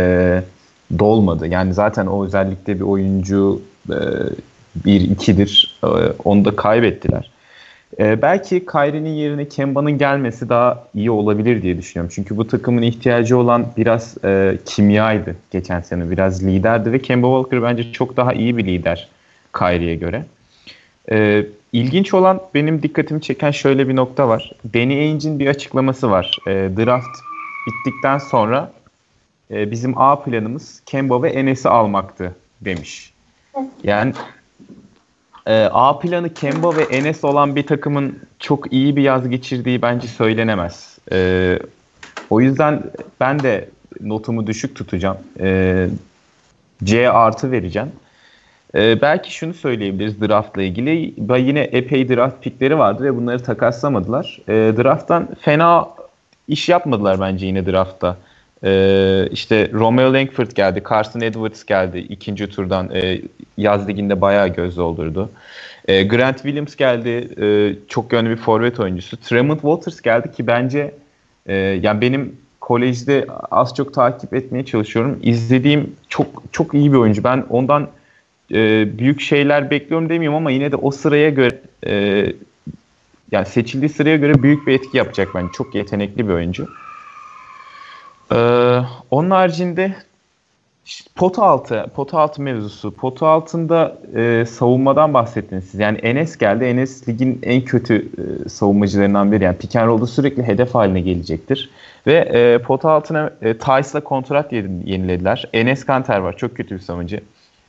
dolmadı. 1.00 1.48
Yani 1.48 1.74
zaten 1.74 2.06
o 2.06 2.26
özellikle 2.26 2.76
bir 2.76 2.82
oyuncu 2.82 3.62
e, 3.90 3.98
bir 4.86 5.02
ikidir. 5.02 5.80
E, 5.84 5.88
onu 6.24 6.46
da 6.46 6.56
kaybettiler. 6.56 7.33
E, 8.00 8.22
belki 8.22 8.66
Kyrie'nin 8.66 9.10
yerine 9.10 9.48
Kemba'nın 9.48 9.98
gelmesi 9.98 10.50
daha 10.50 10.88
iyi 10.96 11.12
olabilir 11.12 11.62
diye 11.62 11.78
düşünüyorum. 11.78 12.12
Çünkü 12.16 12.38
bu 12.38 12.48
takımın 12.48 12.82
ihtiyacı 12.82 13.38
olan 13.38 13.66
biraz 13.78 14.16
e, 14.24 14.58
kimyaydı 14.66 15.36
geçen 15.52 15.82
sene. 15.82 16.12
Biraz 16.12 16.44
liderdi 16.44 16.92
ve 16.92 17.00
Kemba 17.00 17.28
Walker 17.28 17.64
bence 17.64 17.92
çok 17.92 18.18
daha 18.18 18.34
iyi 18.34 18.58
bir 18.58 18.66
lider 18.66 19.10
Kyrie'ye 19.58 19.96
göre. 19.96 20.26
E, 21.12 21.46
ilginç 21.74 22.14
olan 22.14 22.42
benim 22.54 22.84
dikkatimi 22.84 23.22
çeken 23.22 23.52
şöyle 23.52 23.88
bir 23.88 23.96
nokta 23.96 24.28
var. 24.28 24.52
Danny 24.74 25.00
Ainge'in 25.00 25.40
bir 25.40 25.48
açıklaması 25.48 26.12
var. 26.12 26.38
E, 26.48 26.52
draft 26.52 27.18
bittikten 27.68 28.18
sonra 28.18 28.72
e, 29.52 29.72
bizim 29.72 29.98
A 29.98 30.24
planımız 30.24 30.82
Kemba 30.86 31.24
ve 31.24 31.30
Enes'i 31.30 31.70
almaktı 31.70 32.36
demiş. 32.62 33.14
Yani 33.84 34.14
e, 35.48 35.64
A 35.72 36.00
planı 36.00 36.34
Kemba 36.34 36.78
ve 36.78 36.84
Enes 36.84 37.24
olan 37.24 37.56
bir 37.56 37.68
takımın 37.68 38.20
çok 38.40 38.74
iyi 38.74 38.96
bir 38.96 39.02
yaz 39.02 39.30
geçirdiği 39.30 39.82
bence 39.82 40.08
söylenemez. 40.08 40.98
E, 41.12 41.60
o 42.30 42.42
yüzden 42.42 42.84
ben 43.20 43.40
de 43.40 43.70
notumu 44.02 44.48
düşük 44.48 44.76
tutacağım. 44.76 45.18
E, 45.40 45.88
C 46.84 47.10
artı 47.10 47.52
vereceğim. 47.52 47.92
E, 48.76 49.02
belki 49.02 49.34
şunu 49.34 49.54
söyleyebiliriz 49.54 50.22
draftla 50.22 50.62
ilgili. 50.62 51.14
Yine 51.40 51.60
epey 51.60 52.10
draft 52.10 52.44
pikleri 52.44 52.78
vardı 52.78 53.04
ve 53.04 53.18
bunları 53.18 53.44
takaslamadılar. 53.44 54.40
E, 54.48 54.54
drafttan 54.54 55.28
fena 55.42 55.90
iş 56.48 56.70
yapmadılar 56.70 57.20
bence 57.20 57.46
yine 57.46 57.66
draftta. 57.66 58.18
Ee, 58.64 59.28
işte 59.32 59.70
Romeo 59.74 60.14
Langford 60.14 60.52
geldi, 60.52 60.84
Carson 60.90 61.22
Edwards 61.22 61.64
geldi 61.64 61.98
ikinci 61.98 62.48
turdan 62.48 62.90
e, 62.94 63.22
yaz 63.58 63.88
liginde 63.88 64.22
bayağı 64.22 64.48
göz 64.48 64.78
doldurdu. 64.78 65.30
E, 65.88 66.04
Grant 66.04 66.36
Williams 66.36 66.76
geldi, 66.76 67.28
e, 67.42 67.76
çok 67.88 68.14
yönlü 68.14 68.30
bir 68.30 68.36
forvet 68.36 68.80
oyuncusu. 68.80 69.18
Tremont 69.18 69.62
Waters 69.62 70.02
geldi 70.02 70.32
ki 70.32 70.48
bence 70.48 70.92
e, 71.46 71.56
yani 71.56 72.02
benim 72.02 72.36
kolejde 72.60 73.28
az 73.52 73.76
çok 73.76 73.94
takip 73.94 74.34
etmeye 74.34 74.66
çalışıyorum. 74.66 75.20
İzlediğim 75.24 75.96
çok 76.10 76.28
çok 76.52 76.74
iyi 76.74 76.94
bir 76.94 76.98
oyuncu. 76.98 77.24
Ben 77.24 77.44
ondan 77.50 77.88
e, 78.54 78.88
büyük 78.98 79.22
şeyler 79.22 79.70
bekliyorum 79.70 80.10
demiyorum 80.10 80.38
ama 80.38 80.52
yine 80.52 80.72
de 80.72 80.76
o 80.76 80.92
sıraya 80.92 81.30
göre 81.30 81.60
e, 81.88 82.26
yani 83.32 83.46
seçildiği 83.46 83.90
sıraya 83.90 84.18
göre 84.18 84.44
büyük 84.44 84.68
bir 84.68 84.74
etki 84.74 84.98
yapacak 84.98 85.30
bence. 85.36 85.48
Çok 85.54 85.76
yetenekli 85.76 86.28
bir 86.28 86.34
oyuncu. 86.34 86.68
Ee, 88.34 88.82
onun 89.12 89.30
haricinde 89.30 89.96
pot 91.16 91.40
altı, 91.40 91.86
pot 91.96 92.14
altı 92.14 92.42
mevzusu. 92.42 92.92
Pot 92.92 93.24
altında 93.24 93.98
e, 94.16 94.46
savunmadan 94.46 95.14
bahsettiniz 95.14 95.64
siz. 95.64 95.80
Yani 95.80 95.98
Enes 95.98 96.38
geldi. 96.38 96.64
Enes 96.64 97.10
ligin 97.10 97.40
en 97.44 97.62
kötü 97.62 97.96
e, 97.96 98.50
savunmacılarından 98.50 99.32
biri. 99.32 99.44
Yani 99.44 99.58
pick 99.58 99.76
and 99.76 100.06
sürekli 100.06 100.44
hedef 100.44 100.76
haline 100.76 101.02
gelecektir. 101.02 101.70
Ve 102.08 102.14
e, 102.14 102.58
pot 102.58 102.86
altına 102.86 103.32
e, 103.42 103.58
Tice'la 103.58 104.00
kontrat 104.04 104.54
yenilediler. 104.54 105.50
Enes 105.54 105.86
Kanter 105.86 106.18
var. 106.18 106.38
Çok 106.38 106.56
kötü 106.58 106.76
bir 106.76 106.80
savunmacı. 106.80 107.22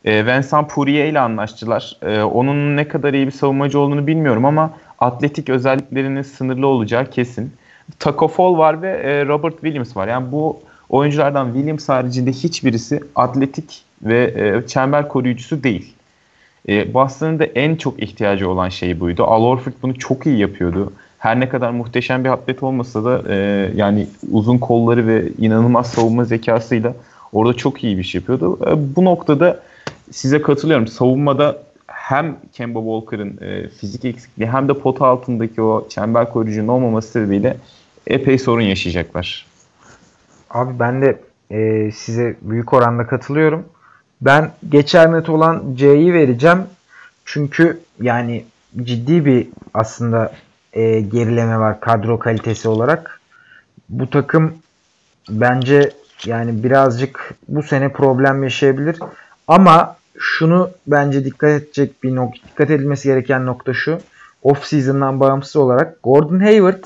E, 0.04 0.26
Vincent 0.26 0.70
Poirier 0.70 1.06
ile 1.06 1.20
anlaştılar. 1.20 1.96
E, 2.02 2.22
onun 2.22 2.76
ne 2.76 2.88
kadar 2.88 3.14
iyi 3.14 3.26
bir 3.26 3.32
savunmacı 3.32 3.78
olduğunu 3.78 4.06
bilmiyorum 4.06 4.44
ama 4.44 4.70
atletik 4.98 5.48
özelliklerinin 5.48 6.22
sınırlı 6.22 6.66
olacağı 6.66 7.10
kesin. 7.10 7.52
Taco 7.98 8.28
Fall 8.28 8.58
var 8.58 8.82
ve 8.82 8.90
e, 8.90 9.26
Robert 9.26 9.54
Williams 9.54 9.96
var. 9.96 10.08
Yani 10.08 10.32
bu 10.32 10.60
oyunculardan 10.90 11.52
Williams 11.52 11.88
haricinde 11.88 12.32
hiçbirisi 12.32 13.00
atletik 13.14 13.82
ve 14.02 14.34
e, 14.36 14.66
çember 14.66 15.08
koruyucusu 15.08 15.62
değil. 15.62 15.94
E, 16.68 16.94
Boston'ın 16.94 17.38
da 17.38 17.44
en 17.44 17.76
çok 17.76 18.02
ihtiyacı 18.02 18.50
olan 18.50 18.68
şey 18.68 19.00
buydu. 19.00 19.24
Al 19.24 19.42
Horford 19.42 19.72
bunu 19.82 19.98
çok 19.98 20.26
iyi 20.26 20.38
yapıyordu. 20.38 20.92
Her 21.18 21.40
ne 21.40 21.48
kadar 21.48 21.70
muhteşem 21.70 22.24
bir 22.24 22.28
atlet 22.28 22.62
olmasa 22.62 23.04
da 23.04 23.22
e, 23.28 23.70
yani 23.76 24.06
uzun 24.32 24.58
kolları 24.58 25.06
ve 25.06 25.28
inanılmaz 25.38 25.86
savunma 25.86 26.24
zekasıyla 26.24 26.94
orada 27.32 27.54
çok 27.54 27.84
iyi 27.84 27.98
bir 27.98 28.02
şey 28.02 28.20
yapıyordu. 28.20 28.58
E, 28.66 28.96
bu 28.96 29.04
noktada 29.04 29.60
size 30.10 30.42
katılıyorum. 30.42 30.86
Savunmada 30.86 31.63
hem 31.86 32.36
Kemba 32.52 32.78
Walker'ın 32.78 33.38
e, 33.40 33.68
fizik 33.68 34.04
eksikliği 34.04 34.50
hem 34.50 34.68
de 34.68 34.74
pot 34.74 35.02
altındaki 35.02 35.62
o 35.62 35.88
çember 35.88 36.30
koruyucunun 36.30 36.68
olmaması 36.68 37.08
sebebiyle 37.08 37.56
epey 38.06 38.38
sorun 38.38 38.62
yaşayacaklar. 38.62 39.46
Abi 40.50 40.78
ben 40.78 41.02
de 41.02 41.20
e, 41.50 41.90
size 41.92 42.36
büyük 42.42 42.72
oranda 42.72 43.06
katılıyorum. 43.06 43.64
Ben 44.20 44.50
geçer 44.68 45.12
net 45.12 45.28
olan 45.28 45.62
C'yi 45.74 46.14
vereceğim. 46.14 46.62
Çünkü 47.24 47.80
yani 48.00 48.44
ciddi 48.82 49.24
bir 49.24 49.48
aslında 49.74 50.32
e, 50.72 51.00
gerileme 51.00 51.58
var 51.58 51.80
kadro 51.80 52.18
kalitesi 52.18 52.68
olarak. 52.68 53.20
Bu 53.88 54.10
takım 54.10 54.54
bence 55.28 55.90
yani 56.26 56.64
birazcık 56.64 57.34
bu 57.48 57.62
sene 57.62 57.88
problem 57.88 58.42
yaşayabilir. 58.42 58.98
Ama 59.48 59.96
şunu 60.18 60.70
bence 60.86 61.24
dikkat 61.24 61.50
edecek 61.50 62.02
bir 62.02 62.14
nokta, 62.14 62.48
dikkat 62.48 62.70
edilmesi 62.70 63.08
gereken 63.08 63.46
nokta 63.46 63.74
şu. 63.74 63.98
Off 64.42 64.64
season'dan 64.64 65.20
bağımsız 65.20 65.56
olarak 65.56 66.02
Gordon 66.02 66.40
Hayward 66.40 66.84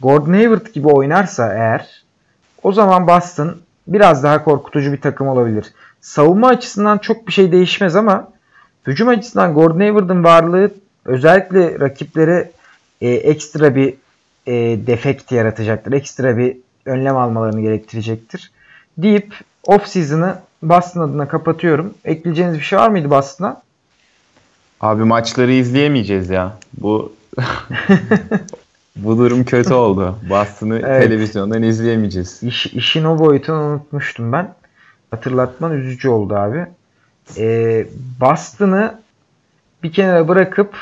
Gordon 0.00 0.32
Hayward 0.32 0.66
gibi 0.66 0.88
oynarsa 0.88 1.54
eğer 1.54 2.04
o 2.62 2.72
zaman 2.72 3.06
Boston 3.06 3.56
biraz 3.86 4.22
daha 4.22 4.44
korkutucu 4.44 4.92
bir 4.92 5.00
takım 5.00 5.28
olabilir. 5.28 5.72
Savunma 6.00 6.48
açısından 6.48 6.98
çok 6.98 7.26
bir 7.26 7.32
şey 7.32 7.52
değişmez 7.52 7.96
ama 7.96 8.28
hücum 8.86 9.08
açısından 9.08 9.54
Gordon 9.54 9.80
Hayward'ın 9.80 10.24
varlığı 10.24 10.70
özellikle 11.04 11.80
rakiplere 11.80 12.50
e, 13.00 13.08
ekstra 13.08 13.74
bir 13.74 13.94
e, 14.46 14.52
defekt 14.86 15.32
yaratacaktır. 15.32 15.92
Ekstra 15.92 16.36
bir 16.36 16.56
önlem 16.86 17.16
almalarını 17.16 17.60
gerektirecektir. 17.60 18.52
Deyip 18.98 19.34
off 19.66 19.86
season'ı 19.86 20.38
Boston 20.68 21.00
adına 21.00 21.28
kapatıyorum. 21.28 21.94
Ekleyeceğiniz 22.04 22.58
bir 22.58 22.64
şey 22.64 22.78
var 22.78 22.88
mıydı 22.88 23.10
Boston'a? 23.10 23.62
Abi 24.80 25.04
maçları 25.04 25.52
izleyemeyeceğiz 25.52 26.30
ya. 26.30 26.58
Bu 26.78 27.12
bu 28.96 29.18
durum 29.18 29.44
kötü 29.44 29.74
oldu. 29.74 30.18
Boston'ı 30.30 30.78
evet. 30.84 31.02
televizyondan 31.02 31.62
izleyemeyeceğiz. 31.62 32.42
İş, 32.42 32.66
işin 32.66 33.04
o 33.04 33.18
boyutunu 33.18 33.60
unutmuştum 33.60 34.32
ben. 34.32 34.54
Hatırlatman 35.10 35.72
üzücü 35.72 36.08
oldu 36.08 36.34
abi. 36.34 36.66
Ee, 37.38 37.86
Boston'ı 38.20 39.00
bir 39.82 39.92
kenara 39.92 40.28
bırakıp 40.28 40.76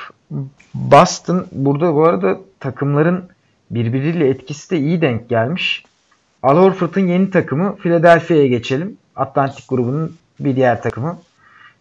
Boston 0.75 1.47
burada 1.53 1.95
bu 1.95 2.05
arada 2.05 2.38
takımların 2.61 3.25
birbiriyle 3.71 4.29
etkisi 4.29 4.71
de 4.71 4.79
iyi 4.79 5.01
denk 5.01 5.29
gelmiş. 5.29 5.85
Al 6.42 6.57
Horford'un 6.57 7.07
yeni 7.07 7.31
takımı 7.31 7.77
Philadelphia'ya 7.77 8.47
geçelim. 8.47 8.97
Atlantik 9.16 9.68
grubunun 9.68 10.16
bir 10.40 10.57
diğer 10.57 10.83
takımı. 10.83 11.18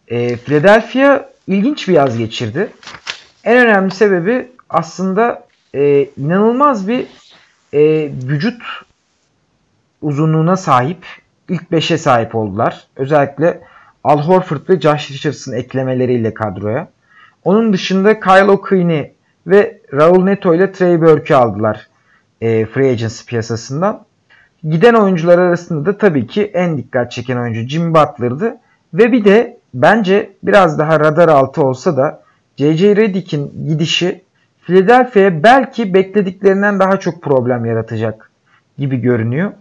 E, 0.07 0.37
Philadelphia 0.37 1.25
ilginç 1.47 1.87
bir 1.87 1.93
yaz 1.93 2.17
geçirdi. 2.17 2.69
En 3.43 3.57
önemli 3.57 3.91
sebebi 3.91 4.51
aslında 4.69 5.43
e, 5.75 6.09
inanılmaz 6.17 6.87
bir 6.87 7.07
e, 7.73 7.79
vücut 8.27 8.63
uzunluğuna 10.01 10.57
sahip 10.57 11.05
ilk 11.49 11.61
5'e 11.61 11.97
sahip 11.97 12.35
oldular. 12.35 12.87
Özellikle 12.95 13.61
Al 14.03 14.21
Horford 14.21 14.69
ve 14.69 14.79
Josh 14.79 15.11
Richardson 15.11 15.53
eklemeleriyle 15.53 16.33
kadroya. 16.33 16.87
Onun 17.43 17.73
dışında 17.73 18.19
Kyle 18.19 18.51
O'Quinn'i 18.51 19.13
ve 19.47 19.81
Raul 19.93 20.23
Neto 20.23 20.55
ile 20.55 20.71
Trey 20.71 21.01
Burke'ü 21.01 21.37
aldılar 21.37 21.87
e, 22.41 22.65
free 22.65 22.91
agency 22.91 23.25
piyasasından. 23.25 24.05
Giden 24.69 24.93
oyuncular 24.93 25.37
arasında 25.37 25.85
da 25.85 25.97
tabii 25.97 26.27
ki 26.27 26.43
en 26.53 26.77
dikkat 26.77 27.11
çeken 27.11 27.37
oyuncu 27.37 27.61
Jim 27.61 27.93
Butler'dı. 27.93 28.57
Ve 28.93 29.11
bir 29.11 29.25
de 29.25 29.57
bence 29.73 30.33
biraz 30.43 30.79
daha 30.79 30.99
radar 30.99 31.29
altı 31.29 31.63
olsa 31.63 31.97
da 31.97 32.23
J.J. 32.57 32.95
Redick'in 32.95 33.67
gidişi 33.67 34.23
Philadelphia'ya 34.61 35.43
belki 35.43 35.93
beklediklerinden 35.93 36.79
daha 36.79 36.99
çok 36.99 37.21
problem 37.21 37.65
yaratacak 37.65 38.31
gibi 38.77 38.97
görünüyor. 38.97 39.51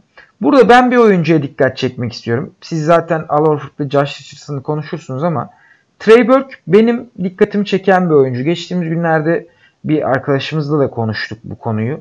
Burada 0.41 0.69
ben 0.69 0.91
bir 0.91 0.97
oyuncuya 0.97 1.43
dikkat 1.43 1.77
çekmek 1.77 2.13
istiyorum. 2.13 2.55
Siz 2.61 2.85
zaten 2.85 3.25
Al 3.29 3.47
Horford 3.47 3.71
ve 3.81 3.91
Josh 3.91 4.21
Richardson'ı 4.21 4.63
konuşursunuz 4.63 5.25
ama 5.25 5.51
Trey 5.99 6.29
Burke 6.29 6.55
benim 6.67 7.11
dikkatimi 7.23 7.67
çeken 7.67 8.11
bir 8.11 8.15
oyuncu. 8.15 8.43
Geçtiğimiz 8.43 8.89
günlerde 8.89 9.47
bir 9.85 10.11
arkadaşımızla 10.11 10.79
da 10.79 10.91
konuştuk 10.91 11.39
bu 11.45 11.59
konuyu. 11.59 12.01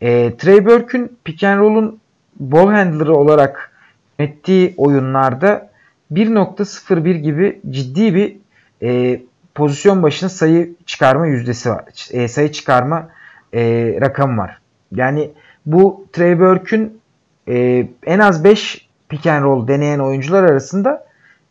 E, 0.00 0.36
Trey 0.36 0.66
Burke'ün 0.66 1.18
pick 1.24 1.44
and 1.44 1.60
roll'un 1.60 2.00
ball 2.40 2.72
handler'ı 2.72 3.16
olarak 3.16 3.72
ettiği 4.18 4.74
oyunlarda 4.76 5.70
1.01 6.12 7.14
gibi 7.14 7.60
ciddi 7.70 8.14
bir 8.14 8.36
e, 8.82 9.20
pozisyon 9.54 10.02
başına 10.02 10.28
sayı 10.28 10.74
çıkarma 10.86 11.26
yüzdesi 11.26 11.70
var. 11.70 11.84
E, 12.10 12.28
sayı 12.28 12.52
çıkarma 12.52 13.08
e, 13.54 13.60
rakamı 14.00 14.36
var. 14.42 14.58
Yani 14.94 15.30
bu 15.66 16.06
Trey 16.12 16.40
Burke'ün 16.40 17.00
e, 17.48 17.86
en 18.06 18.18
az 18.18 18.44
5 18.44 18.88
pick 19.08 19.26
and 19.26 19.44
roll 19.44 19.68
deneyen 19.68 19.98
oyuncular 19.98 20.44
arasında 20.44 21.06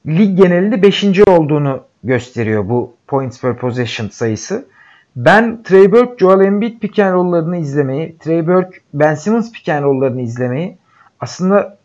lig 0.07 0.37
genelinde 0.37 0.81
5. 0.81 1.27
olduğunu 1.27 1.83
gösteriyor 2.03 2.69
bu 2.69 2.93
points 3.07 3.41
per 3.41 3.57
possession 3.57 4.07
sayısı. 4.07 4.65
Ben 5.15 5.63
Trey 5.63 5.91
Burke, 5.91 6.17
Joel 6.17 6.45
Embiid 6.45 6.79
pick 6.79 6.99
and 6.99 7.13
roll'larını 7.13 7.57
izlemeyi, 7.57 8.17
Trey 8.17 8.47
Burke, 8.47 8.77
Ben 8.93 9.15
Simmons 9.15 9.51
pick 9.51 9.69
and 9.69 9.83
roll'larını 9.83 10.21
izlemeyi 10.21 10.77
aslında 11.19 11.77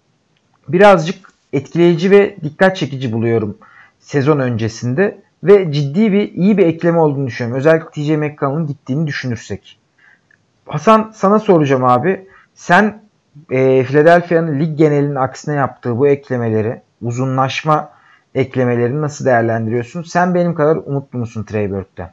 birazcık 0.69 1.33
etkileyici 1.53 2.11
ve 2.11 2.37
dikkat 2.43 2.77
çekici 2.77 3.13
buluyorum 3.13 3.59
sezon 4.01 4.39
öncesinde 4.39 5.19
ve 5.45 5.73
ciddi 5.73 6.13
bir 6.13 6.33
iyi 6.33 6.59
bir 6.59 6.67
ekleme 6.67 6.99
olduğunu 6.99 7.27
düşünüyorum. 7.27 7.59
Özellikle 7.59 7.91
TJ 7.91 8.11
McConnell'ın 8.11 8.67
gittiğini 8.67 9.07
düşünürsek. 9.07 9.79
Hasan 10.67 11.13
sana 11.15 11.39
soracağım 11.39 11.85
abi. 11.85 12.27
Sen 12.55 13.03
e, 13.51 13.85
Philadelphia'nın 13.85 14.61
lig 14.61 14.79
genelinin 14.79 15.15
aksine 15.15 15.55
yaptığı 15.55 15.99
bu 15.99 16.09
eklemeleri, 16.09 16.81
uzunlaşma 17.03 17.91
eklemelerini 18.35 19.01
nasıl 19.01 19.25
değerlendiriyorsun? 19.25 20.03
Sen 20.03 20.35
benim 20.35 20.55
kadar 20.55 20.77
umutlu 20.77 21.19
musun 21.19 21.43
Trey 21.45 21.71
Burke'den? 21.71 22.11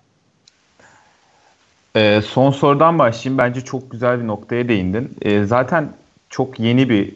E, 1.96 2.22
son 2.22 2.52
sorudan 2.52 3.00
başlayayım. 3.00 3.38
Bence 3.38 3.62
çok 3.62 3.92
güzel 3.92 4.22
bir 4.22 4.28
noktaya 4.28 4.68
değindin. 4.68 5.12
E, 5.22 5.44
zaten 5.44 5.90
çok 6.30 6.60
yeni 6.60 6.90
bir 6.90 7.14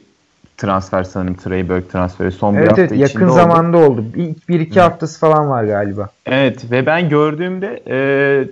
transfer 0.57 1.03
sanırım 1.03 1.35
Trey 1.35 1.69
Burke 1.69 1.87
transferi. 1.87 2.31
Son 2.31 2.53
evet, 2.53 2.63
bir 2.63 2.67
hafta 2.67 2.81
evet, 2.81 2.97
yakın 2.97 3.25
oldu. 3.25 3.33
zamanda 3.33 3.77
oldu. 3.77 4.05
İlk 4.15 4.49
bir 4.49 4.59
iki 4.59 4.79
haftası 4.79 5.19
falan 5.19 5.49
var 5.49 5.63
galiba. 5.63 6.09
Evet 6.25 6.71
ve 6.71 6.85
ben 6.85 7.09
gördüğümde 7.09 7.83
e, 7.87 7.99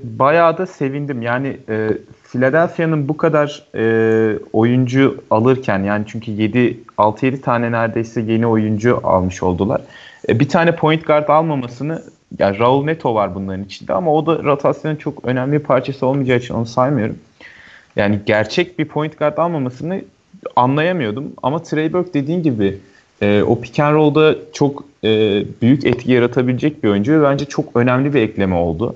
bayağı 0.04 0.58
da 0.58 0.66
sevindim. 0.66 1.22
Yani 1.22 1.58
e, 1.70 1.90
Philadelphia'nın 2.24 3.08
bu 3.08 3.18
kadar 3.18 3.64
e, 3.76 4.40
oyuncu 4.54 5.24
alırken 5.32 5.84
yani 5.84 6.04
çünkü 6.08 6.32
7 6.32 6.80
6-7 6.98 7.42
tane 7.42 7.72
neredeyse 7.72 8.22
yeni 8.22 8.48
oyuncu 8.48 9.00
almış 9.04 9.44
oldular. 9.44 9.82
E, 10.30 10.40
bir 10.40 10.50
tane 10.50 10.76
point 10.76 11.08
guard 11.08 11.30
almamasını 11.30 12.02
yani 12.40 12.60
Raul 12.60 12.86
Neto 12.86 13.16
var 13.16 13.36
bunların 13.36 13.64
içinde 13.64 13.94
ama 13.94 14.14
o 14.14 14.26
da 14.26 14.44
rotasyonun 14.44 14.96
çok 14.96 15.26
önemli 15.26 15.54
bir 15.54 15.60
parçası 15.60 16.06
olmayacağı 16.06 16.38
için 16.38 16.54
onu 16.54 16.66
saymıyorum. 16.66 17.18
Yani 17.96 18.20
gerçek 18.26 18.80
bir 18.80 18.86
point 18.86 19.20
guard 19.20 19.38
almamasını 19.38 20.02
anlayamıyordum. 20.56 21.34
Ama 21.44 21.64
Trey 21.64 21.94
Burke 21.94 22.14
dediğin 22.14 22.44
gibi 22.44 22.78
e, 23.22 23.44
o 23.44 23.62
pick 23.62 23.80
and 23.80 23.96
roll'da 23.96 24.36
çok 24.54 24.84
e, 25.04 25.44
büyük 25.62 25.86
etki 25.86 26.12
yaratabilecek 26.12 26.84
bir 26.84 26.90
oyuncu 26.90 27.20
ve 27.20 27.24
bence 27.24 27.46
çok 27.46 27.76
önemli 27.76 28.14
bir 28.14 28.22
ekleme 28.22 28.56
oldu. 28.56 28.96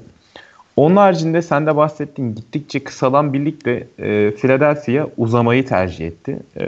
Onun 0.75 0.95
haricinde 0.95 1.41
sen 1.41 1.65
de 1.65 1.75
bahsettiğin 1.75 2.35
gittikçe 2.35 2.79
kısalan 2.79 3.33
birlikte 3.33 3.87
e, 3.99 4.31
Philadelphia 4.31 5.07
uzamayı 5.17 5.65
tercih 5.65 6.07
etti. 6.07 6.39
E, 6.55 6.65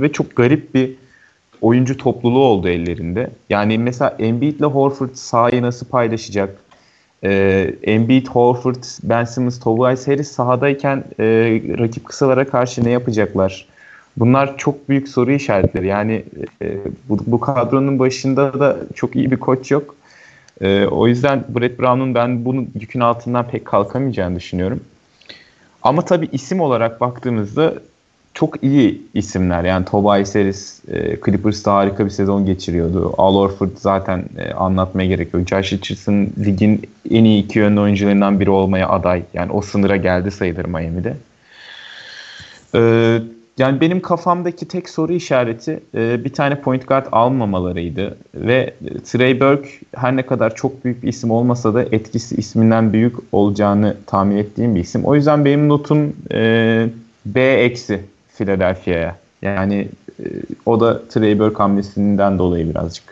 ve 0.00 0.12
çok 0.12 0.36
garip 0.36 0.74
bir 0.74 0.90
oyuncu 1.60 1.96
topluluğu 1.96 2.44
oldu 2.44 2.68
ellerinde. 2.68 3.30
Yani 3.50 3.78
mesela 3.78 4.16
Embiid 4.18 4.58
ile 4.60 4.66
Horford 4.66 5.14
sahayı 5.14 5.62
nasıl 5.62 5.86
paylaşacak? 5.86 6.56
Ee, 7.24 7.74
Embiid, 7.82 8.26
Horford, 8.26 8.84
Ben 9.02 9.24
Simmons, 9.24 9.60
Tobias 9.60 10.08
Harris 10.08 10.30
sahadayken 10.30 11.04
e, 11.20 11.24
rakip 11.78 12.04
kısalara 12.04 12.46
karşı 12.46 12.84
ne 12.84 12.90
yapacaklar? 12.90 13.66
Bunlar 14.16 14.58
çok 14.58 14.88
büyük 14.88 15.08
soru 15.08 15.32
işaretleri. 15.32 15.86
Yani 15.86 16.24
e, 16.62 16.76
bu, 17.08 17.18
bu 17.26 17.40
kadronun 17.40 17.98
başında 17.98 18.60
da 18.60 18.76
çok 18.94 19.16
iyi 19.16 19.30
bir 19.30 19.36
koç 19.36 19.70
yok. 19.70 19.94
E, 20.60 20.86
o 20.86 21.06
yüzden 21.08 21.44
Brett 21.48 21.78
Brown'un 21.78 22.14
ben 22.14 22.44
bunun 22.44 22.70
yükün 22.80 23.00
altından 23.00 23.48
pek 23.48 23.64
kalkamayacağını 23.64 24.36
düşünüyorum. 24.36 24.80
Ama 25.82 26.04
tabii 26.04 26.28
isim 26.32 26.60
olarak 26.60 27.00
baktığımızda 27.00 27.74
çok 28.34 28.62
iyi 28.62 29.02
isimler. 29.14 29.64
Yani 29.64 29.84
Tobias 29.84 30.34
Harris 30.34 30.80
e, 30.88 31.16
Clippers'ta 31.24 31.74
harika 31.74 32.04
bir 32.04 32.10
sezon 32.10 32.46
geçiriyordu. 32.46 33.14
Al 33.18 33.34
Horford 33.34 33.70
zaten 33.76 34.24
e, 34.38 34.52
anlatmaya 34.52 35.08
gerek 35.08 35.34
yok. 35.34 35.48
Josh 35.48 35.72
Richardson 35.72 36.28
ligin 36.44 36.82
en 37.10 37.24
iyi 37.24 37.44
iki 37.44 37.58
yönlü 37.58 37.80
oyuncularından 37.80 38.40
biri 38.40 38.50
olmaya 38.50 38.88
aday. 38.88 39.22
Yani 39.34 39.52
o 39.52 39.62
sınıra 39.62 39.96
geldi 39.96 40.30
sayılır 40.30 40.64
Miami'de. 40.64 41.16
Ee, 42.74 43.18
yani 43.58 43.80
benim 43.80 44.00
kafamdaki 44.00 44.68
tek 44.68 44.88
soru 44.88 45.12
işareti 45.12 45.80
e, 45.94 46.24
bir 46.24 46.32
tane 46.32 46.60
point 46.60 46.88
guard 46.88 47.06
almamalarıydı. 47.12 48.16
Ve 48.34 48.74
Trey 49.04 49.40
Burke 49.40 49.68
her 49.96 50.16
ne 50.16 50.26
kadar 50.26 50.54
çok 50.54 50.84
büyük 50.84 51.02
bir 51.02 51.08
isim 51.08 51.30
olmasa 51.30 51.74
da 51.74 51.82
etkisi 51.82 52.36
isminden 52.36 52.92
büyük 52.92 53.16
olacağını 53.32 53.96
tahmin 54.06 54.36
ettiğim 54.36 54.74
bir 54.74 54.80
isim. 54.80 55.04
O 55.04 55.14
yüzden 55.14 55.44
benim 55.44 55.68
notum 55.68 56.16
e, 56.32 56.86
B 57.26 57.40
eksi 57.40 58.00
Philadelphia'ya. 58.34 59.16
Yani 59.42 59.88
e, 60.20 60.24
o 60.66 60.80
da 60.80 61.08
Trey 61.08 61.38
Burke 61.38 61.56
hamlesinden 61.56 62.38
dolayı 62.38 62.70
birazcık. 62.70 63.04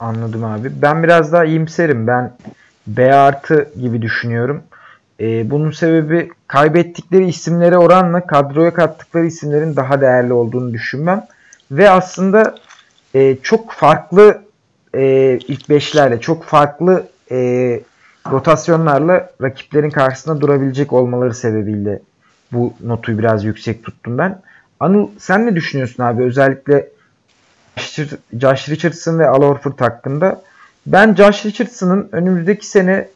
Anladım 0.00 0.44
abi. 0.44 0.72
Ben 0.82 1.02
biraz 1.02 1.32
daha 1.32 1.44
iyimserim. 1.44 2.06
Ben 2.06 2.32
B 2.86 3.14
artı 3.14 3.68
gibi 3.80 4.02
düşünüyorum. 4.02 4.62
E, 5.20 5.50
bunun 5.50 5.70
sebebi 5.70 6.30
kaybettikleri 6.46 7.28
isimlere 7.28 7.78
oranla 7.78 8.26
kadroya 8.26 8.74
kattıkları 8.74 9.26
isimlerin 9.26 9.76
daha 9.76 10.00
değerli 10.00 10.32
olduğunu 10.32 10.72
düşünmem. 10.72 11.26
Ve 11.70 11.90
aslında 11.90 12.54
e, 13.14 13.36
çok 13.42 13.72
farklı 13.72 14.42
e, 14.94 15.38
ilk 15.48 15.68
beşlerle, 15.68 16.20
çok 16.20 16.44
farklı 16.44 17.06
e, 17.30 17.80
rotasyonlarla 18.30 19.30
rakiplerin 19.42 19.90
karşısında 19.90 20.40
durabilecek 20.40 20.92
olmaları 20.92 21.34
sebebiyle 21.34 22.00
bu 22.52 22.74
notu 22.84 23.18
biraz 23.18 23.44
yüksek 23.44 23.84
tuttum 23.84 24.18
ben. 24.18 24.42
Anıl 24.80 25.08
sen 25.18 25.46
ne 25.46 25.54
düşünüyorsun 25.54 26.02
abi 26.02 26.22
özellikle 26.22 26.88
Josh 28.40 28.68
Richardson 28.68 29.18
ve 29.18 29.28
Al 29.28 29.42
Horford 29.42 29.80
hakkında? 29.80 30.42
Ben 30.86 31.14
Josh 31.14 31.46
Richardson'ın 31.46 32.08
önümüzdeki 32.12 32.66
sene 32.66 33.08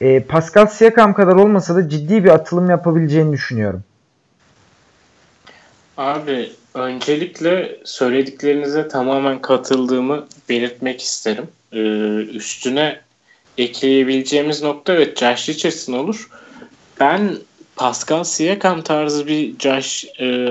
e, 0.00 0.22
Pascal 0.22 0.66
Siakam 0.66 1.14
kadar 1.14 1.34
olmasa 1.34 1.74
da 1.76 1.88
ciddi 1.88 2.24
bir 2.24 2.30
atılım 2.30 2.70
yapabileceğini 2.70 3.32
düşünüyorum. 3.32 3.82
Abi 5.96 6.52
öncelikle 6.74 7.76
söylediklerinize 7.84 8.88
tamamen 8.88 9.40
katıldığımı 9.40 10.26
belirtmek 10.48 11.02
isterim. 11.02 11.44
Ee, 11.72 11.78
üstüne 12.16 13.00
ekleyebileceğimiz 13.58 14.62
nokta 14.62 14.92
evet 14.92 15.18
Josh 15.18 15.48
Richardson 15.48 15.92
olur. 15.92 16.28
Ben 17.00 17.36
Pascal 17.76 18.24
Siakam 18.24 18.82
tarzı 18.82 19.26
bir 19.26 19.58
Josh 19.58 20.04
e, 20.20 20.48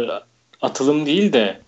atılım 0.61 1.05
değil 1.05 1.33
de 1.33 1.59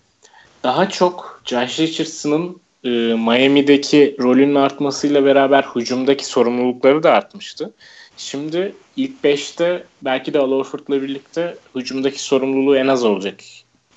daha 0.62 0.88
çok 0.88 1.42
Josh 1.44 1.80
Richardson'ın 1.80 2.60
e, 2.84 2.88
Miami'deki 3.14 4.16
rolünün 4.20 4.54
artmasıyla 4.54 5.24
beraber 5.24 5.62
hücumdaki 5.76 6.26
sorumlulukları 6.26 7.02
da 7.02 7.12
artmıştı. 7.12 7.72
Şimdi 8.16 8.74
ilk 8.96 9.24
5'te 9.24 9.84
belki 10.02 10.34
de 10.34 10.38
Al 10.38 10.64
birlikte 10.88 11.56
hücumdaki 11.74 12.22
sorumluluğu 12.22 12.76
en 12.76 12.86
az 12.86 13.04
olacak 13.04 13.40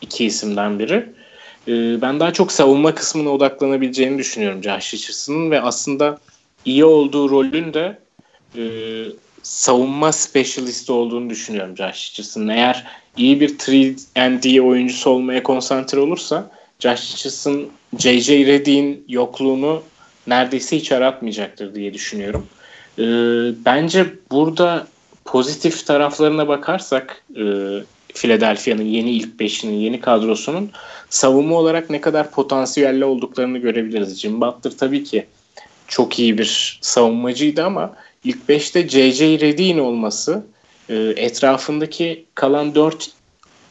iki 0.01 0.25
isimden 0.25 0.79
biri. 0.79 1.05
E, 1.67 2.01
ben 2.01 2.19
daha 2.19 2.33
çok 2.33 2.51
savunma 2.51 2.95
kısmına 2.95 3.29
odaklanabileceğini 3.29 4.17
düşünüyorum 4.17 4.63
Josh 4.63 4.93
Richardson'ın 4.93 5.51
ve 5.51 5.61
aslında 5.61 6.19
iyi 6.65 6.85
olduğu 6.85 7.29
rolün 7.29 7.73
de 7.73 7.99
e, 8.55 8.63
savunma 9.43 10.11
specialisti 10.11 10.91
olduğunu 10.91 11.29
düşünüyorum 11.29 11.77
Josh 11.77 12.11
Richardson'ın. 12.11 12.47
Eğer 12.47 12.85
iyi 13.17 13.41
bir 13.41 13.49
3 13.49 14.59
oyuncusu 14.59 15.09
olmaya 15.09 15.43
konsantre 15.43 15.99
olursa 15.99 16.51
Josh 16.79 17.13
Richardson 17.13 17.69
J.J. 17.97 18.45
Redick'in 18.45 19.05
yokluğunu 19.07 19.83
neredeyse 20.27 20.77
hiç 20.77 20.91
aratmayacaktır 20.91 21.75
diye 21.75 21.93
düşünüyorum. 21.93 22.47
Ee, 22.99 23.03
bence 23.65 24.13
burada 24.31 24.87
pozitif 25.25 25.87
taraflarına 25.87 26.47
bakarsak 26.47 27.23
e, 27.35 27.43
Philadelphia'nın 28.13 28.85
yeni 28.85 29.11
ilk 29.11 29.39
beşinin, 29.39 29.79
yeni 29.79 29.99
kadrosunun 29.99 30.71
savunma 31.09 31.55
olarak 31.55 31.89
ne 31.89 32.01
kadar 32.01 32.31
potansiyelli 32.31 33.05
olduklarını 33.05 33.57
görebiliriz. 33.57 34.19
Jim 34.19 34.41
Butler 34.41 34.71
tabii 34.79 35.03
ki 35.03 35.25
çok 35.87 36.19
iyi 36.19 36.37
bir 36.37 36.79
savunmacıydı 36.81 37.63
ama 37.63 37.95
ilk 38.23 38.49
beşte 38.49 38.89
J.J. 38.89 39.39
Redick'in 39.39 39.77
olması 39.77 40.45
e, 40.89 40.95
etrafındaki 41.15 42.25
kalan 42.35 42.75
dört 42.75 43.11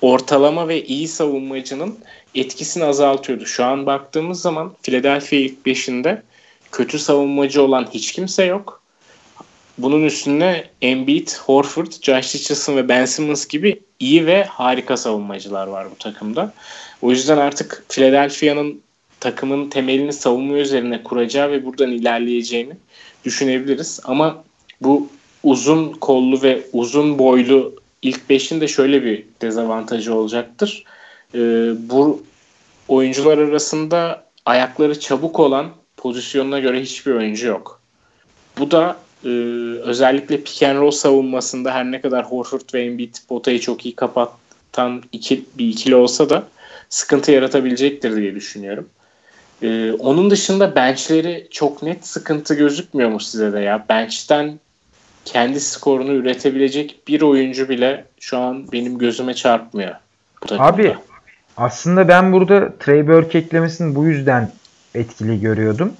ortalama 0.02 0.68
ve 0.68 0.84
iyi 0.84 1.08
savunmacının 1.08 1.98
etkisini 2.34 2.84
azaltıyordu. 2.84 3.46
Şu 3.46 3.64
an 3.64 3.86
baktığımız 3.86 4.40
zaman 4.40 4.72
Philadelphia 4.82 5.36
ilk 5.36 5.66
beşinde 5.66 6.22
kötü 6.72 6.98
savunmacı 6.98 7.62
olan 7.62 7.88
hiç 7.94 8.12
kimse 8.12 8.44
yok. 8.44 8.82
Bunun 9.78 10.04
üstüne 10.04 10.64
Embiid, 10.82 11.28
Horford, 11.46 11.92
Josh 12.02 12.34
Richardson 12.34 12.76
ve 12.76 12.88
Ben 12.88 13.04
Simmons 13.04 13.46
gibi 13.46 13.80
iyi 14.00 14.26
ve 14.26 14.44
harika 14.44 14.96
savunmacılar 14.96 15.66
var 15.66 15.90
bu 15.90 15.94
takımda. 15.98 16.52
O 17.02 17.10
yüzden 17.10 17.38
artık 17.38 17.84
Philadelphia'nın 17.88 18.80
takımın 19.20 19.70
temelini 19.70 20.12
savunma 20.12 20.56
üzerine 20.56 21.02
kuracağı 21.02 21.50
ve 21.50 21.64
buradan 21.64 21.90
ilerleyeceğini 21.90 22.72
düşünebiliriz. 23.24 24.00
Ama 24.04 24.44
bu 24.80 25.09
uzun 25.42 25.92
kollu 25.92 26.42
ve 26.42 26.62
uzun 26.72 27.18
boylu 27.18 27.74
ilk 28.02 28.30
beşin 28.30 28.61
de 28.61 28.68
şöyle 28.68 29.04
bir 29.04 29.24
dezavantajı 29.42 30.14
olacaktır. 30.14 30.85
E, 31.35 31.38
bu 31.90 32.22
oyuncular 32.88 33.38
arasında 33.38 34.24
ayakları 34.46 35.00
çabuk 35.00 35.40
olan 35.40 35.70
pozisyonuna 35.96 36.59
göre 36.59 36.83
hiçbir 36.83 37.12
oyuncu 37.12 37.46
yok. 37.46 37.80
Bu 38.59 38.70
da 38.70 38.96
e, 39.24 39.28
özellikle 39.83 40.40
pick 40.40 40.62
and 40.62 40.78
roll 40.78 40.90
savunmasında 40.90 41.74
her 41.74 41.85
ne 41.85 42.00
kadar 42.00 42.24
Horford 42.24 42.74
ve 42.74 42.83
Embiid 42.83 43.14
potayı 43.28 43.61
çok 43.61 43.87
iyi 43.87 43.96
kapatan 43.96 45.02
iki, 45.12 45.44
bir 45.59 45.68
ikili 45.68 45.94
olsa 45.94 46.30
da 46.30 46.48
sıkıntı 46.88 47.33
yaratabilecektir 47.33 48.16
diye 48.16 48.35
düşünüyorum. 48.35 48.88
Ee, 49.62 49.92
onun 49.92 50.30
dışında 50.30 50.74
benchleri 50.74 51.48
çok 51.50 51.82
net 51.82 52.06
sıkıntı 52.06 52.54
gözükmüyor 52.54 53.10
mu 53.10 53.20
size 53.20 53.52
de 53.52 53.60
ya? 53.60 53.84
Bench'ten 53.88 54.60
kendi 55.24 55.60
skorunu 55.60 56.12
üretebilecek 56.12 57.00
bir 57.08 57.22
oyuncu 57.22 57.68
bile 57.68 58.04
şu 58.20 58.38
an 58.38 58.72
benim 58.72 58.98
gözüme 58.98 59.34
çarpmıyor. 59.34 59.94
Abi 60.58 60.96
aslında 61.56 62.08
ben 62.08 62.32
burada 62.32 62.72
Trey 62.78 63.08
Burke 63.08 63.38
eklemesini 63.38 63.94
bu 63.94 64.04
yüzden 64.04 64.50
etkili 64.94 65.40
görüyordum. 65.40 65.92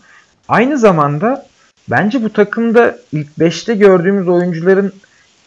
Aynı 0.49 0.79
zamanda 0.79 1.47
bence 1.89 2.23
bu 2.23 2.33
takımda 2.33 2.99
ilk 3.13 3.29
5'te 3.39 3.75
gördüğümüz 3.75 4.29
oyuncuların 4.29 4.93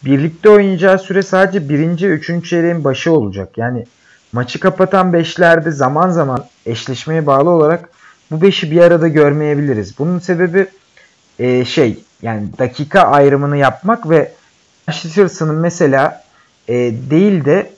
birlikte 0.06 0.50
oynayacağı 0.50 1.00
süre 1.00 1.22
sadece 1.22 1.70
birinci 1.70 2.08
üçüncü 2.08 2.50
çeyreğin 2.50 2.84
başı 2.84 3.12
olacak. 3.12 3.58
Yani 3.58 3.86
maçı 4.34 4.60
kapatan 4.60 5.14
beşlerde 5.14 5.72
zaman 5.72 6.10
zaman 6.10 6.46
eşleşmeye 6.66 7.26
bağlı 7.26 7.50
olarak 7.50 7.90
bu 8.32 8.42
beşi 8.42 8.72
bir 8.72 8.82
arada 8.82 9.08
görmeyebiliriz. 9.08 10.00
Bunun 10.00 10.20
sebebi 10.20 10.68
e, 11.40 11.66
şey 11.66 12.00
yani 12.22 12.48
dakika 12.60 13.02
ayrımını 13.02 13.58
yapmak 13.58 14.10
ve 14.10 14.32
Richardson'ın 14.90 15.56
mesela 15.56 16.24
e, 16.68 16.74
değil 17.10 17.46
de 17.46 17.70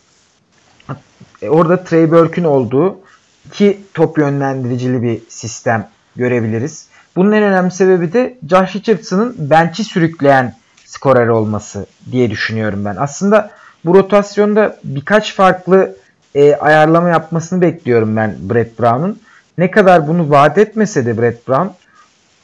e, 1.42 1.50
orada 1.50 1.84
Trey 1.84 2.12
Burke'ün 2.12 2.46
olduğu 2.46 3.00
iki 3.46 3.80
top 3.94 4.18
yönlendiricili 4.18 5.02
bir 5.02 5.22
sistem 5.30 5.90
görebiliriz. 6.16 6.88
Bunun 7.16 7.32
en 7.32 7.44
önemli 7.44 7.72
sebebi 7.72 8.14
de 8.14 8.38
Josh 8.50 8.76
Richardson'ın 8.76 9.36
bench'i 9.38 9.84
sürükleyen 9.84 10.56
skorer 10.86 11.28
olması 11.28 11.86
diye 12.12 12.32
düşünüyorum 12.32 12.86
ben. 12.86 12.96
Aslında 12.96 13.52
bu 13.86 13.96
rotasyonda 13.96 14.80
birkaç 14.84 15.36
farklı 15.36 15.96
e, 16.36 16.56
ayarlama 16.56 17.10
yapmasını 17.10 17.62
bekliyorum 17.62 18.16
ben 18.16 18.36
Brett 18.40 18.80
Brown'un. 18.80 19.20
Ne 19.58 19.72
kadar 19.72 20.08
bunu 20.08 20.30
vaat 20.30 20.58
etmese 20.58 21.06
de 21.06 21.22
Brett 21.22 21.48
Brown 21.48 21.68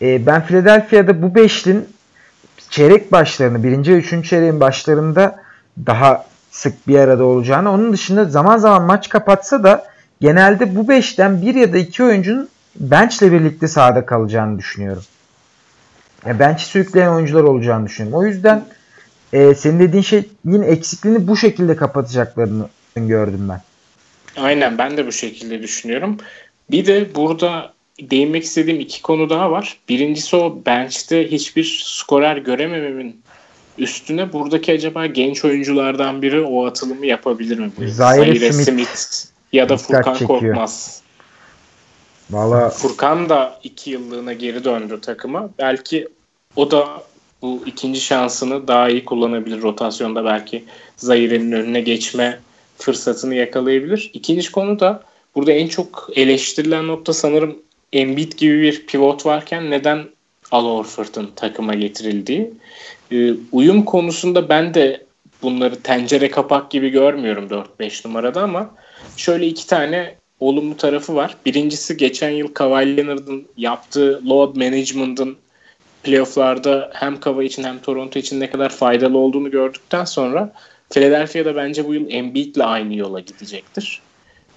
e, 0.01 0.25
ben 0.25 0.45
Philadelphia'da 0.45 1.21
bu 1.21 1.35
beşlin 1.35 1.87
çeyrek 2.69 3.11
başlarını, 3.11 3.63
birinci 3.63 3.93
ve 3.93 3.97
üçüncü 3.97 4.29
çeyreğin 4.29 4.59
başlarında 4.59 5.43
daha 5.85 6.25
sık 6.51 6.87
bir 6.87 6.99
arada 6.99 7.23
olacağını, 7.23 7.71
onun 7.71 7.93
dışında 7.93 8.25
zaman 8.25 8.57
zaman 8.57 8.83
maç 8.83 9.09
kapatsa 9.09 9.63
da 9.63 9.85
genelde 10.21 10.75
bu 10.75 10.79
5'ten 10.79 11.41
bir 11.41 11.55
ya 11.55 11.73
da 11.73 11.77
iki 11.77 12.03
oyuncunun 12.03 12.49
bench 12.75 13.21
ile 13.21 13.31
birlikte 13.31 13.67
sahada 13.67 14.05
kalacağını 14.05 14.59
düşünüyorum. 14.59 15.03
Yani 16.25 16.39
bench'i 16.39 16.65
sürükleyen 16.65 17.09
oyuncular 17.09 17.43
olacağını 17.43 17.85
düşünüyorum. 17.85 18.19
O 18.19 18.25
yüzden 18.25 18.63
e, 19.33 19.55
senin 19.55 19.79
dediğin 19.79 20.03
şey 20.03 20.29
yine 20.45 20.65
eksikliğini 20.65 21.27
bu 21.27 21.37
şekilde 21.37 21.75
kapatacaklarını 21.75 22.69
gördüm 22.95 23.49
ben. 23.49 23.61
Aynen 24.37 24.77
ben 24.77 24.97
de 24.97 25.07
bu 25.07 25.11
şekilde 25.11 25.61
düşünüyorum. 25.61 26.17
Bir 26.71 26.85
de 26.85 27.15
burada 27.15 27.73
değinmek 28.01 28.43
istediğim 28.43 28.79
iki 28.79 29.01
konu 29.01 29.29
daha 29.29 29.51
var. 29.51 29.77
Birincisi 29.89 30.35
o 30.35 30.61
bench'te 30.65 31.31
hiçbir 31.31 31.83
skorer 31.85 32.37
göremememin 32.37 33.21
üstüne 33.77 34.33
buradaki 34.33 34.71
acaba 34.71 35.05
genç 35.05 35.45
oyunculardan 35.45 36.21
biri 36.21 36.41
o 36.41 36.65
atılımı 36.65 37.05
yapabilir 37.05 37.59
mi? 37.59 37.71
Zaire 37.87 38.51
Smith. 38.51 38.65
Smith 38.65 39.25
ya 39.53 39.69
da 39.69 39.77
Furkan 39.77 40.13
çekiyor. 40.13 40.39
Korkmaz. 40.39 41.01
Valla 42.31 42.69
Furkan 42.69 43.29
da 43.29 43.59
iki 43.63 43.89
yıllığına 43.89 44.33
geri 44.33 44.63
döndü 44.63 44.99
takıma. 45.01 45.49
Belki 45.59 46.07
o 46.55 46.71
da 46.71 47.03
bu 47.41 47.63
ikinci 47.65 48.01
şansını 48.01 48.67
daha 48.67 48.89
iyi 48.89 49.05
kullanabilir 49.05 49.61
rotasyonda 49.61 50.25
belki 50.25 50.65
Zaire'nin 50.97 51.51
önüne 51.51 51.81
geçme 51.81 52.39
fırsatını 52.77 53.35
yakalayabilir. 53.35 54.11
İkinci 54.13 54.51
konu 54.51 54.79
da 54.79 55.03
burada 55.35 55.51
en 55.51 55.67
çok 55.67 56.09
eleştirilen 56.15 56.87
nokta 56.87 57.13
sanırım 57.13 57.57
Embiid 57.93 58.31
gibi 58.31 58.61
bir 58.61 58.85
pivot 58.85 59.25
varken 59.25 59.71
neden 59.71 60.05
Al 60.51 60.65
Horford'un 60.65 61.31
takıma 61.35 61.73
getirildiği. 61.73 62.53
Ee, 63.11 63.33
uyum 63.51 63.85
konusunda 63.85 64.49
ben 64.49 64.73
de 64.73 65.05
bunları 65.41 65.81
tencere 65.81 66.31
kapak 66.31 66.71
gibi 66.71 66.89
görmüyorum 66.89 67.47
4-5 67.79 68.07
numarada 68.07 68.41
ama 68.41 68.75
şöyle 69.17 69.47
iki 69.47 69.67
tane 69.67 70.15
olumlu 70.39 70.77
tarafı 70.77 71.15
var. 71.15 71.37
Birincisi 71.45 71.97
geçen 71.97 72.29
yıl 72.29 72.47
Kawhi 72.47 72.97
Leonard'ın 72.97 73.47
yaptığı 73.57 74.21
load 74.29 74.55
management'ın 74.55 75.37
playofflarda 76.03 76.91
hem 76.93 77.19
Kava 77.19 77.43
için 77.43 77.63
hem 77.63 77.79
Toronto 77.79 78.19
için 78.19 78.39
ne 78.39 78.49
kadar 78.49 78.69
faydalı 78.69 79.17
olduğunu 79.17 79.51
gördükten 79.51 80.05
sonra 80.05 80.53
Philadelphia'da 80.89 81.55
bence 81.55 81.87
bu 81.87 81.93
yıl 81.93 82.05
Embiid'le 82.09 82.59
aynı 82.61 82.95
yola 82.95 83.19
gidecektir. 83.19 84.01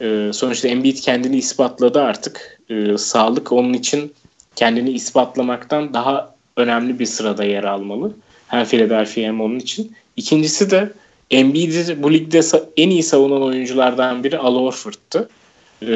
Ee, 0.00 0.30
sonuçta 0.32 0.68
Embiid 0.68 0.98
kendini 0.98 1.36
ispatladı 1.36 2.00
artık. 2.00 2.60
Ee, 2.70 2.98
sağlık 2.98 3.52
onun 3.52 3.72
için 3.72 4.12
kendini 4.56 4.90
ispatlamaktan 4.90 5.94
daha 5.94 6.34
önemli 6.56 6.98
bir 6.98 7.06
sırada 7.06 7.44
yer 7.44 7.64
almalı. 7.64 8.12
Hem 8.48 8.64
Philadelphia 8.64 9.22
hem 9.22 9.40
onun 9.40 9.58
için. 9.58 9.92
İkincisi 10.16 10.70
de 10.70 10.92
Embiid'i 11.30 12.02
bu 12.02 12.12
ligde 12.12 12.40
en 12.76 12.90
iyi 12.90 13.02
savunan 13.02 13.42
oyunculardan 13.42 14.24
biri 14.24 14.38
Al 14.38 14.56
Horford'tu. 14.56 15.28
Ee, 15.82 15.86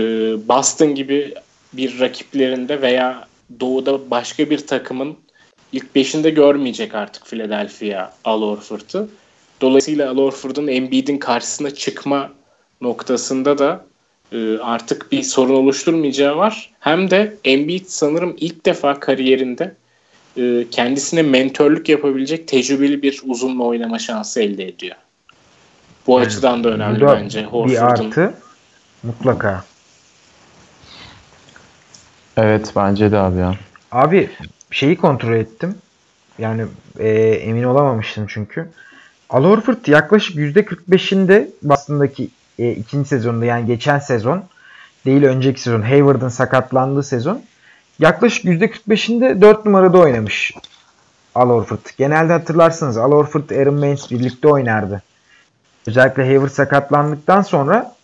Boston 0.48 0.94
gibi 0.94 1.34
bir 1.72 2.00
rakiplerinde 2.00 2.82
veya 2.82 3.28
doğuda 3.60 4.10
başka 4.10 4.50
bir 4.50 4.66
takımın 4.66 5.16
ilk 5.72 5.94
beşinde 5.94 6.30
görmeyecek 6.30 6.94
artık 6.94 7.26
Philadelphia 7.26 8.12
Al 8.24 8.42
Horford'u. 8.42 9.08
Dolayısıyla 9.60 10.10
Al 10.10 10.16
Horford'un 10.16 10.66
Embiid'in 10.66 11.18
karşısına 11.18 11.70
çıkma 11.70 12.32
noktasında 12.80 13.58
da 13.58 13.84
e, 13.84 13.87
artık 14.62 15.12
bir 15.12 15.22
sorun 15.22 15.54
oluşturmayacağı 15.54 16.36
var. 16.36 16.70
Hem 16.80 17.10
de 17.10 17.36
Embiid 17.44 17.84
sanırım 17.88 18.36
ilk 18.38 18.66
defa 18.66 19.00
kariyerinde 19.00 19.74
e, 20.36 20.66
kendisine 20.70 21.22
mentörlük 21.22 21.88
yapabilecek 21.88 22.48
tecrübeli 22.48 23.02
bir 23.02 23.22
uzunla 23.24 23.64
oynama 23.64 23.98
şansı 23.98 24.42
elde 24.42 24.68
ediyor. 24.68 24.96
Bu 26.06 26.12
yani, 26.12 26.26
açıdan 26.26 26.64
da 26.64 26.68
önemli 26.68 27.06
bence. 27.06 27.44
Horford'un. 27.44 27.72
Bir 27.72 27.82
artı 27.82 28.34
mutlaka. 29.02 29.64
Evet 32.36 32.72
bence 32.76 33.12
de 33.12 33.18
abi 33.18 33.38
ya. 33.38 33.54
Abi 33.92 34.30
şeyi 34.70 34.96
kontrol 34.96 35.34
ettim. 35.34 35.74
Yani 36.38 36.64
e, 36.98 37.08
emin 37.18 37.62
olamamıştım 37.62 38.26
çünkü. 38.28 38.68
Al 39.30 39.44
Horford 39.44 39.86
yaklaşık 39.86 40.36
%45'inde 40.36 41.48
Boston'daki 41.62 42.28
e, 42.58 42.70
ikinci 42.70 43.08
sezonda 43.08 43.44
yani 43.44 43.66
geçen 43.66 43.98
sezon 43.98 44.44
değil 45.06 45.22
önceki 45.22 45.60
sezon 45.60 45.82
Hayward'ın 45.82 46.28
sakatlandığı 46.28 47.02
sezon 47.02 47.42
yaklaşık 47.98 48.44
%45'inde 48.44 49.40
4 49.40 49.64
numarada 49.64 49.98
oynamış 49.98 50.54
Al 51.34 51.50
Horford. 51.50 51.86
Genelde 51.98 52.32
hatırlarsınız 52.32 52.96
Al 52.96 53.12
Horford, 53.12 53.50
Aaron 53.50 53.82
Baines 53.82 54.10
birlikte 54.10 54.48
oynardı. 54.48 55.02
Özellikle 55.86 56.26
Hayward 56.26 56.50
sakatlandıktan 56.50 57.42
sonra 57.42 57.94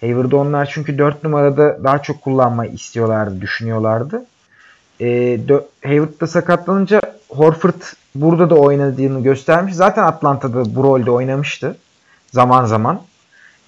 Hayward'ı 0.00 0.36
onlar 0.36 0.70
çünkü 0.74 0.98
4 0.98 1.24
numarada 1.24 1.84
daha 1.84 2.02
çok 2.02 2.22
kullanmayı 2.22 2.72
istiyorlardı, 2.72 3.40
düşünüyorlardı. 3.40 4.24
E, 5.00 5.40
Hayward 5.84 6.20
da 6.20 6.26
sakatlanınca 6.26 7.00
Horford 7.28 7.80
burada 8.14 8.50
da 8.50 8.54
oynadığını 8.54 9.22
göstermiş. 9.22 9.74
Zaten 9.74 10.02
Atlanta'da 10.02 10.74
bu 10.74 10.82
rolde 10.82 11.10
oynamıştı 11.10 11.76
zaman 12.32 12.66
zaman. 12.66 13.00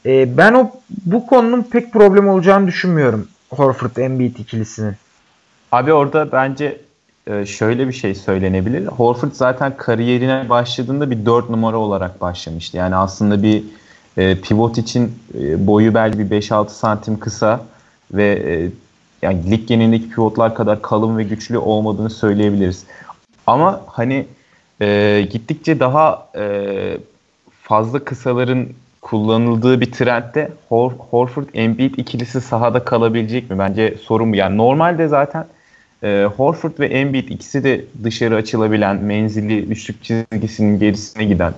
E, 0.06 0.36
ben 0.36 0.54
o 0.54 0.70
bu 1.06 1.26
konunun 1.26 1.62
pek 1.62 1.92
problem 1.92 2.28
olacağını 2.28 2.66
düşünmüyorum 2.66 3.28
Horford 3.50 3.96
Embiid 3.96 4.36
ikilisinin. 4.36 4.94
Abi 5.72 5.92
orada 5.92 6.32
bence 6.32 6.80
e, 7.26 7.46
şöyle 7.46 7.88
bir 7.88 7.92
şey 7.92 8.14
söylenebilir. 8.14 8.86
Horford 8.86 9.32
zaten 9.32 9.76
kariyerine 9.76 10.48
başladığında 10.48 11.10
bir 11.10 11.26
4 11.26 11.50
numara 11.50 11.76
olarak 11.76 12.20
başlamıştı. 12.20 12.76
Yani 12.76 12.96
aslında 12.96 13.42
bir 13.42 13.64
e, 14.16 14.40
pivot 14.40 14.78
için 14.78 15.14
e, 15.40 15.66
boyu 15.66 15.94
belki 15.94 16.18
bir 16.18 16.42
5-6 16.42 16.68
santim 16.68 17.18
kısa 17.18 17.60
ve 18.12 18.70
yani 19.22 19.50
lig 19.50 19.68
genelindeki 19.68 20.10
pivotlar 20.10 20.54
kadar 20.54 20.82
kalın 20.82 21.18
ve 21.18 21.22
güçlü 21.22 21.58
olmadığını 21.58 22.10
söyleyebiliriz. 22.10 22.84
Ama 23.46 23.80
hani 23.86 24.26
gittikçe 25.30 25.80
daha 25.80 26.28
fazla 27.62 28.04
kısaların 28.04 28.66
kullanıldığı 29.06 29.80
bir 29.80 29.92
trendde 29.92 30.50
Hor 30.68 30.92
Horford 30.92 31.48
Embiid 31.54 31.94
ikilisi 31.96 32.40
sahada 32.40 32.84
kalabilecek 32.84 33.50
mi? 33.50 33.58
Bence 33.58 33.94
sorun 34.02 34.32
bu. 34.32 34.36
Yani 34.36 34.56
normalde 34.56 35.08
zaten 35.08 35.46
e, 36.02 36.28
Horford 36.36 36.78
ve 36.78 36.86
Embiid 36.86 37.28
ikisi 37.28 37.64
de 37.64 37.84
dışarı 38.04 38.36
açılabilen, 38.36 38.96
menzilli 38.96 39.58
üçlük 39.62 40.04
çizgisinin 40.04 40.78
gerisine 40.78 41.24
giden, 41.24 41.52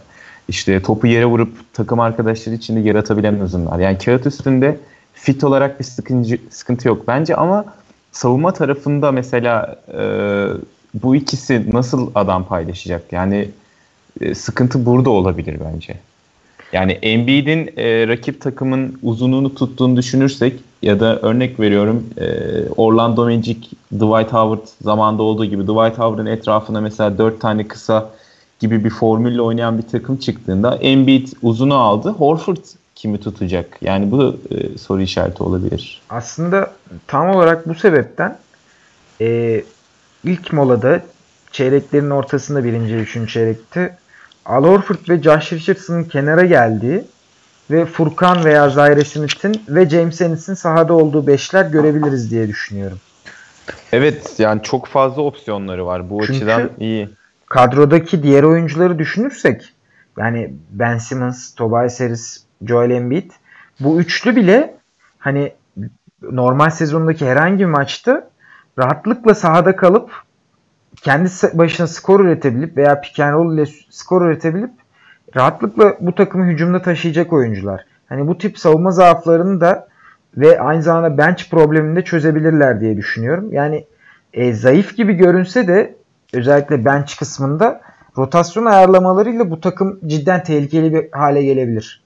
işte 0.48 0.82
topu 0.82 1.06
yere 1.06 1.26
vurup 1.26 1.72
takım 1.72 2.00
arkadaşları 2.00 2.54
içinde 2.54 2.80
yaratabilen 2.80 3.40
uzunlar. 3.40 3.78
Yani 3.78 3.98
kağıt 3.98 4.26
üstünde 4.26 4.78
fit 5.14 5.44
olarak 5.44 5.80
bir 5.80 5.84
sıkıntı, 5.84 6.38
sıkıntı 6.50 6.88
yok 6.88 7.08
bence 7.08 7.36
ama 7.36 7.64
savunma 8.12 8.52
tarafında 8.52 9.12
mesela 9.12 9.76
e, 9.98 10.02
bu 10.94 11.16
ikisi 11.16 11.72
nasıl 11.72 12.10
adam 12.14 12.44
paylaşacak? 12.44 13.12
Yani 13.12 13.48
e, 14.20 14.34
sıkıntı 14.34 14.86
burada 14.86 15.10
olabilir 15.10 15.56
bence. 15.64 15.94
Yani 16.72 16.92
Embiid'in 16.92 17.70
e, 17.76 18.08
rakip 18.08 18.40
takımın 18.40 18.98
uzunluğunu 19.02 19.54
tuttuğunu 19.54 19.96
düşünürsek 19.96 20.60
ya 20.82 21.00
da 21.00 21.18
örnek 21.20 21.60
veriyorum 21.60 22.06
e, 22.20 22.26
Orlando 22.76 23.24
Magic, 23.24 23.60
Dwight 23.92 24.32
Howard 24.32 24.66
zamanda 24.82 25.22
olduğu 25.22 25.44
gibi 25.44 25.62
Dwight 25.62 25.98
Howard'ın 25.98 26.26
etrafına 26.26 26.80
mesela 26.80 27.18
dört 27.18 27.40
tane 27.40 27.68
kısa 27.68 28.10
gibi 28.60 28.84
bir 28.84 28.90
formülle 28.90 29.42
oynayan 29.42 29.78
bir 29.78 29.82
takım 29.82 30.16
çıktığında 30.16 30.76
Embiid 30.76 31.28
uzunu 31.42 31.74
aldı. 31.74 32.10
Horford 32.10 32.56
kimi 32.94 33.20
tutacak? 33.20 33.78
Yani 33.80 34.10
bu 34.10 34.36
e, 34.50 34.78
soru 34.78 35.00
işareti 35.00 35.42
olabilir. 35.42 36.02
Aslında 36.10 36.72
tam 37.06 37.30
olarak 37.30 37.68
bu 37.68 37.74
sebepten 37.74 38.38
e, 39.20 39.62
ilk 40.24 40.52
molada 40.52 41.02
çeyreklerin 41.52 42.10
ortasında 42.10 42.64
birinci, 42.64 42.94
üçüncü 42.94 43.32
çeyrekte 43.32 43.96
Al 44.48 44.64
Horford 44.64 45.08
ve 45.08 45.22
Josh 45.22 45.52
Richardson'ın 45.52 46.04
kenara 46.04 46.44
geldiği 46.44 47.04
ve 47.70 47.86
Furkan 47.86 48.44
veya 48.44 48.70
Zaire 48.70 49.04
Smith'in 49.04 49.62
ve 49.68 49.88
James 49.88 50.20
Ennis'in 50.20 50.54
sahada 50.54 50.94
olduğu 50.94 51.26
beşler 51.26 51.66
görebiliriz 51.66 52.30
diye 52.30 52.48
düşünüyorum. 52.48 52.98
Evet 53.92 54.34
yani 54.38 54.62
çok 54.62 54.86
fazla 54.86 55.22
opsiyonları 55.22 55.86
var. 55.86 56.10
Bu 56.10 56.26
Çünkü 56.26 56.38
açıdan 56.38 56.70
iyi. 56.78 57.08
kadrodaki 57.46 58.22
diğer 58.22 58.42
oyuncuları 58.42 58.98
düşünürsek 58.98 59.74
yani 60.18 60.54
Ben 60.70 60.98
Simmons, 60.98 61.54
Tobias 61.54 62.00
Harris, 62.00 62.42
Joel 62.62 62.90
Embiid 62.90 63.30
bu 63.80 64.00
üçlü 64.00 64.36
bile 64.36 64.74
hani 65.18 65.52
normal 66.22 66.70
sezondaki 66.70 67.26
herhangi 67.26 67.58
bir 67.58 67.64
maçta 67.64 68.30
rahatlıkla 68.78 69.34
sahada 69.34 69.76
kalıp 69.76 70.10
kendi 71.02 71.30
başına 71.52 71.86
skor 71.86 72.20
üretebilip 72.20 72.76
veya 72.76 73.00
pick 73.00 73.20
and 73.20 73.34
roll 73.34 73.54
ile 73.54 73.66
skor 73.90 74.26
üretebilip 74.26 74.70
rahatlıkla 75.36 75.96
bu 76.00 76.14
takımı 76.14 76.46
hücumda 76.46 76.82
taşıyacak 76.82 77.32
oyuncular. 77.32 77.84
Hani 78.08 78.28
bu 78.28 78.38
tip 78.38 78.58
savunma 78.58 78.90
zaaflarını 78.90 79.60
da 79.60 79.88
ve 80.36 80.60
aynı 80.60 80.82
zamanda 80.82 81.18
bench 81.18 81.50
problemini 81.50 81.96
de 81.96 82.04
çözebilirler 82.04 82.80
diye 82.80 82.96
düşünüyorum. 82.96 83.52
Yani 83.52 83.84
e, 84.32 84.52
zayıf 84.52 84.96
gibi 84.96 85.12
görünse 85.12 85.68
de 85.68 85.94
özellikle 86.32 86.84
bench 86.84 87.16
kısmında 87.18 87.80
rotasyon 88.18 88.64
ayarlamalarıyla 88.64 89.50
bu 89.50 89.60
takım 89.60 90.00
cidden 90.06 90.42
tehlikeli 90.42 90.92
bir 90.92 91.12
hale 91.12 91.42
gelebilir. 91.42 92.02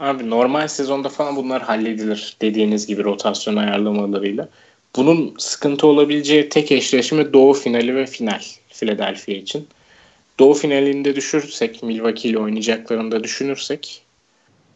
Abi 0.00 0.30
normal 0.30 0.68
sezonda 0.68 1.08
falan 1.08 1.36
bunlar 1.36 1.62
halledilir 1.62 2.36
dediğiniz 2.40 2.86
gibi 2.86 3.04
rotasyon 3.04 3.56
ayarlamalarıyla. 3.56 4.48
Bunun 4.96 5.34
sıkıntı 5.38 5.86
olabileceği 5.86 6.48
tek 6.48 6.72
eşleşme 6.72 7.32
Doğu 7.32 7.52
finali 7.52 7.96
ve 7.96 8.06
final 8.06 8.42
Philadelphia 8.68 9.32
için. 9.32 9.68
Doğu 10.38 10.54
finalinde 10.54 11.16
düşürsek, 11.16 11.82
Milwaukee 11.82 12.28
ile 12.28 12.38
oynayacaklarını 12.38 13.12
da 13.12 13.24
düşünürsek 13.24 14.02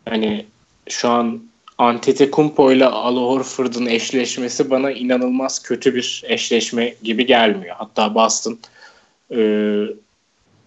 hani 0.05 0.47
şu 0.89 1.09
an 1.09 1.43
Antetokounmpo 1.79 2.73
ile 2.73 2.87
Al 2.87 3.16
Horford'un 3.16 3.87
eşleşmesi 3.87 4.71
bana 4.71 4.91
inanılmaz 4.91 5.62
kötü 5.62 5.95
bir 5.95 6.23
eşleşme 6.27 6.95
gibi 7.03 7.27
gelmiyor. 7.27 7.77
Hatta 7.79 8.14
Boston 8.14 8.59
e, 9.31 9.39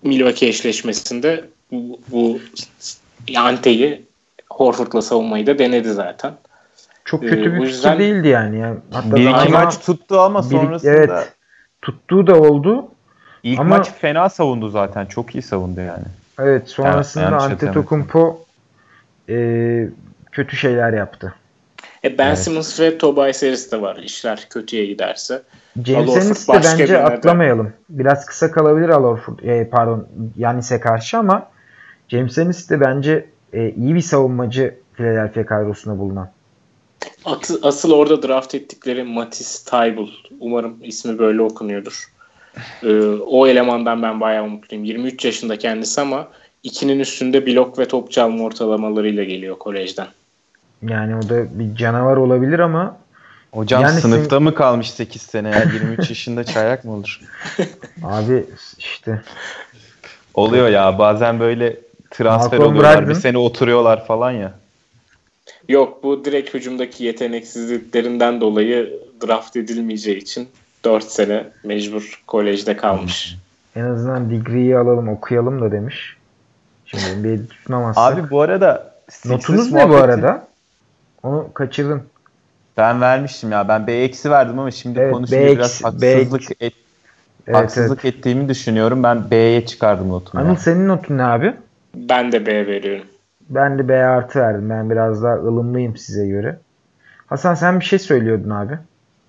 Milwaukee 0.04 0.47
eşleşmesinde 0.47 1.45
bu, 1.72 1.99
bu 2.08 2.39
Ante'yi 3.36 4.02
Horford'la 4.49 5.02
savunmayı 5.02 5.47
da 5.47 5.60
denedi 5.60 5.93
zaten. 5.93 6.34
Çok 7.12 7.22
kötü 7.22 7.49
ee, 7.49 7.53
bir 7.53 7.59
yüzden, 7.59 7.91
fikir 7.91 8.05
değildi 8.05 8.28
yani. 8.28 8.59
yani 8.59 8.78
hatta 8.91 9.16
bir 9.16 9.30
iki 9.30 9.51
maç 9.51 9.80
tuttu 9.80 10.20
ama 10.20 10.43
bir, 10.43 10.49
sonrasında 10.49 10.91
evet, 10.91 11.34
tuttuğu 11.82 12.28
da 12.28 12.41
oldu. 12.41 12.88
İlk 13.43 13.59
ama, 13.59 13.78
maç 13.78 13.91
fena 13.91 14.30
savundu 14.30 14.70
zaten. 14.70 15.05
Çok 15.05 15.36
iyi 15.36 15.41
savundu 15.41 15.82
yani. 15.82 16.03
Evet 16.39 16.70
sonrasında 16.70 17.24
yani, 17.24 17.36
Antetokounmpo 17.36 18.45
e, 19.30 19.36
kötü 20.32 20.55
şeyler 20.55 20.93
yaptı. 20.93 21.36
E 22.03 22.18
ben 22.18 22.28
evet. 22.28 22.39
Simmons 22.39 22.80
ve 22.80 22.97
Tobias 22.97 23.43
Harris 23.43 23.72
de 23.72 23.82
var. 23.82 23.95
İşler 23.95 24.47
kötüye 24.49 24.86
giderse. 24.86 25.41
James 25.86 26.18
Ennis 26.18 26.49
de 26.49 26.53
bence 26.64 27.03
atlamayalım. 27.03 27.74
Biraz 27.89 28.26
kısa 28.26 28.51
kalabilir 28.51 28.89
Al 28.89 29.03
Horford, 29.03 29.39
e, 29.39 29.70
pardon 29.70 30.07
Yanis'e 30.38 30.80
karşı 30.80 31.18
ama 31.18 31.47
James 32.07 32.38
Ennis 32.38 32.70
de 32.70 32.82
bence 32.82 33.26
e, 33.53 33.70
iyi 33.70 33.95
bir 33.95 34.01
savunmacı 34.01 34.76
Philadelphia 34.93 35.45
kadrosunda 35.45 35.99
bulunan. 35.99 36.30
Atı, 37.26 37.60
asıl 37.64 37.91
orada 37.91 38.24
draft 38.28 38.56
ettikleri 38.56 39.04
Matisse 39.04 39.70
Taibul. 39.70 40.10
Umarım 40.39 40.78
ismi 40.84 41.20
böyle 41.20 41.41
okunuyordur. 41.41 42.12
Ee, 42.84 43.02
o 43.28 43.47
elemandan 43.47 44.04
ben 44.04 44.22
bayağı 44.22 44.47
mutluyum. 44.47 44.86
23 44.86 45.26
yaşında 45.26 45.58
kendisi 45.58 46.02
ama 46.02 46.28
ikinin 46.64 46.99
üstünde 46.99 47.45
blok 47.45 47.80
ve 47.80 47.88
top 47.88 48.12
çalma 48.12 48.43
ortalamalarıyla 48.43 49.24
geliyor 49.24 49.58
kolejden. 49.58 50.08
Yani 50.88 51.16
o 51.16 51.30
da 51.30 51.60
bir 51.60 51.76
canavar 51.76 52.18
olabilir 52.18 52.60
ama 52.60 52.97
Hocam 53.52 53.82
yani 53.82 54.02
sınıfta 54.02 54.36
sen... 54.36 54.43
mı 54.43 54.56
kalmış 54.56 54.91
8 54.91 55.22
sene 55.22 55.49
ya? 55.49 55.64
23 55.74 56.10
yaşında 56.10 56.43
çayak 56.43 56.86
mı 56.86 56.93
olur? 56.93 57.20
Abi 58.04 58.45
işte. 58.78 59.22
Oluyor 60.34 60.70
ya 60.70 60.99
bazen 60.99 61.39
böyle 61.39 61.80
transfer 62.12 62.60
Malcolm 62.60 62.76
oluyorlar 62.76 62.97
Brogdon. 62.97 63.16
bir 63.16 63.22
sene 63.22 63.38
oturuyorlar 63.38 64.06
falan 64.06 64.32
ya. 64.32 64.54
Yok 65.72 66.03
bu 66.03 66.26
direkt 66.26 66.53
hücumdaki 66.53 67.03
yeteneksizliklerinden 67.03 68.41
dolayı 68.41 68.99
draft 69.28 69.55
edilmeyeceği 69.55 70.17
için 70.17 70.49
4 70.84 71.03
sene 71.03 71.47
mecbur 71.63 72.24
kolejde 72.28 72.78
kalmış. 72.78 73.38
En 73.76 73.84
azından 73.84 74.30
degree'yi 74.30 74.78
alalım 74.78 75.09
okuyalım 75.09 75.61
da 75.61 75.72
demiş. 75.72 76.17
Şimdi 76.86 77.24
bir 77.24 77.47
tutunamazsak. 77.47 78.13
Abi 78.13 78.30
bu 78.30 78.41
arada 78.41 78.93
Notunuz 79.26 79.72
ne 79.72 79.89
bu 79.89 79.95
arada? 79.95 80.47
Onu 81.24 81.49
kaçırdım. 81.53 82.03
Ben 82.78 83.01
vermiştim 83.01 83.51
ya. 83.51 83.67
Ben 83.67 83.88
B 83.88 83.93
eksi 83.93 84.32
verdim 84.32 84.59
ama 84.59 84.72
şimdi 84.72 84.99
evet, 84.99 85.13
konuşunca 85.13 85.41
biraz 85.41 85.84
haksızlık 85.84 86.51
et, 86.59 86.74
evet, 87.47 87.57
haksızlık 87.57 88.05
evet. 88.05 88.15
ettiğimi 88.15 88.49
düşünüyorum. 88.49 89.03
Ben 89.03 89.32
B'ye 89.32 89.65
çıkardım 89.65 90.09
notumu. 90.09 90.41
Anıl 90.41 90.49
yani. 90.49 90.59
senin 90.59 90.88
notun 90.88 91.17
ne 91.17 91.24
abi? 91.24 91.53
Ben 91.95 92.32
de 92.32 92.45
B 92.45 92.67
veriyorum. 92.67 93.05
Ben 93.52 93.80
de 93.80 93.88
B 93.88 94.06
artı 94.06 94.39
verdim. 94.39 94.70
Ben 94.70 94.89
biraz 94.89 95.24
daha 95.24 95.36
ılımlıyım 95.36 95.97
size 95.97 96.28
göre. 96.28 96.60
Hasan 97.28 97.56
sen 97.56 97.80
bir 97.80 97.86
şey 97.86 97.99
söylüyordun 97.99 98.49
abi. 98.49 98.78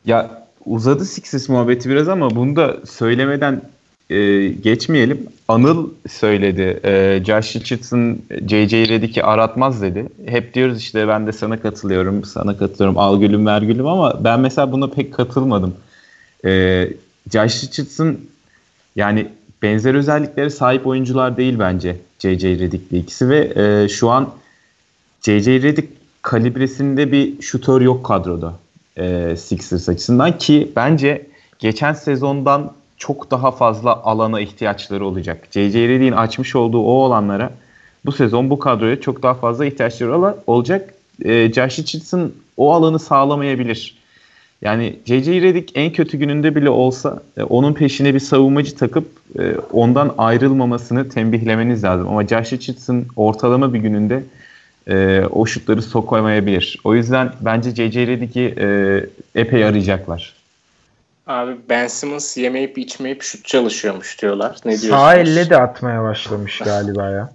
Ya 0.05 0.43
uzadı 0.67 1.05
Sixers 1.05 1.49
muhabbeti 1.49 1.91
biraz 1.91 2.09
ama 2.09 2.31
bunu 2.31 2.57
da 2.57 2.77
söylemeden 2.87 3.63
e, 4.11 4.49
geçmeyelim. 4.49 5.27
Anıl 5.49 5.91
söyledi. 6.09 6.81
E, 6.85 7.23
Josh 7.27 7.57
Richardson 7.57 8.19
J.J. 8.47 8.89
Redick'i 8.89 9.25
aratmaz 9.25 9.83
dedi. 9.83 10.07
Hep 10.27 10.55
diyoruz 10.55 10.79
işte 10.79 11.09
ben 11.09 11.27
de 11.27 11.33
sana 11.33 11.61
katılıyorum, 11.61 12.25
sana 12.25 12.57
katılıyorum, 12.57 12.99
al 12.99 13.21
gülüm 13.21 13.47
ver 13.47 13.63
gülüm 13.63 13.87
ama 13.87 14.25
ben 14.25 14.41
mesela 14.41 14.73
buna 14.73 14.87
pek 14.91 15.15
katılmadım. 15.15 15.75
E, 16.45 16.89
Josh 17.33 17.65
Richardson 17.65 18.17
yani 18.97 19.29
benzer 19.63 19.95
özelliklere 19.95 20.51
sahip 20.51 20.87
oyuncular 20.87 21.37
değil 21.37 21.59
bence 21.59 21.97
J.J. 22.19 22.59
Redick'le 22.59 22.93
ikisi 22.93 23.29
ve 23.29 23.53
e, 23.57 23.89
şu 23.89 24.11
an 24.11 24.31
J.J. 25.23 25.63
Redick 25.63 25.89
kalibresinde 26.23 27.13
bir 27.13 27.43
şutör 27.43 27.81
yok 27.81 28.07
kadroda 28.07 28.55
e, 28.97 29.37
Sixers 29.37 29.89
açısından 29.89 30.39
ki 30.39 30.73
bence 30.77 31.27
geçen 31.59 31.93
sezondan 31.93 32.73
çok 32.97 33.31
daha 33.31 33.51
fazla 33.51 34.03
alana 34.03 34.41
ihtiyaçları 34.41 35.07
olacak. 35.07 35.49
J.J. 35.51 35.89
Redick'in 35.89 36.13
açmış 36.13 36.57
olduğu 36.57 36.81
o 36.81 36.91
olanlara 36.91 37.51
bu 38.05 38.13
sezon 38.13 38.51
bu 38.51 38.59
kadroya 38.59 39.01
çok 39.01 39.23
daha 39.23 39.35
fazla 39.35 39.67
ihtiyaçları 39.67 40.35
olacak. 40.47 40.95
E, 41.25 41.53
Josh 41.53 41.79
Richardson 41.79 42.33
o 42.57 42.73
alanı 42.73 42.99
sağlamayabilir. 42.99 44.02
Yani 44.63 44.97
J.J. 45.05 45.43
Redick 45.43 45.73
en 45.75 45.93
kötü 45.93 46.19
gününde 46.19 46.55
bile 46.57 46.71
olsa 46.71 47.23
e, 47.37 47.43
onun 47.43 47.75
peşine 47.75 48.15
bir 48.15 48.21
savunmacı 48.21 48.77
takıp 48.77 49.09
e, 49.39 49.55
ondan 49.73 50.15
ayrılmamasını 50.19 51.09
tembihlemeniz 51.09 51.85
lazım. 51.85 52.09
Ama 52.09 52.27
Josh 52.27 52.53
Richardson 52.53 53.07
ortalama 53.17 53.75
bir 53.75 53.79
gününde 53.79 54.23
e, 54.89 55.25
o 55.31 55.47
şutları 55.47 55.83
sokamayabilir. 55.83 56.79
O 56.85 56.95
yüzden 56.95 57.33
bence 57.41 57.71
J.J. 57.71 58.07
Redick'i 58.07 58.55
e, 58.59 59.41
epey 59.41 59.65
arayacaklar. 59.65 60.35
Abi 61.27 61.57
Ben 61.69 61.87
Simmons 61.87 62.37
yemeyip 62.37 62.79
içmeyip 62.79 63.23
şut 63.23 63.45
çalışıyormuş 63.45 64.23
diyorlar. 64.23 64.57
Ne 64.65 64.71
diyorsunuz? 64.71 64.91
Sağ 64.91 65.17
elle 65.17 65.51
de 65.51 65.57
atmaya 65.57 66.03
başlamış 66.03 66.59
galiba 66.59 67.11
ya. 67.11 67.31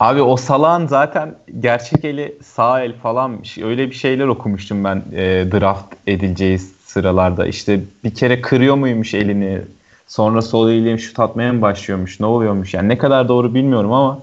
Abi 0.00 0.22
o 0.22 0.36
salağın 0.36 0.86
zaten 0.86 1.34
gerçek 1.60 2.04
eli 2.04 2.34
sağ 2.44 2.82
el 2.82 2.92
falanmış. 2.92 3.58
Öyle 3.58 3.90
bir 3.90 3.94
şeyler 3.94 4.26
okumuştum 4.26 4.84
ben 4.84 5.02
e, 5.12 5.46
draft 5.52 5.94
edileceği 6.06 6.58
sıralarda. 6.58 7.46
İşte 7.46 7.80
bir 8.04 8.14
kere 8.14 8.40
kırıyor 8.40 8.74
muymuş 8.74 9.14
elini 9.14 9.60
sonra 10.08 10.42
sol 10.42 10.70
eliyle 10.70 10.98
şut 10.98 11.20
atmaya 11.20 11.52
mı 11.52 11.62
başlıyormuş 11.62 12.20
ne 12.20 12.26
oluyormuş 12.26 12.74
yani 12.74 12.88
ne 12.88 12.98
kadar 12.98 13.28
doğru 13.28 13.54
bilmiyorum 13.54 13.92
ama 13.92 14.20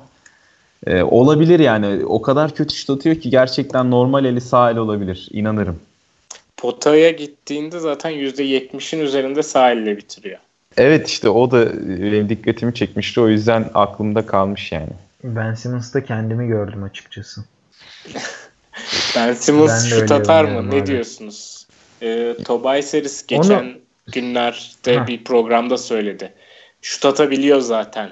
e, 0.88 1.04
olabilir 1.04 1.60
yani 1.60 2.06
o 2.06 2.22
kadar 2.22 2.56
kötü 2.56 2.76
şut 2.76 2.90
atıyor 2.90 3.16
ki 3.16 3.30
gerçekten 3.30 3.92
normal 3.92 4.26
eli 4.26 4.42
sağ 4.42 4.72
el 4.72 4.78
olabilir 4.78 5.30
inanırım. 5.32 5.80
Potaya 6.58 7.12
gittiğinde 7.12 7.80
zaten 7.80 8.12
%70'in 8.12 9.00
üzerinde 9.00 9.44
sağ 9.44 9.72
elle 9.72 9.98
bitiriyor. 9.98 10.40
Evet 10.78 11.08
işte 11.08 11.30
o 11.30 11.52
da 11.52 11.66
benim 11.88 12.30
dikkatimi 12.30 12.74
çekmişti 12.74 13.22
o 13.22 13.28
yüzden 13.28 13.70
aklımda 13.74 14.26
kalmış 14.26 14.72
yani. 14.72 15.07
Ben 15.24 15.54
Simmons'ta 15.54 16.04
kendimi 16.04 16.48
gördüm 16.48 16.84
açıkçası. 16.84 17.46
ben 19.16 19.34
Simmons 19.34 19.90
şut 19.90 20.12
atar 20.12 20.44
mı? 20.44 20.72
Ne 20.72 20.86
diyorsunuz? 20.86 21.68
Ee, 22.02 22.36
Tobias 22.46 22.94
Harris 22.94 23.28
geçen 23.28 23.64
Onu... 23.64 23.72
günlerde 24.08 24.98
ha. 24.98 25.08
bir 25.08 25.24
programda 25.24 25.78
söyledi. 25.78 26.34
Şut 26.82 27.06
atabiliyor 27.06 27.60
zaten 27.60 28.12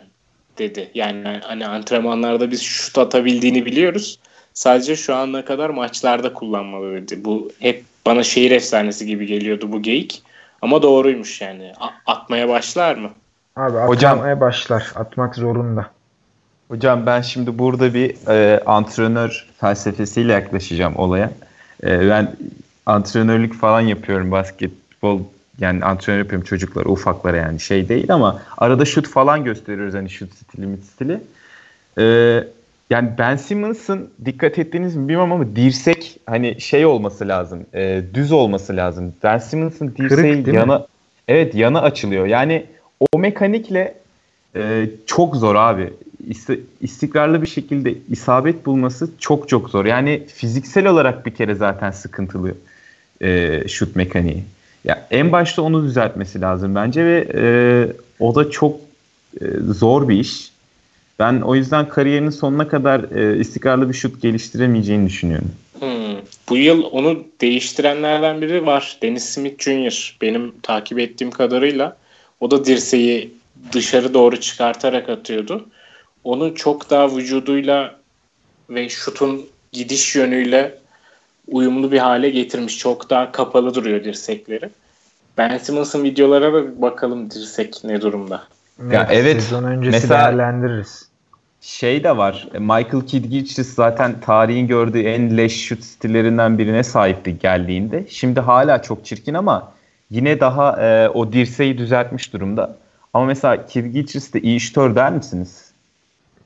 dedi. 0.58 0.92
Yani 0.94 1.40
hani 1.44 1.68
antrenmanlarda 1.68 2.52
biz 2.52 2.62
şut 2.62 2.98
atabildiğini 2.98 3.66
biliyoruz. 3.66 4.20
Sadece 4.54 4.96
şu 4.96 5.16
ana 5.16 5.46
kadar 5.46 5.70
maçlarda 5.70 6.34
kullanmalı 6.34 6.94
dedi. 6.94 7.26
Bu 7.26 7.52
hep 7.60 7.84
bana 8.06 8.24
şehir 8.24 8.52
efsanesi 8.52 9.06
gibi 9.06 9.26
geliyordu 9.26 9.72
bu 9.72 9.82
geyik. 9.82 10.24
Ama 10.62 10.82
doğruymuş 10.82 11.42
yani. 11.42 11.74
A- 11.80 12.12
atmaya 12.12 12.50
başlar 12.50 12.96
mı? 12.96 13.10
Abi 13.56 13.66
atmaya 13.66 13.88
Hocam, 13.88 14.40
başlar. 14.42 14.92
Atmak 14.96 15.36
zorunda. 15.36 15.95
Hocam 16.68 17.06
ben 17.06 17.22
şimdi 17.22 17.60
burada 17.60 17.94
bir 17.94 18.28
e, 18.30 18.64
antrenör 18.66 19.48
felsefesiyle 19.58 20.34
yaklaşacağım 20.34 20.96
olaya. 20.96 21.32
E, 21.84 22.10
ben 22.10 22.36
antrenörlük 22.86 23.56
falan 23.56 23.82
yapıyorum 23.82 24.32
basketbol 24.32 25.20
yani 25.60 25.86
antrenör 25.86 26.20
yapıyorum 26.20 26.46
çocuklara 26.46 26.90
ufaklara 26.90 27.38
yani 27.38 27.60
şey 27.60 27.90
değil 27.90 28.14
ama 28.14 28.42
arada 28.58 28.86
şut 28.86 29.08
falan 29.08 29.44
gösteriyoruz 29.44 29.94
hani 29.94 30.10
şut 30.10 30.34
stili 30.34 30.66
mit 30.66 30.84
stili. 30.84 31.20
E, 31.98 32.04
yani 32.90 33.10
Ben 33.18 33.36
Simmons'ın 33.36 34.10
dikkat 34.26 34.60
ettiğiniz 34.60 34.96
mi 34.96 35.08
bilmem 35.08 35.32
ama 35.32 35.56
dirsek 35.56 36.20
hani 36.26 36.62
şey 36.62 36.86
olması 36.86 37.28
lazım 37.28 37.66
e, 37.74 38.02
düz 38.14 38.32
olması 38.32 38.76
lazım. 38.76 39.14
Ben 39.24 39.38
Simmons'ın 39.38 39.96
dirseği 39.98 40.44
Kırık, 40.44 40.56
yana 40.56 40.78
mi? 40.78 40.86
evet 41.28 41.56
yana 41.56 41.82
açılıyor 41.82 42.26
yani 42.26 42.66
o 43.14 43.20
mekanikle 43.20 43.94
e, 44.56 44.90
çok 45.06 45.36
zor 45.36 45.56
abi 45.56 45.94
istikrarlı 46.82 47.42
bir 47.42 47.48
şekilde 47.48 47.96
isabet 48.10 48.66
bulması 48.66 49.10
çok 49.20 49.50
çok 49.50 49.70
zor. 49.70 49.86
Yani 49.86 50.24
fiziksel 50.36 50.88
olarak 50.88 51.26
bir 51.26 51.32
kere 51.32 51.56
zaten 51.56 51.92
sıkıntılı 51.92 52.56
e, 53.22 53.62
şut 53.68 53.96
mekaniği. 53.96 54.44
Ya 54.84 55.08
en 55.12 55.32
başta 55.32 55.62
onu 55.62 55.84
düzeltmesi 55.84 56.42
lazım 56.42 56.76
bence 56.76 57.06
ve 57.06 57.28
e, 57.36 57.44
o 58.20 58.36
da 58.36 58.50
çok 58.50 58.80
e, 59.42 59.46
zor 59.74 60.10
bir 60.10 60.20
iş. 60.20 60.52
Ben 61.20 61.42
o 61.42 61.56
yüzden 61.56 61.90
kariyerinin 61.90 62.30
sonuna 62.30 62.68
kadar 62.68 63.18
e, 63.18 63.40
istikrarlı 63.40 63.90
bir 63.90 63.94
şut 63.94 64.22
geliştiremeyeceğini 64.22 65.08
düşünüyorum. 65.08 65.52
Hmm. 65.80 66.18
Bu 66.50 66.58
yıl 66.58 66.84
onu 66.84 67.24
değiştirenlerden 67.42 68.42
biri 68.42 68.66
var. 68.66 68.98
Dennis 69.02 69.26
Smith 69.26 69.64
Jr. 69.64 70.18
Benim 70.22 70.54
takip 70.64 71.00
ettiğim 71.00 71.32
kadarıyla 71.32 71.98
o 72.40 72.52
da 72.52 72.66
dirseği 72.66 73.32
dışarı 73.72 74.14
doğru 74.14 74.40
çıkartarak 74.40 75.10
atıyordu. 75.10 75.66
Onun 76.26 76.54
çok 76.54 76.90
daha 76.90 77.16
vücuduyla 77.16 77.96
ve 78.70 78.90
şutun 78.90 79.46
gidiş 79.72 80.16
yönüyle 80.16 80.78
uyumlu 81.48 81.92
bir 81.92 82.00
hale 82.00 82.30
getirmiş. 82.30 82.78
Çok 82.78 83.10
daha 83.10 83.32
kapalı 83.32 83.74
duruyor 83.74 84.04
dirsekleri. 84.04 84.70
Ben 85.38 85.58
Simmons'ın 85.58 86.04
videolara 86.04 86.54
da 86.54 86.82
bakalım 86.82 87.32
dirsek 87.32 87.84
ne 87.84 88.02
durumda. 88.02 88.44
Ya 88.92 89.08
evet. 89.12 89.42
Sezon 89.42 89.64
öncesi 89.64 89.92
mesela, 89.92 90.20
değerlendiririz. 90.20 91.10
Şey 91.62 92.04
de 92.04 92.18
var. 92.18 92.48
Michael 92.54 93.06
Kidd 93.08 93.48
zaten 93.64 94.20
tarihin 94.20 94.68
gördüğü 94.68 95.02
en 95.02 95.38
leş 95.38 95.66
şut 95.66 95.84
stillerinden 95.84 96.58
birine 96.58 96.84
sahipti 96.84 97.40
geldiğinde. 97.40 98.06
Şimdi 98.10 98.40
hala 98.40 98.82
çok 98.82 99.06
çirkin 99.06 99.34
ama 99.34 99.72
yine 100.10 100.40
daha 100.40 100.82
e, 100.82 101.10
o 101.10 101.34
dirseği 101.34 101.78
düzeltmiş 101.78 102.34
durumda. 102.34 102.78
Ama 103.14 103.26
mesela 103.26 103.66
Kidd 103.66 104.34
de 104.34 104.42
iyi 104.42 104.60
şutör 104.60 104.96
der 104.96 105.12
misiniz? 105.12 105.65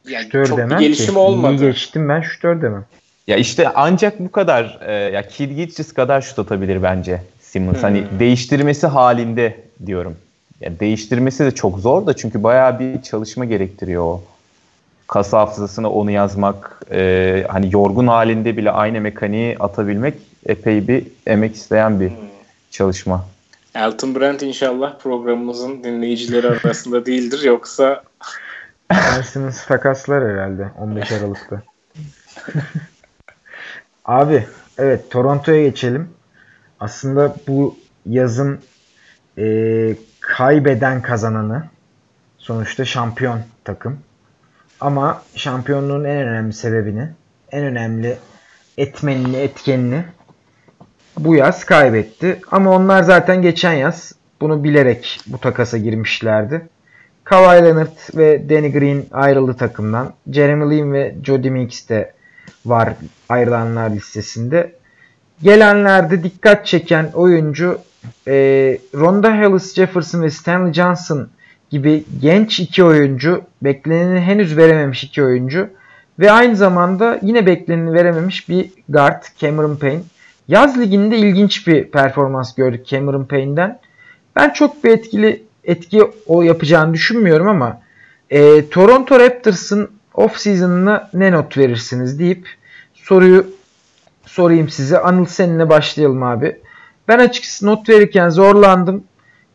Yani 0.10 0.24
şutör 0.24 0.45
çok 0.45 0.57
demem 0.57 0.80
bir 0.80 0.84
gelişim 0.84 1.14
ki. 1.14 1.20
olmadı. 1.20 1.53
İyi 1.53 1.60
geçtim 1.60 2.10
ben 2.10 2.22
şutör 2.22 2.62
demem. 2.62 2.86
Ya 3.28 3.38
işte 3.38 3.70
ancak 3.76 4.20
bu 4.20 4.32
kadar 4.32 4.80
e, 4.82 4.93
ya 4.93 5.28
Kidd 5.28 5.93
kadar 5.95 6.22
şut 6.22 6.39
atabilir 6.39 6.84
bence 6.84 7.22
Simmons. 7.41 7.84
Hani 7.84 7.99
hmm. 7.99 8.07
Hani 8.07 8.20
değiştirmesi 8.20 8.88
halinde 8.88 9.55
diyorum. 9.86 10.16
Ya 10.62 10.80
değiştirmesi 10.80 11.45
de 11.45 11.51
çok 11.51 11.80
zor 11.80 12.05
da 12.05 12.16
çünkü 12.16 12.43
bayağı 12.43 12.80
bir 12.80 13.01
çalışma 13.01 13.45
gerektiriyor 13.45 14.03
o. 14.03 14.24
Kas 15.07 15.34
hafızasına 15.34 15.89
onu 15.91 16.12
yazmak, 16.12 16.82
e, 16.91 17.45
hani 17.49 17.70
yorgun 17.72 18.07
halinde 18.07 18.57
bile 18.57 18.72
aynı 18.72 19.01
mekaniği 19.01 19.57
atabilmek 19.60 20.14
epey 20.45 20.88
bir 20.88 21.03
emek 21.28 21.55
isteyen 21.55 21.99
bir 21.99 22.10
hmm. 22.10 22.16
çalışma. 22.72 23.26
Elton 23.76 24.16
Brand 24.16 24.39
inşallah 24.39 24.99
programımızın 24.99 25.84
dinleyicileri 25.84 26.47
arasında 26.47 27.05
değildir 27.05 27.43
yoksa 27.43 28.03
Dersiniz 28.92 29.66
takaslar 29.66 30.30
herhalde 30.30 30.68
15 30.80 31.12
Aralık'ta. 31.12 31.62
Abi 34.06 34.48
evet 34.78 35.12
Toronto'ya 35.12 35.64
geçelim. 35.64 36.10
Aslında 36.80 37.36
bu 37.48 37.78
yazın 38.06 38.60
e, 39.38 39.96
kaybeden 40.20 41.02
kazananı 41.02 41.64
sonuçta 42.38 42.86
şampiyon 42.86 43.40
takım. 43.64 44.00
Ama 44.82 45.24
şampiyonluğun 45.36 46.04
en 46.04 46.18
önemli 46.28 46.54
sebebini, 46.54 47.10
en 47.52 47.64
önemli 47.64 48.18
etmenini, 48.78 49.38
etkenini 49.38 50.06
bu 51.18 51.36
yaz 51.36 51.66
kaybetti. 51.66 52.42
Ama 52.52 52.72
onlar 52.72 53.04
zaten 53.04 53.42
geçen 53.42 53.74
yaz 53.74 54.14
bunu 54.42 54.64
bilerek 54.64 55.20
bu 55.28 55.38
takasa 55.38 55.78
girmişlerdi. 55.78 56.70
Kawhi 57.30 57.64
Leonard 57.64 58.18
ve 58.18 58.50
Danny 58.50 58.72
Green 58.72 59.06
ayrıldı 59.12 59.54
takımdan. 59.54 60.14
Jeremy 60.32 60.76
Lin 60.76 60.94
ve 60.94 61.16
Jody 61.24 61.50
Meeks 61.50 61.90
de 61.90 62.14
var 62.66 62.94
ayrılanlar 63.30 63.90
listesinde. 63.90 64.76
Gelenlerde 65.44 66.24
dikkat 66.24 66.66
çeken 66.66 67.12
oyuncu 67.14 67.80
e, 68.28 68.34
Ronda 68.96 69.42
Hollis 69.42 69.76
Jefferson 69.76 70.22
ve 70.22 70.30
Stanley 70.30 70.74
Johnson 70.74 71.30
gibi 71.70 72.04
genç 72.22 72.60
iki 72.60 72.84
oyuncu, 72.84 73.42
bekleneni 73.62 74.20
henüz 74.20 74.58
verememiş 74.58 75.04
iki 75.04 75.24
oyuncu 75.24 75.70
ve 76.20 76.32
aynı 76.32 76.56
zamanda 76.56 77.20
yine 77.22 77.46
bekleneni 77.46 77.94
verememiş 77.94 78.50
bir 78.50 78.70
guard 78.90 79.24
Cameron 79.38 79.76
Payne. 79.76 80.02
Yaz 80.48 80.80
liginde 80.80 81.18
ilginç 81.18 81.68
bir 81.68 81.92
performans 81.92 82.56
gördük 82.56 82.86
Cameron 82.86 83.26
Payne'den. 83.26 83.80
Ben 84.36 84.50
çok 84.50 84.84
bir 84.84 84.90
etkili 84.90 85.49
etki 85.70 86.11
o 86.28 86.41
yapacağını 86.41 86.93
düşünmüyorum 86.93 87.47
ama 87.47 87.82
e, 88.30 88.70
Toronto 88.70 89.20
Raptors'ın 89.20 89.89
off 90.13 90.38
season'ına 90.38 91.09
ne 91.13 91.32
not 91.32 91.57
verirsiniz 91.57 92.20
deyip 92.20 92.47
soruyu 92.93 93.47
sorayım 94.26 94.70
size. 94.70 94.99
Anıl 94.99 95.26
seninle 95.26 95.70
başlayalım 95.70 96.24
abi. 96.24 96.61
Ben 97.07 97.20
açıkçası 97.20 97.65
not 97.65 97.89
verirken 97.89 98.30
zorlandım. 98.30 99.03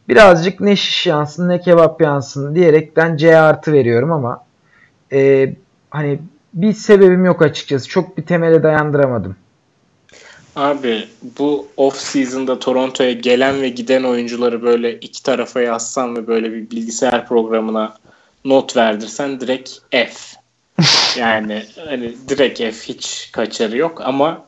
Birazcık 0.08 0.60
ne 0.60 0.76
şiş 0.76 1.06
yansın 1.06 1.48
ne 1.48 1.60
kebap 1.60 2.00
yansın 2.00 2.54
diyerekten 2.54 3.16
C 3.16 3.38
artı 3.38 3.72
veriyorum 3.72 4.12
ama 4.12 4.44
e, 5.12 5.52
hani 5.90 6.18
bir 6.54 6.72
sebebim 6.72 7.24
yok 7.24 7.42
açıkçası. 7.42 7.88
Çok 7.88 8.18
bir 8.18 8.22
temele 8.22 8.62
dayandıramadım. 8.62 9.36
Abi 10.56 11.08
bu 11.38 11.68
off 11.76 11.96
season'da 11.96 12.58
Toronto'ya 12.58 13.12
gelen 13.12 13.62
ve 13.62 13.68
giden 13.68 14.04
oyuncuları 14.04 14.62
böyle 14.62 14.98
iki 14.98 15.22
tarafa 15.22 15.60
yazsan 15.60 16.16
ve 16.16 16.26
böyle 16.26 16.52
bir 16.52 16.70
bilgisayar 16.70 17.28
programına 17.28 17.96
not 18.44 18.76
verdirsen 18.76 19.40
direkt 19.40 19.70
F. 19.90 20.14
yani 21.18 21.62
hani 21.88 22.14
direkt 22.28 22.58
F 22.58 22.72
hiç 22.72 23.28
kaçarı 23.32 23.76
yok 23.76 24.00
ama 24.04 24.46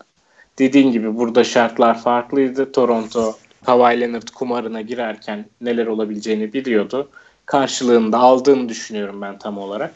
dediğin 0.58 0.92
gibi 0.92 1.16
burada 1.16 1.44
şartlar 1.44 2.02
farklıydı. 2.02 2.72
Toronto 2.72 3.36
Kawhi 3.64 4.00
Leonard 4.00 4.28
kumarına 4.28 4.80
girerken 4.80 5.46
neler 5.60 5.86
olabileceğini 5.86 6.52
biliyordu. 6.52 7.08
Karşılığında 7.46 8.18
aldığını 8.18 8.68
düşünüyorum 8.68 9.20
ben 9.20 9.38
tam 9.38 9.58
olarak. 9.58 9.94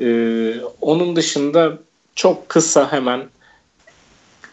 Ee, 0.00 0.54
onun 0.80 1.16
dışında 1.16 1.78
çok 2.14 2.48
kısa 2.48 2.92
hemen 2.92 3.20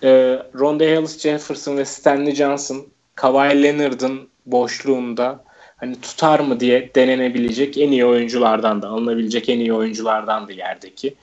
e, 0.03 0.09
Ronda 0.55 0.83
Hollis 0.83 1.19
Jefferson 1.19 1.77
ve 1.77 1.85
Stanley 1.85 2.35
Johnson 2.35 2.87
Kawhi 3.15 3.63
Leonard'ın 3.63 4.29
boşluğunda 4.45 5.43
hani 5.77 6.01
tutar 6.01 6.39
mı 6.39 6.59
diye 6.59 6.91
denenebilecek 6.95 7.77
en 7.77 7.91
iyi 7.91 8.05
oyunculardan 8.05 8.81
da 8.81 8.87
alınabilecek 8.87 9.49
en 9.49 9.59
iyi 9.59 9.73
oyunculardan 9.73 10.47
da 10.47 10.51
yerdeki. 10.51 11.15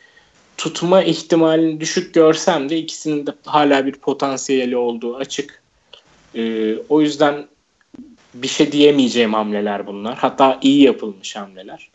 Tutma 0.57 1.03
ihtimalini 1.03 1.81
düşük 1.81 2.15
görsem 2.15 2.69
de 2.69 2.77
ikisinin 2.79 3.27
de 3.27 3.31
hala 3.45 3.87
bir 3.87 3.93
potansiyeli 3.93 4.77
olduğu 4.77 5.17
açık. 5.17 5.63
Ee, 6.35 6.77
o 6.89 7.01
yüzden 7.01 7.47
bir 8.35 8.49
şey 8.49 8.73
diyemeyeceğim 8.73 9.35
hamleler 9.35 9.87
bunlar. 9.87 10.17
Hatta 10.19 10.59
iyi 10.63 10.83
yapılmış 10.83 11.37
hamleler. 11.37 11.89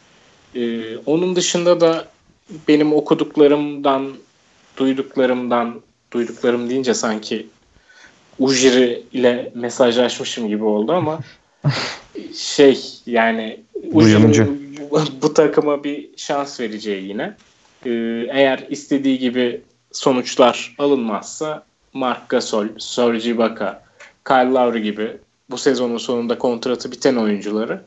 Ee, 0.56 0.98
onun 0.98 1.36
dışında 1.36 1.82
da 1.82 2.08
benim 2.68 2.94
okuduklarımdan, 2.94 4.14
duyduklarımdan 4.78 5.82
duyduklarım 6.12 6.70
deyince 6.70 6.94
sanki 6.94 7.48
Ujiri 8.40 9.04
ile 9.14 9.52
mesajlaşmışım 9.56 10.48
gibi 10.48 10.64
oldu 10.64 10.94
ama 10.94 11.20
şey 12.36 12.80
yani 13.06 13.60
Ujiri 13.94 14.48
bu 15.22 15.34
takıma 15.34 15.84
bir 15.84 16.10
şans 16.18 16.60
vereceği 16.60 17.08
yine. 17.08 17.36
Ee, 17.86 17.90
eğer 18.30 18.66
istediği 18.70 19.20
gibi 19.20 19.62
sonuçlar 19.92 20.76
alınmazsa 20.78 21.64
Mark 21.94 22.30
Gasol, 22.30 22.68
Serge 22.80 23.30
Ibaka, 23.30 23.84
Kyle 24.28 24.52
Lowry 24.52 24.82
gibi 24.82 25.18
bu 25.50 25.58
sezonun 25.58 25.98
sonunda 25.98 26.38
kontratı 26.38 26.92
biten 26.92 27.16
oyuncuları 27.16 27.82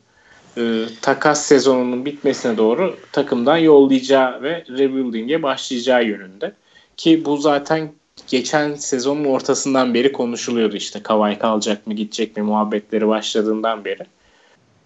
e, 0.56 0.84
takas 1.02 1.46
sezonunun 1.46 2.04
bitmesine 2.04 2.56
doğru 2.56 2.96
takımdan 3.12 3.56
yollayacağı 3.56 4.42
ve 4.42 4.64
rebuilding'e 4.68 5.42
başlayacağı 5.42 6.04
yönünde. 6.04 6.52
Ki 6.96 7.24
bu 7.24 7.36
zaten 7.36 7.92
geçen 8.26 8.74
sezonun 8.74 9.24
ortasından 9.24 9.94
beri 9.94 10.12
konuşuluyordu 10.12 10.76
işte 10.76 11.02
Kavay 11.02 11.38
kalacak 11.38 11.86
mı 11.86 11.94
gidecek 11.94 12.36
mi 12.36 12.42
muhabbetleri 12.42 13.08
başladığından 13.08 13.84
beri. 13.84 14.02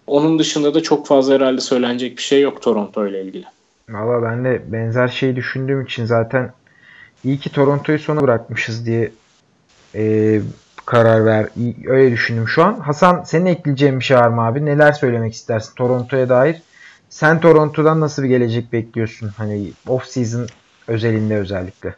Onun 0.07 0.39
dışında 0.39 0.73
da 0.73 0.83
çok 0.83 1.07
fazla 1.07 1.33
herhalde 1.33 1.61
söylenecek 1.61 2.17
bir 2.17 2.21
şey 2.21 2.41
yok 2.41 2.61
Toronto 2.61 3.07
ile 3.07 3.23
ilgili. 3.23 3.45
Valla 3.89 4.23
ben 4.23 4.45
de 4.45 4.61
benzer 4.67 5.07
şeyi 5.07 5.35
düşündüğüm 5.35 5.81
için 5.81 6.05
zaten 6.05 6.53
iyi 7.23 7.39
ki 7.39 7.51
Toronto'yu 7.51 7.99
sona 7.99 8.21
bırakmışız 8.21 8.85
diye 8.85 9.11
e, 9.95 10.41
karar 10.85 11.25
ver. 11.25 11.47
Öyle 11.87 12.11
düşündüm 12.11 12.47
şu 12.47 12.63
an. 12.63 12.79
Hasan 12.79 13.23
senin 13.23 13.45
ekleyeceğin 13.45 13.99
bir 13.99 14.05
şey 14.05 14.17
var 14.17 14.27
mı 14.27 14.41
abi? 14.41 14.65
Neler 14.65 14.91
söylemek 14.91 15.33
istersin 15.33 15.75
Toronto'ya 15.75 16.29
dair? 16.29 16.61
Sen 17.09 17.39
Toronto'dan 17.39 17.99
nasıl 17.99 18.23
bir 18.23 18.27
gelecek 18.27 18.73
bekliyorsun? 18.73 19.31
Hani 19.37 19.71
off 19.87 20.05
season 20.05 20.47
özelinde 20.87 21.37
özellikle. 21.37 21.95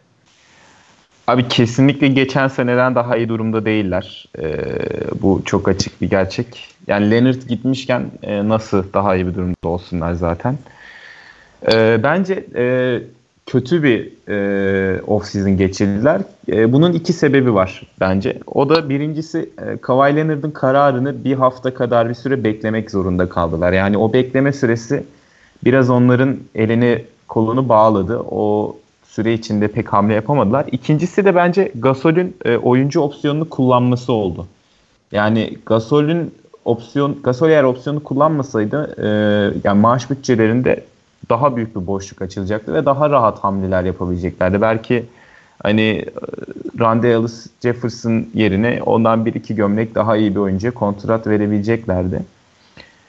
Abi 1.28 1.48
kesinlikle 1.48 2.08
geçen 2.08 2.48
seneden 2.48 2.96
daha 2.96 3.18
iyi 3.18 3.30
durumda 3.30 3.66
değiller. 3.66 4.26
Ee, 4.40 4.56
bu 5.22 5.42
çok 5.46 5.68
açık 5.68 6.02
bir 6.02 6.10
gerçek. 6.10 6.68
Yani 6.88 7.12
Leonard 7.12 7.42
gitmişken 7.50 8.06
e, 8.24 8.48
nasıl 8.48 8.84
daha 8.94 9.16
iyi 9.16 9.28
bir 9.28 9.36
durumda 9.36 9.68
olsunlar 9.68 10.14
zaten. 10.14 10.58
Ee, 11.72 12.00
bence 12.04 12.46
e, 12.56 13.00
kötü 13.46 13.84
bir 13.84 14.10
e, 14.28 15.00
off-season 15.00 15.58
geçirdiler. 15.58 16.22
E, 16.52 16.74
bunun 16.74 16.94
iki 16.94 17.14
sebebi 17.14 17.54
var 17.54 17.84
bence. 18.00 18.38
O 18.48 18.70
da 18.70 18.90
birincisi 18.90 19.50
e, 19.68 19.78
Kawhi 19.78 20.16
Leonard'ın 20.16 20.52
kararını 20.52 21.24
bir 21.24 21.34
hafta 21.34 21.74
kadar 21.74 22.10
bir 22.10 22.14
süre 22.14 22.44
beklemek 22.44 22.92
zorunda 22.92 23.30
kaldılar. 23.30 23.74
Yani 23.74 23.98
o 23.98 24.14
bekleme 24.14 24.54
süresi 24.54 25.04
biraz 25.64 25.90
onların 25.90 26.38
elini 26.56 27.06
kolunu 27.28 27.70
bağladı. 27.70 28.20
O 28.20 28.78
süre 29.12 29.34
içinde 29.34 29.68
pek 29.68 29.94
hamle 29.94 30.14
yapamadılar. 30.14 30.66
İkincisi 30.72 31.26
de 31.26 31.36
bence 31.36 31.72
Gasol'ün 31.76 32.38
e, 32.46 32.58
oyuncu 32.58 33.02
opsiyonunu 33.02 33.50
kullanması 33.50 34.14
oldu. 34.14 34.48
Yani 35.12 35.58
Gasol'ün 35.66 36.34
opsiyon 36.66 37.18
Gasol 37.24 37.50
eğer 37.50 37.64
opsiyonu 37.64 38.04
kullanmasaydı 38.04 38.96
e, 38.98 39.08
yani 39.64 39.80
maaş 39.80 40.10
bütçelerinde 40.10 40.84
daha 41.30 41.56
büyük 41.56 41.76
bir 41.76 41.88
boşluk 41.88 42.22
açılacaktı 42.22 42.74
ve 42.74 42.86
daha 42.86 43.10
rahat 43.10 43.40
hamleler 43.40 43.84
yapabileceklerdi. 43.84 44.62
Belki 44.62 45.06
hani 45.64 45.82
e, 45.82 46.06
Randy 46.80 47.28
Jefferson 47.64 48.26
yerine 48.34 48.82
ondan 48.86 49.26
bir 49.26 49.34
iki 49.34 49.56
gömlek 49.56 49.96
daha 49.96 50.18
iyi 50.18 50.36
bir 50.36 50.40
oyuncuya 50.40 50.74
kontrat 50.74 51.28
verebileceklerdi. 51.28 52.24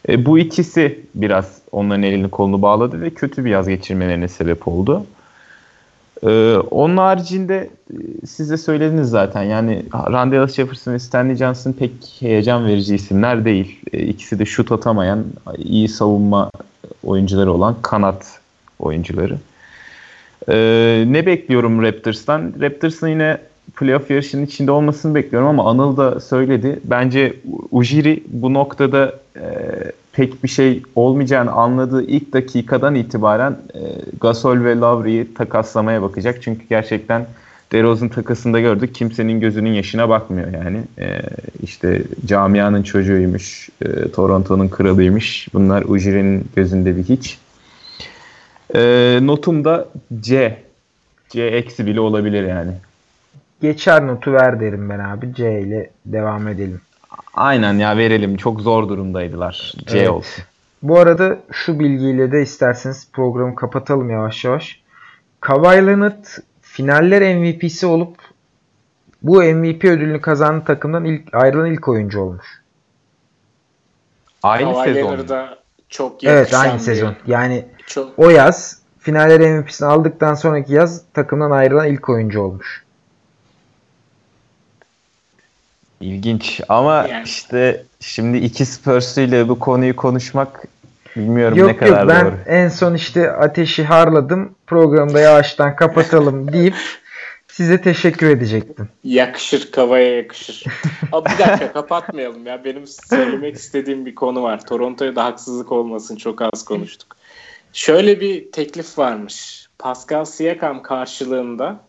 E, 0.09 0.27
bu 0.27 0.39
ikisi 0.39 1.01
biraz 1.15 1.59
onların 1.73 2.03
elini 2.03 2.31
kolunu 2.31 2.63
bağladı 2.63 3.01
ve 3.01 3.11
kötü 3.11 3.45
bir 3.45 3.51
yaz 3.51 3.69
geçirmelerine 3.69 4.29
sebep 4.29 4.69
oldu. 4.69 5.07
Ee, 6.27 6.57
onun 6.71 6.97
haricinde 6.97 7.71
e, 7.91 8.27
siz 8.27 8.51
de 8.51 8.57
söylediniz 8.57 9.11
zaten 9.11 9.43
yani 9.43 9.83
Randy 9.95 10.37
Ellis 10.37 10.55
Jefferson 10.55 10.93
ve 10.93 10.99
Stanley 10.99 11.37
Johnson 11.37 11.73
pek 11.73 11.93
heyecan 12.21 12.67
verici 12.67 12.95
isimler 12.95 13.45
değil. 13.45 13.81
Ee, 13.93 13.99
ikisi 14.03 14.39
de 14.39 14.45
şut 14.45 14.73
atamayan, 14.73 15.25
iyi 15.59 15.89
savunma 15.89 16.51
oyuncuları 17.05 17.53
olan 17.53 17.77
kanat 17.83 18.41
oyuncuları. 18.79 19.39
Ee, 20.49 21.05
ne 21.09 21.27
bekliyorum 21.27 21.83
Raptors'tan? 21.83 22.53
Raptors'ın 22.61 23.09
yine 23.09 23.39
playoff 23.77 24.11
yarışının 24.11 24.47
içinde 24.47 24.71
olmasını 24.71 25.15
bekliyorum 25.15 25.49
ama 25.49 25.71
Anıl 25.71 25.97
da 25.97 26.21
söyledi. 26.21 26.81
Bence 26.85 27.35
Ujiri 27.71 28.23
bu 28.29 28.55
noktada 28.55 29.15
e, 29.37 29.43
pek 30.13 30.45
bir 30.45 30.49
şey 30.49 30.83
olmayacağını 30.97 31.53
anladığı 31.53 32.03
ilk 32.03 32.33
dakikadan 32.33 32.95
itibaren 32.95 33.53
e, 33.75 33.81
Gasol 34.21 34.65
ve 34.65 34.77
Lavri'yi 34.77 35.35
takaslamaya 35.35 36.03
bakacak. 36.03 36.43
Çünkü 36.43 36.63
gerçekten 36.69 37.27
DeRozan 37.73 38.09
takasında 38.09 38.61
gördük. 38.61 38.95
Kimsenin 38.95 39.41
gözünün 39.41 39.71
yaşına 39.71 40.09
bakmıyor 40.09 40.49
yani. 40.65 40.81
E, 40.99 41.21
işte 41.63 42.03
camianın 42.27 42.83
çocuğuymuş, 42.83 43.69
e, 43.83 44.09
Toronto'nun 44.09 44.69
kralıymış. 44.69 45.49
Bunlar 45.55 45.83
Ujiri'nin 45.83 46.45
gözünde 46.57 46.97
bir 46.97 47.03
hiç. 47.03 47.39
E, 48.75 48.81
notum 49.23 49.65
da 49.65 49.89
C. 50.21 50.63
C 51.29 51.43
eksi 51.43 51.87
bile 51.87 52.01
olabilir 52.01 52.43
yani. 52.43 52.73
Geçer 53.61 54.07
notu 54.07 54.33
ver 54.33 54.61
derim 54.61 54.91
ben 54.91 54.99
abi. 54.99 55.35
C 55.35 55.61
ile 55.61 55.91
devam 56.07 56.49
edelim. 56.49 56.81
Aynen 57.35 57.75
ya 57.75 57.97
verelim. 57.97 58.37
Çok 58.37 58.61
zor 58.61 58.89
durumdaydılar. 58.89 59.75
C 59.87 59.99
evet. 59.99 60.11
olsun. 60.11 60.45
Bu 60.83 60.99
arada 60.99 61.39
şu 61.53 61.79
bilgiyle 61.79 62.33
de 62.33 62.43
isterseniz 62.43 63.09
programı 63.13 63.55
kapatalım 63.55 64.11
yavaş 64.11 64.45
yavaş. 64.45 64.81
Kawhi 65.41 65.87
Leonard 65.87 66.25
finaller 66.61 67.37
MVP'si 67.37 67.87
olup 67.87 68.17
bu 69.23 69.43
MVP 69.43 69.85
ödülünü 69.85 70.21
kazanan 70.21 70.65
takımdan 70.65 71.05
ilk 71.05 71.35
ayrılan 71.35 71.73
ilk 71.73 71.89
oyuncu 71.89 72.21
olmuş. 72.21 72.63
Aynı 74.43 74.73
Kawhi 74.73 74.95
sezon. 74.95 75.29
Da 75.29 75.59
çok 75.89 76.25
Evet 76.25 76.55
aynı 76.55 76.81
sezon. 76.81 77.17
Yani 77.27 77.65
çok... 77.87 78.19
o 78.19 78.31
yaz 78.31 78.83
finaller 78.99 79.41
MVP'sini 79.41 79.89
aldıktan 79.89 80.35
sonraki 80.35 80.73
yaz 80.73 81.03
takımdan 81.15 81.51
ayrılan 81.51 81.89
ilk 81.89 82.09
oyuncu 82.09 82.43
olmuş. 82.43 82.82
İlginç 86.03 86.61
ama 86.69 87.07
yani. 87.11 87.25
işte 87.25 87.85
şimdi 88.01 88.39
iki 88.39 88.67
Spurs'lu 88.67 89.23
ile 89.23 89.49
bu 89.49 89.59
konuyu 89.59 89.97
konuşmak 89.97 90.65
bilmiyorum 91.17 91.59
yok, 91.59 91.69
ne 91.69 91.77
kadar 91.77 92.01
yok, 92.01 92.09
ben 92.09 92.27
doğru. 92.27 92.35
en 92.47 92.69
son 92.69 92.95
işte 92.95 93.33
ateşi 93.33 93.85
harladım 93.85 94.55
programda 94.67 95.21
yavaştan 95.21 95.77
kapatalım 95.77 96.53
deyip 96.53 96.75
size 97.49 97.81
teşekkür 97.81 98.31
edecektim. 98.31 98.89
Yakışır 99.05 99.71
kavaya 99.71 100.17
yakışır. 100.17 100.65
Abi 101.13 101.29
bir 101.29 101.39
dakika 101.39 101.73
kapatmayalım 101.73 102.47
ya 102.47 102.65
benim 102.65 102.87
söylemek 102.87 103.55
istediğim 103.55 104.07
bir 104.07 104.15
konu 104.15 104.43
var. 104.43 104.67
Toronto'ya 104.67 105.17
da 105.17 105.25
haksızlık 105.25 105.73
olmasın 105.73 106.17
çok 106.17 106.43
az 106.43 106.65
konuştuk. 106.65 107.17
Şöyle 107.73 108.21
bir 108.21 108.53
teklif 108.53 108.99
varmış. 108.99 109.67
Pascal 109.79 110.25
Siakam 110.25 110.83
karşılığında 110.83 111.81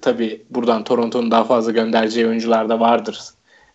tabi 0.00 0.42
buradan 0.50 0.84
Toronto'nun 0.84 1.30
daha 1.30 1.44
fazla 1.44 1.72
göndereceği 1.72 2.26
oyuncular 2.26 2.68
da 2.68 2.80
vardır 2.80 3.20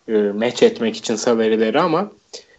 e, 0.08 0.12
match 0.12 0.62
etmek 0.62 0.96
için 0.96 1.14
saverileri 1.14 1.80
ama 1.80 2.10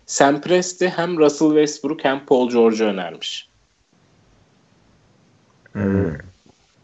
Sam 0.06 0.42
Presti 0.42 0.90
hem 0.90 1.18
Russell 1.18 1.48
Westbrook 1.48 2.04
hem 2.04 2.26
Paul 2.26 2.50
George 2.50 2.84
önermiş. 2.84 3.48
Hmm. 5.72 6.14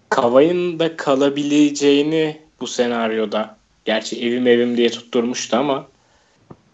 Kavay'ın 0.10 0.80
da 0.80 0.98
kalabileceğini 0.98 2.42
bu 2.60 2.68
senaryoda 2.68 3.58
gerçi 3.86 4.28
evim 4.28 4.48
evim 4.48 4.78
diye 4.78 4.90
tutturmuştu 4.90 5.58
ama 5.58 5.88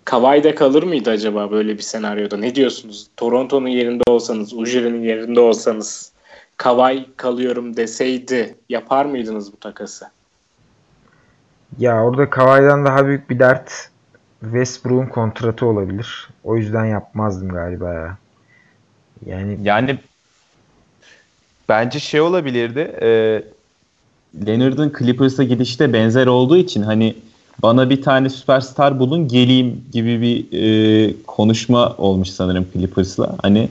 Kavay 0.06 0.56
kalır 0.56 0.84
mıydı 0.84 1.10
acaba 1.10 1.52
böyle 1.52 1.78
bir 1.78 1.84
senaryoda? 1.84 2.38
Ne 2.38 2.56
diyorsunuz? 2.56 3.08
Toronto'nun 3.18 3.68
yerinde 3.68 4.04
olsanız, 4.08 4.54
Ujiri'nin 4.54 5.04
yerinde 5.04 5.40
olsanız 5.40 6.11
Kavay 6.62 7.06
kalıyorum 7.18 7.78
deseydi 7.78 8.56
yapar 8.70 9.06
mıydınız 9.06 9.54
bu 9.54 9.58
takası? 9.58 10.06
Ya 11.80 12.04
orada 12.04 12.30
Kavay'dan 12.30 12.86
daha 12.86 13.08
büyük 13.08 13.30
bir 13.30 13.40
dert 13.40 13.90
Westbrook'un 14.42 15.06
kontratı 15.06 15.66
olabilir. 15.66 16.30
O 16.44 16.58
yüzden 16.58 16.86
yapmazdım 16.86 17.50
galiba 17.50 17.94
ya. 17.94 18.18
Yani 19.26 19.58
yani 19.64 20.00
bence 21.70 22.00
şey 22.00 22.22
olabilirdi. 22.22 22.80
E, 23.02 23.44
Leonard'ın 24.48 24.94
Clippers'a 25.00 25.44
gidişi 25.44 25.80
de 25.80 25.94
benzer 25.94 26.28
olduğu 26.28 26.58
için 26.58 26.82
hani 26.82 27.16
bana 27.64 27.90
bir 27.90 28.02
tane 28.02 28.30
süperstar 28.30 29.00
bulun 29.00 29.28
geleyim 29.28 29.86
gibi 29.92 30.22
bir 30.22 30.62
e, 30.62 31.14
konuşma 31.28 31.96
olmuş 31.98 32.30
sanırım 32.30 32.68
Clippers'la. 32.74 33.36
Hani 33.42 33.70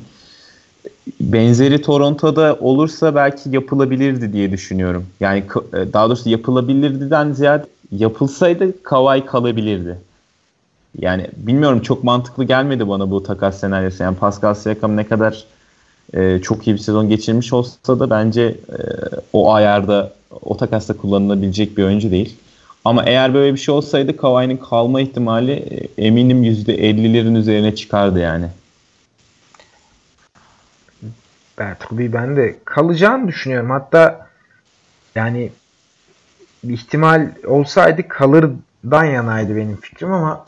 benzeri 1.20 1.82
Toronto'da 1.82 2.56
olursa 2.60 3.14
belki 3.14 3.50
yapılabilirdi 3.50 4.32
diye 4.32 4.52
düşünüyorum. 4.52 5.06
Yani 5.20 5.44
e, 5.72 5.92
daha 5.92 6.08
doğrusu 6.08 6.28
yapılabilirdiden 6.28 7.32
ziyade 7.32 7.64
yapılsaydı 7.92 8.82
Kawhi 8.82 9.26
kalabilirdi. 9.26 9.98
Yani 10.98 11.26
bilmiyorum 11.36 11.80
çok 11.80 12.04
mantıklı 12.04 12.44
gelmedi 12.44 12.88
bana 12.88 13.10
bu 13.10 13.22
takas 13.22 13.60
senaryosu. 13.60 14.02
Yani 14.02 14.16
Pascal 14.16 14.54
Siakam 14.54 14.96
ne 14.96 15.04
kadar 15.04 15.44
e, 16.14 16.38
çok 16.42 16.66
iyi 16.66 16.74
bir 16.74 16.78
sezon 16.78 17.08
geçirmiş 17.08 17.52
olsa 17.52 18.00
da 18.00 18.10
bence 18.10 18.42
e, 18.42 18.78
o 19.32 19.52
ayarda 19.52 20.12
o 20.42 20.56
takasta 20.56 20.96
kullanılabilecek 20.96 21.78
bir 21.78 21.84
oyuncu 21.84 22.10
değil. 22.10 22.36
Ama 22.84 23.04
eğer 23.04 23.34
böyle 23.34 23.54
bir 23.54 23.58
şey 23.58 23.74
olsaydı 23.74 24.16
Kawhi'nin 24.16 24.56
kalma 24.56 25.00
ihtimali 25.00 25.52
e, 25.52 26.06
eminim 26.06 26.44
%50'lerin 26.44 27.38
üzerine 27.38 27.74
çıkardı 27.74 28.18
yani. 28.18 28.46
Ben 31.58 31.76
tabii 31.78 32.12
ben 32.12 32.36
de 32.36 32.56
kalacağını 32.64 33.28
düşünüyorum. 33.28 33.70
Hatta 33.70 34.26
yani 35.14 35.52
bir 36.64 36.74
ihtimal 36.74 37.28
olsaydı 37.46 38.08
kalırdan 38.08 39.04
yanaydı 39.04 39.56
benim 39.56 39.76
fikrim 39.76 40.12
ama 40.12 40.44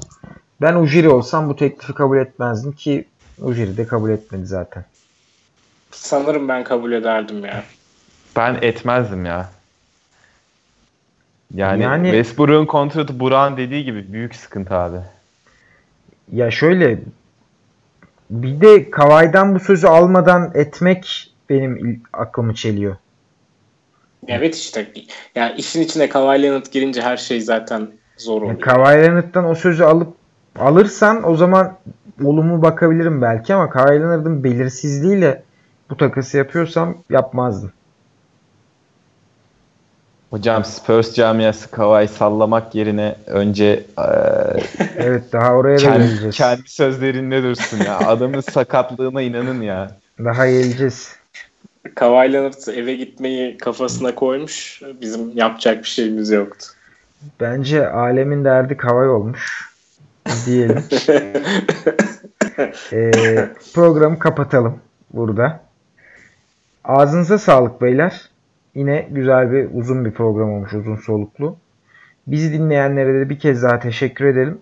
ben 0.60 0.74
Ujiri 0.74 1.08
olsam 1.08 1.48
bu 1.48 1.56
teklifi 1.56 1.94
kabul 1.94 2.18
etmezdim 2.18 2.72
ki 2.72 3.04
Ujiri 3.38 3.76
de 3.76 3.86
kabul 3.86 4.10
etmedi 4.10 4.46
zaten. 4.46 4.84
Sanırım 5.90 6.48
ben 6.48 6.64
kabul 6.64 6.92
ederdim 6.92 7.44
ya. 7.44 7.64
Ben 8.36 8.58
etmezdim 8.62 9.24
ya. 9.24 9.50
Yani, 11.54 11.82
yani 11.82 12.06
Westbrook'un 12.06 12.66
kontratı 12.66 13.20
Buran 13.20 13.56
dediği 13.56 13.84
gibi 13.84 14.12
büyük 14.12 14.34
sıkıntı 14.34 14.74
abi. 14.74 14.98
Ya 16.32 16.50
şöyle 16.50 16.98
bir 18.32 18.60
de 18.60 18.90
Kavay'dan 18.90 19.54
bu 19.54 19.60
sözü 19.60 19.86
almadan 19.86 20.50
etmek 20.54 21.32
benim 21.50 22.02
aklımı 22.12 22.54
çeliyor. 22.54 22.96
Evet 24.28 24.54
işte. 24.54 24.92
Yani 25.34 25.52
işin 25.56 25.82
içine 25.82 26.08
Kawhi 26.08 26.42
Leonard 26.42 26.66
girince 26.72 27.02
her 27.02 27.16
şey 27.16 27.40
zaten 27.40 27.88
zor 28.16 28.42
oluyor. 28.42 28.50
Yani 28.50 28.60
Kawhi 28.60 29.02
Leonard'dan 29.02 29.44
o 29.44 29.54
sözü 29.54 29.84
alıp 29.84 30.14
alırsan 30.58 31.30
o 31.30 31.36
zaman 31.36 31.76
olumlu 32.24 32.62
bakabilirim 32.62 33.22
belki 33.22 33.54
ama 33.54 33.70
Kawhi 33.70 34.00
Leonard'ın 34.00 34.44
belirsizliğiyle 34.44 35.42
bu 35.90 35.96
takası 35.96 36.36
yapıyorsam 36.36 36.98
yapmazdım. 37.10 37.72
Hocam 40.32 40.64
Spurs 40.64 41.14
camiası 41.14 41.70
Kawhi 41.70 42.08
sallamak 42.08 42.74
yerine 42.74 43.14
önce 43.26 43.84
e, 43.98 43.98
evet 44.98 45.32
daha 45.32 45.52
oraya 45.52 45.76
da 45.76 45.82
kendi, 45.82 46.06
geleceğiz. 46.06 46.36
Kendi 46.36 46.68
sözlerinde 46.68 47.42
dursun 47.42 47.78
ya. 47.78 47.98
Adamın 47.98 48.40
sakatlığına 48.40 49.22
inanın 49.22 49.62
ya. 49.62 49.96
Daha 50.18 50.46
geleceğiz. 50.46 51.16
Kawhi 51.94 52.32
Leonard 52.32 52.76
eve 52.76 52.94
gitmeyi 52.94 53.58
kafasına 53.58 54.14
koymuş. 54.14 54.82
Bizim 55.00 55.36
yapacak 55.36 55.78
bir 55.78 55.88
şeyimiz 55.88 56.30
yoktu. 56.30 56.66
Bence 57.40 57.88
alemin 57.88 58.44
derdi 58.44 58.76
Kawhi 58.76 59.08
olmuş. 59.08 59.70
Diyelim. 60.46 60.84
ee, 62.92 63.48
programı 63.74 64.18
kapatalım 64.18 64.78
burada. 65.12 65.60
Ağzınıza 66.84 67.38
sağlık 67.38 67.82
beyler. 67.82 68.31
Yine 68.74 69.08
güzel 69.10 69.52
bir 69.52 69.68
uzun 69.72 70.04
bir 70.04 70.10
program 70.10 70.52
olmuş. 70.52 70.72
Uzun 70.72 70.96
soluklu. 70.96 71.56
Bizi 72.26 72.52
dinleyenlere 72.52 73.14
de 73.20 73.28
bir 73.30 73.38
kez 73.38 73.62
daha 73.62 73.80
teşekkür 73.80 74.24
edelim. 74.24 74.58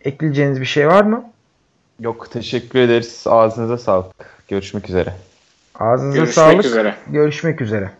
Ekleyeceğiniz 0.00 0.60
bir 0.60 0.66
şey 0.66 0.88
var 0.88 1.04
mı? 1.04 1.24
Yok 2.00 2.30
teşekkür 2.30 2.78
ederiz. 2.78 3.24
Ağzınıza 3.26 3.78
sağlık. 3.78 4.14
Görüşmek 4.48 4.88
üzere. 4.88 5.14
Ağzınıza 5.74 6.16
Görüşmek 6.18 6.34
sağlık. 6.34 6.64
Üzere. 6.64 6.94
Görüşmek 7.06 7.60
üzere. 7.60 7.90